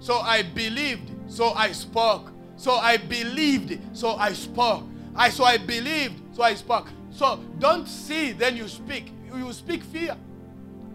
So 0.00 0.18
I 0.18 0.42
believed, 0.42 1.12
so 1.28 1.52
I 1.52 1.70
spoke. 1.70 2.32
So 2.56 2.72
I 2.72 2.96
believed, 2.96 3.80
so 3.92 4.16
I 4.16 4.32
spoke. 4.32 4.84
I 5.14 5.28
so 5.30 5.44
I 5.44 5.58
believed, 5.58 6.34
so 6.34 6.42
I 6.42 6.54
spoke. 6.54 6.88
So 7.10 7.38
don't 7.58 7.86
see, 7.86 8.32
then 8.32 8.56
you 8.56 8.68
speak. 8.68 9.12
You 9.34 9.52
speak 9.52 9.82
fear. 9.84 10.16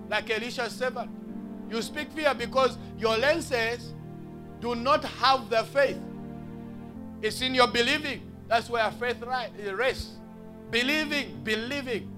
Like 0.09 0.29
Elisha 0.29 0.69
servant. 0.69 1.09
You 1.69 1.81
speak 1.81 2.11
fear 2.11 2.33
because 2.33 2.77
your 2.97 3.17
lenses 3.17 3.93
do 4.61 4.75
not 4.75 5.03
have 5.03 5.49
the 5.49 5.63
faith. 5.65 5.99
It's 7.21 7.41
in 7.41 7.53
your 7.53 7.67
believing. 7.67 8.21
That's 8.47 8.69
where 8.69 8.89
faith 8.91 9.21
rests. 9.21 10.11
Believing, 10.71 11.41
believing. 11.43 12.13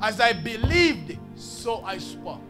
As 0.00 0.20
I 0.20 0.32
believed, 0.32 1.18
so 1.36 1.82
I 1.82 1.98
spoke. 1.98 2.40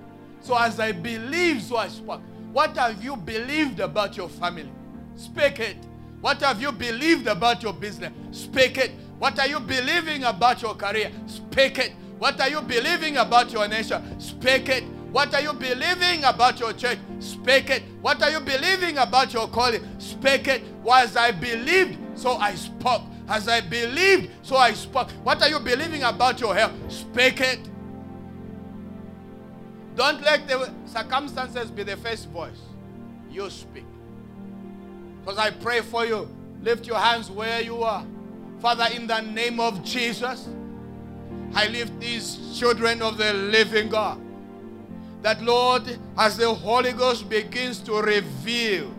So 0.41 0.57
as 0.59 0.81
I 0.81 0.93
believed, 0.93 1.63
so 1.63 1.77
I 1.77 1.89
spoke. 1.89 2.21
What 2.53 2.77
have 2.77 3.03
you 3.03 3.17
believed 3.17 3.81
about 3.81 4.17
your 4.17 4.29
family? 4.29 4.71
Speak 5.17 5.61
it. 5.61 5.77
What 6.23 6.41
have 6.41 6.63
you 6.63 6.71
believed 6.71 7.27
about 7.27 7.65
your 7.65 7.73
business? 7.73 8.13
Speak 8.31 8.79
it. 8.79 8.93
What 9.19 9.41
are 9.41 9.49
you 9.49 9.59
believing 9.59 10.23
about 10.23 10.63
your 10.63 10.75
career? 10.77 11.11
Speak 11.27 11.79
it. 11.79 11.95
What 12.19 12.41
are 12.41 12.49
you 12.49 12.63
believing 12.63 13.17
about 13.17 13.53
your 13.53 13.67
nation? 13.67 14.21
Speak 14.21 14.69
it. 14.69 14.85
What 15.11 15.35
are 15.35 15.41
you 15.41 15.53
believing 15.53 16.23
about 16.23 16.61
your 16.61 16.73
church? 16.75 16.99
Speak 17.19 17.71
it. 17.71 17.83
What 18.01 18.23
are 18.23 18.31
you 18.31 18.39
believing 18.39 18.99
about 18.99 19.33
your 19.35 19.49
calling? 19.49 19.83
Speak 19.99 20.47
it. 20.47 20.63
As 20.89 21.17
I 21.17 21.33
believed, 21.33 21.99
so 22.15 22.37
I 22.37 22.55
spoke. 22.55 23.03
As 23.29 23.49
I 23.49 23.61
believed, 23.61 24.31
so 24.43 24.57
I 24.57 24.75
spoke. 24.75 25.11
What 25.25 25.43
are 25.43 25.49
you 25.49 25.59
believing 25.59 26.05
about 26.05 26.39
your 26.39 26.55
health? 26.55 26.73
Speak 26.89 27.41
it. 27.41 27.69
Don't 29.97 30.23
let 30.23 30.47
the 30.47 30.73
circumstances 30.87 31.69
be 31.73 31.83
the 31.83 31.97
first 31.97 32.29
voice. 32.29 32.61
You 33.29 33.51
speak. 33.51 33.92
Because 35.25 35.39
I 35.39 35.51
pray 35.51 35.81
for 35.81 36.05
you. 36.05 36.29
Lift 36.63 36.87
your 36.87 36.99
hands 36.99 37.31
where 37.31 37.61
you 37.61 37.83
are. 37.83 38.05
Father, 38.61 38.87
in 38.95 39.07
the 39.07 39.21
name 39.21 39.61
of 39.61 39.83
Jesus, 39.85 40.49
I 41.55 41.67
lift 41.69 41.99
these 42.01 42.59
children 42.59 43.03
of 43.03 43.19
the 43.19 43.33
living 43.33 43.89
God. 43.89 44.21
That, 45.23 45.43
Lord, 45.43 45.99
as 46.19 46.37
the 46.37 46.53
Holy 46.53 46.93
Ghost 46.93 47.29
begins 47.29 47.79
to 47.81 47.95
reveal 48.01 48.93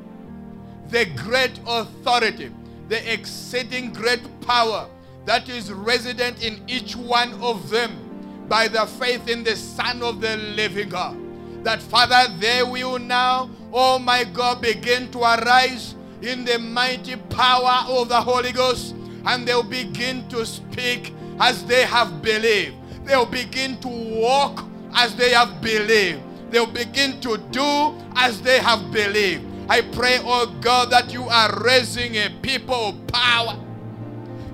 the 0.89 1.05
great 1.05 1.59
authority, 1.65 2.51
the 2.87 3.13
exceeding 3.13 3.91
great 3.91 4.21
power 4.41 4.87
that 5.25 5.49
is 5.49 5.71
resident 5.71 6.43
in 6.43 6.61
each 6.67 6.95
one 6.95 7.33
of 7.41 7.69
them 7.69 8.45
by 8.47 8.67
the 8.67 8.85
faith 8.85 9.27
in 9.27 9.43
the 9.43 9.55
Son 9.55 10.01
of 10.01 10.21
the 10.21 10.37
living 10.37 10.89
God. 10.89 11.17
That, 11.63 11.81
Father, 11.81 12.33
they 12.39 12.61
will 12.61 12.99
now, 12.99 13.49
oh 13.71 13.99
my 13.99 14.25
God, 14.25 14.61
begin 14.61 15.09
to 15.11 15.19
arise 15.19 15.95
in 16.23 16.45
the 16.45 16.57
mighty 16.57 17.15
power 17.15 17.83
of 17.87 18.09
the 18.09 18.19
Holy 18.19 18.51
Ghost 18.51 18.95
and 19.25 19.47
they'll 19.47 19.63
begin 19.63 20.27
to 20.29 20.45
speak 20.45 21.13
as 21.39 21.63
they 21.65 21.83
have 21.83 22.21
believed. 22.21 22.75
They'll 23.05 23.25
begin 23.25 23.79
to 23.81 23.87
walk 23.87 24.63
as 24.95 25.15
they 25.15 25.31
have 25.31 25.61
believed. 25.61 26.21
They'll 26.51 26.65
begin 26.65 27.19
to 27.21 27.37
do 27.51 27.95
as 28.15 28.41
they 28.41 28.59
have 28.59 28.91
believed. 28.91 29.45
I 29.69 29.81
pray, 29.81 30.19
oh 30.21 30.55
God, 30.61 30.91
that 30.91 31.11
you 31.11 31.23
are 31.23 31.63
raising 31.63 32.15
a 32.15 32.29
people 32.41 32.75
of 32.75 33.07
power, 33.07 33.57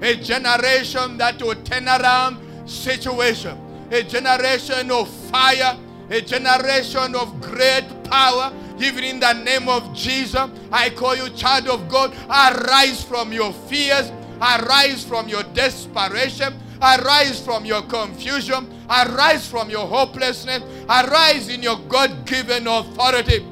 a 0.02 0.16
generation 0.16 1.18
that 1.18 1.41
will 1.41 1.56
turn 1.64 1.88
around 1.88 2.38
situation, 2.70 3.58
a 3.91 4.04
generation 4.04 4.91
of 4.91 5.10
fire, 5.10 5.78
a 6.10 6.22
generation 6.22 7.16
of 7.16 7.41
great 7.41 7.86
power, 8.06 8.54
even 8.81 9.03
in 9.03 9.19
the 9.19 9.34
name 9.34 9.68
of 9.68 9.93
Jesus, 9.93 10.49
I 10.72 10.89
call 10.89 11.15
you 11.15 11.30
child 11.31 11.68
of 11.68 11.89
God. 11.89 12.14
Arise 12.30 13.03
from 13.03 13.34
your 13.34 13.53
fears. 13.53 14.11
Arise 14.41 15.03
from 15.03 15.27
your 15.27 15.43
desperation. 15.53 16.53
Arise 16.81 17.43
from 17.43 17.65
your 17.65 17.81
confusion. 17.84 18.69
Arise 18.89 19.47
from 19.47 19.69
your 19.69 19.85
hopelessness. 19.85 20.64
Arise 20.89 21.49
in 21.49 21.61
your 21.61 21.77
God 21.89 22.26
given 22.26 22.68
authority. 22.68 23.45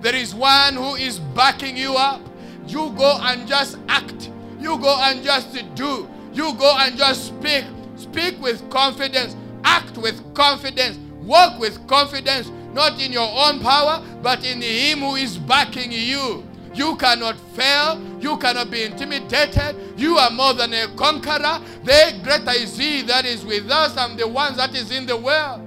There 0.00 0.14
is 0.14 0.34
one 0.34 0.74
who 0.74 0.94
is 0.94 1.18
backing 1.18 1.76
you 1.76 1.96
up. 1.96 2.20
You 2.66 2.92
go 2.96 3.18
and 3.22 3.46
just 3.48 3.76
act. 3.88 4.30
You 4.60 4.78
go 4.78 4.96
and 5.00 5.22
just 5.22 5.52
do. 5.74 6.08
You 6.32 6.54
go 6.54 6.76
and 6.78 6.96
just 6.96 7.26
speak. 7.26 7.64
Speak 7.96 8.40
with 8.40 8.68
confidence. 8.70 9.34
Act 9.64 9.98
with 9.98 10.34
confidence. 10.34 10.96
Walk 11.22 11.58
with 11.58 11.86
confidence 11.86 12.50
not 12.72 13.00
in 13.00 13.12
your 13.12 13.28
own 13.28 13.60
power, 13.60 14.02
but 14.22 14.44
in 14.44 14.60
Him 14.62 15.00
who 15.00 15.16
is 15.16 15.38
backing 15.38 15.92
you. 15.92 16.44
You 16.74 16.96
cannot 16.96 17.36
fail. 17.54 18.00
You 18.20 18.36
cannot 18.36 18.70
be 18.70 18.84
intimidated. 18.84 19.76
You 19.96 20.16
are 20.18 20.30
more 20.30 20.54
than 20.54 20.72
a 20.72 20.88
conqueror. 20.94 21.60
The 21.84 22.20
greater 22.22 22.52
is 22.52 22.76
He 22.78 23.02
that 23.02 23.24
is 23.24 23.44
with 23.44 23.70
us 23.70 23.94
than 23.94 24.16
the 24.16 24.28
ones 24.28 24.56
that 24.56 24.74
is 24.74 24.90
in 24.90 25.06
the 25.06 25.16
world. 25.16 25.62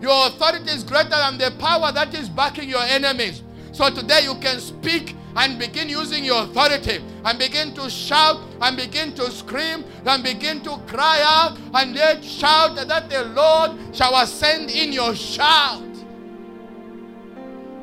Your 0.00 0.26
authority 0.28 0.70
is 0.70 0.84
greater 0.84 1.10
than 1.10 1.38
the 1.38 1.52
power 1.58 1.92
that 1.92 2.14
is 2.14 2.28
backing 2.28 2.68
your 2.68 2.82
enemies. 2.82 3.42
So 3.72 3.90
today 3.90 4.22
you 4.24 4.34
can 4.36 4.60
speak 4.60 5.14
and 5.36 5.58
begin 5.58 5.88
using 5.88 6.24
your 6.24 6.44
authority 6.44 7.00
and 7.24 7.38
begin 7.38 7.74
to 7.74 7.88
shout 7.88 8.40
and 8.60 8.76
begin 8.76 9.12
to 9.14 9.30
scream 9.30 9.84
and 10.04 10.22
begin 10.22 10.60
to 10.62 10.78
cry 10.86 11.20
out 11.22 11.58
and 11.74 11.94
then 11.96 12.22
shout 12.22 12.74
that 12.76 13.08
the 13.10 13.24
Lord 13.26 13.94
shall 13.94 14.16
ascend 14.20 14.70
in 14.70 14.92
your 14.92 15.14
shout. 15.14 15.87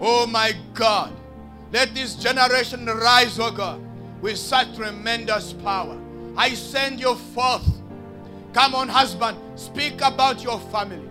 Oh 0.01 0.27
my 0.27 0.53
God. 0.73 1.13
Let 1.71 1.93
this 1.93 2.15
generation 2.15 2.85
rise, 2.85 3.39
oh 3.39 3.51
God, 3.51 3.81
with 4.21 4.37
such 4.37 4.75
tremendous 4.75 5.53
power. 5.53 5.99
I 6.37 6.53
send 6.53 6.99
you 6.99 7.15
forth. 7.15 7.67
Come 8.53 8.75
on, 8.75 8.87
husband, 8.87 9.37
speak 9.59 9.95
about 10.01 10.41
your 10.41 10.59
family. 10.71 11.09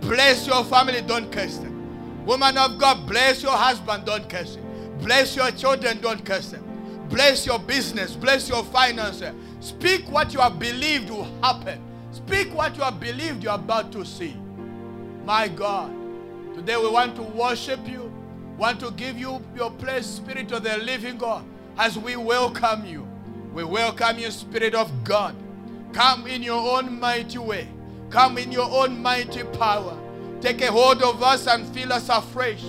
Bless 0.00 0.46
your 0.46 0.64
family, 0.64 1.02
don't 1.02 1.30
curse 1.30 1.58
them. 1.58 2.26
Woman 2.26 2.58
of 2.58 2.78
God, 2.78 3.06
bless 3.06 3.42
your 3.42 3.52
husband, 3.52 4.04
don't 4.04 4.28
curse 4.28 4.56
him. 4.56 4.64
Bless 4.98 5.36
your 5.36 5.50
children, 5.52 6.00
don't 6.00 6.24
curse 6.24 6.50
them. 6.50 6.64
Bless 7.08 7.46
your 7.46 7.58
business, 7.58 8.14
bless 8.14 8.48
your 8.48 8.64
finances. 8.64 9.32
Speak 9.60 10.10
what 10.10 10.32
you 10.32 10.40
have 10.40 10.58
believed 10.58 11.10
will 11.10 11.28
happen. 11.42 11.80
Speak 12.12 12.52
what 12.54 12.76
you 12.76 12.82
have 12.82 12.98
believed 13.00 13.42
you're 13.42 13.54
about 13.54 13.92
to 13.92 14.04
see. 14.04 14.36
My 15.24 15.48
God, 15.48 15.92
today 16.58 16.76
we 16.76 16.88
want 16.90 17.14
to 17.14 17.22
worship 17.22 17.78
you, 17.88 18.12
want 18.56 18.80
to 18.80 18.90
give 18.90 19.16
you 19.16 19.40
your 19.54 19.70
place, 19.70 20.04
Spirit 20.04 20.50
of 20.50 20.64
the 20.64 20.76
living 20.78 21.16
God, 21.16 21.44
as 21.78 21.96
we 21.96 22.16
welcome 22.16 22.84
you. 22.84 23.06
We 23.54 23.62
welcome 23.62 24.18
you, 24.18 24.28
Spirit 24.32 24.74
of 24.74 24.90
God. 25.04 25.36
Come 25.92 26.26
in 26.26 26.42
your 26.42 26.76
own 26.76 26.98
mighty 26.98 27.38
way. 27.38 27.68
Come 28.10 28.38
in 28.38 28.50
your 28.50 28.68
own 28.68 29.00
mighty 29.00 29.44
power. 29.44 29.96
Take 30.40 30.60
a 30.62 30.72
hold 30.72 31.00
of 31.00 31.22
us 31.22 31.46
and 31.46 31.64
fill 31.68 31.92
us 31.92 32.08
afresh. 32.08 32.64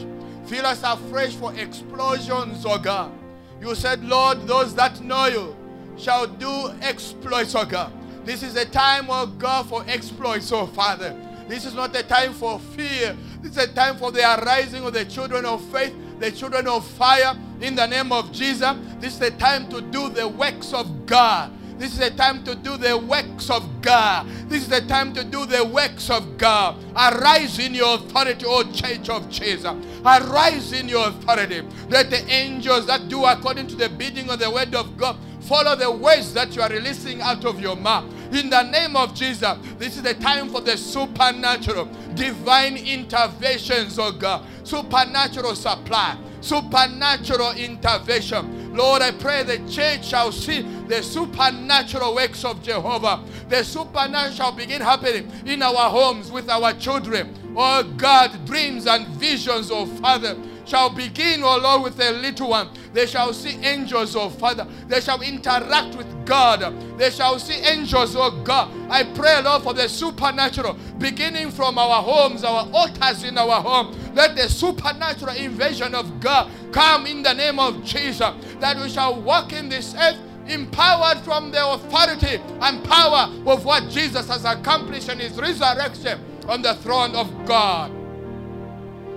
Fill 0.45 0.67
us 0.67 0.83
afresh 0.83 1.33
for 1.33 1.51
explosions, 1.55 2.63
oh 2.67 2.77
God. 2.77 3.11
You 3.59 3.73
said, 3.73 4.03
Lord, 4.05 4.45
those 4.45 4.75
that 4.75 5.01
know 5.01 5.25
you 5.25 5.55
shall 5.97 6.27
do 6.27 6.71
exploits, 6.83 7.55
oh 7.55 7.65
God. 7.65 7.91
This 8.23 8.43
is 8.43 8.55
a 8.55 8.65
time, 8.65 9.07
oh 9.09 9.25
God, 9.25 9.65
for 9.67 9.83
exploits, 9.87 10.51
oh 10.51 10.67
Father. 10.67 11.15
This 11.49 11.65
is 11.65 11.73
not 11.73 11.95
a 11.95 12.03
time 12.03 12.33
for 12.33 12.59
fear. 12.59 13.17
This 13.41 13.51
is 13.53 13.57
a 13.57 13.73
time 13.73 13.97
for 13.97 14.11
the 14.11 14.21
arising 14.21 14.83
of 14.83 14.93
the 14.93 15.05
children 15.05 15.45
of 15.45 15.63
faith, 15.71 15.93
the 16.19 16.31
children 16.31 16.67
of 16.67 16.85
fire, 16.85 17.37
in 17.61 17.75
the 17.75 17.85
name 17.85 18.11
of 18.11 18.31
Jesus. 18.31 18.75
This 18.99 19.13
is 19.13 19.19
the 19.19 19.31
time 19.31 19.69
to 19.69 19.81
do 19.81 20.09
the 20.09 20.27
works 20.27 20.73
of 20.73 21.05
God. 21.05 21.51
This 21.79 21.93
is 21.93 21.99
the 21.99 22.11
time 22.11 22.43
to 22.43 22.55
do 22.55 22.75
the 22.75 22.97
works 22.97 23.49
of 23.49 23.81
God. 23.81 24.27
This 24.49 24.63
is 24.63 24.67
the 24.69 24.81
time 24.81 25.13
to 25.13 25.23
do 25.23 25.45
the 25.45 25.63
works 25.63 26.09
of 26.09 26.37
God. 26.37 26.75
Arise 26.93 27.57
in 27.57 27.73
your 27.73 27.95
authority, 27.95 28.45
O 28.45 28.69
Church 28.73 29.07
of 29.07 29.29
Jesus. 29.29 29.65
Arise 30.05 30.73
in 30.73 30.89
your 30.89 31.07
authority. 31.07 31.61
Let 31.87 32.09
the 32.09 32.21
angels 32.29 32.87
that 32.87 33.07
do 33.07 33.23
according 33.23 33.67
to 33.67 33.75
the 33.77 33.87
bidding 33.87 34.29
of 34.29 34.39
the 34.39 34.51
word 34.51 34.75
of 34.75 34.97
God 34.97 35.15
follow 35.49 35.75
the 35.75 35.89
words 35.89 36.31
that 36.31 36.55
you 36.55 36.61
are 36.61 36.69
releasing 36.69 37.21
out 37.21 37.43
of 37.43 37.59
your 37.59 37.75
mouth. 37.75 38.05
In 38.31 38.51
the 38.51 38.61
name 38.61 38.95
of 38.95 39.15
Jesus, 39.15 39.57
this 39.79 39.97
is 39.97 40.03
the 40.03 40.13
time 40.13 40.47
for 40.49 40.61
the 40.61 40.77
supernatural, 40.77 41.89
divine 42.13 42.77
interventions, 42.77 43.97
oh 43.97 44.11
God, 44.11 44.45
supernatural 44.63 45.55
supply, 45.55 46.19
supernatural 46.39 47.53
intervention. 47.53 48.75
Lord, 48.75 49.01
I 49.01 49.09
pray 49.09 49.41
the 49.41 49.57
church 49.67 50.05
shall 50.05 50.31
see 50.31 50.61
the 50.61 51.01
supernatural 51.01 52.13
works 52.13 52.45
of 52.45 52.61
Jehovah. 52.61 53.23
The 53.49 53.63
supernatural 53.63 54.51
begin 54.51 54.81
happening 54.81 55.31
in 55.47 55.63
our 55.63 55.89
homes 55.89 56.31
with 56.31 56.47
our 56.47 56.73
children. 56.73 57.33
Oh 57.57 57.81
God, 57.97 58.45
dreams 58.45 58.85
and 58.85 59.07
visions, 59.07 59.71
oh 59.71 59.87
Father, 59.87 60.37
shall 60.69 60.89
begin, 60.89 61.41
oh 61.43 61.57
Lord, 61.57 61.83
with 61.83 61.99
a 61.99 62.11
little 62.11 62.49
one. 62.49 62.69
They 62.93 63.07
shall 63.07 63.33
see 63.33 63.57
angels, 63.65 64.15
oh 64.15 64.29
Father. 64.29 64.67
They 64.87 65.01
shall 65.01 65.21
interact 65.21 65.95
with 65.95 66.25
God. 66.25 66.73
They 66.97 67.09
shall 67.09 67.39
see 67.39 67.55
angels, 67.55 68.15
oh 68.15 68.41
God. 68.43 68.71
I 68.89 69.03
pray, 69.03 69.41
Lord, 69.41 69.63
for 69.63 69.73
the 69.73 69.89
supernatural, 69.89 70.77
beginning 70.99 71.51
from 71.51 71.77
our 71.77 72.03
homes, 72.03 72.43
our 72.43 72.69
altars 72.71 73.23
in 73.23 73.37
our 73.37 73.61
home. 73.61 73.97
Let 74.13 74.35
the 74.35 74.47
supernatural 74.47 75.35
invasion 75.35 75.95
of 75.95 76.19
God 76.19 76.51
come 76.71 77.07
in 77.07 77.23
the 77.23 77.33
name 77.33 77.59
of 77.59 77.83
Jesus, 77.83 78.31
that 78.59 78.77
we 78.77 78.89
shall 78.89 79.19
walk 79.19 79.53
in 79.53 79.69
this 79.69 79.95
earth 79.95 80.17
empowered 80.47 81.19
from 81.19 81.51
the 81.51 81.63
authority 81.63 82.41
and 82.61 82.83
power 82.83 83.31
of 83.45 83.65
what 83.65 83.87
Jesus 83.89 84.27
has 84.27 84.45
accomplished 84.45 85.09
in 85.09 85.19
his 85.19 85.39
resurrection 85.39 86.19
on 86.47 86.61
the 86.61 86.73
throne 86.75 87.15
of 87.15 87.45
God. 87.45 87.91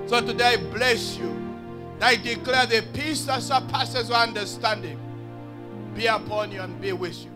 So 0.07 0.21
today, 0.21 0.55
I 0.55 0.57
bless 0.57 1.17
you. 1.17 1.42
I 2.03 2.17
declare 2.17 2.67
the 2.67 2.83
peace 2.93 3.25
that 3.27 3.43
surpasses 3.43 4.11
understanding 4.11 4.99
be 5.95 6.07
upon 6.07 6.51
you 6.51 6.61
and 6.61 6.81
be 6.81 6.93
with 6.93 7.25
you. 7.25 7.31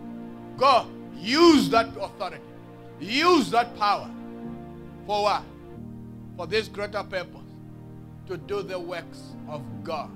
Go, 0.56 0.86
use 1.14 1.68
that 1.70 1.88
authority. 2.01 2.43
Use 2.98 3.51
that 3.51 3.76
power. 3.76 4.10
For 5.06 5.22
what? 5.22 5.43
For 6.36 6.47
this 6.47 6.68
greater 6.68 7.02
purpose. 7.05 7.43
To 8.26 8.36
do 8.36 8.62
the 8.62 8.78
works 8.78 9.34
of 9.48 9.62
God. 9.84 10.10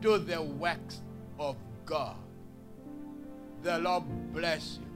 Do 0.00 0.18
the 0.18 0.40
works 0.40 1.00
of 1.38 1.56
God. 1.84 2.16
The 3.62 3.78
Lord 3.78 4.04
bless 4.32 4.78
you. 4.80 4.86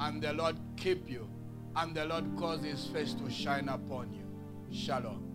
And 0.00 0.20
the 0.20 0.32
Lord 0.32 0.56
keep 0.76 1.08
you. 1.08 1.28
And 1.76 1.94
the 1.94 2.06
Lord 2.06 2.24
cause 2.36 2.64
his 2.64 2.86
face 2.86 3.14
to 3.14 3.30
shine 3.30 3.68
upon 3.68 4.12
you. 4.12 4.76
Shalom. 4.76 5.31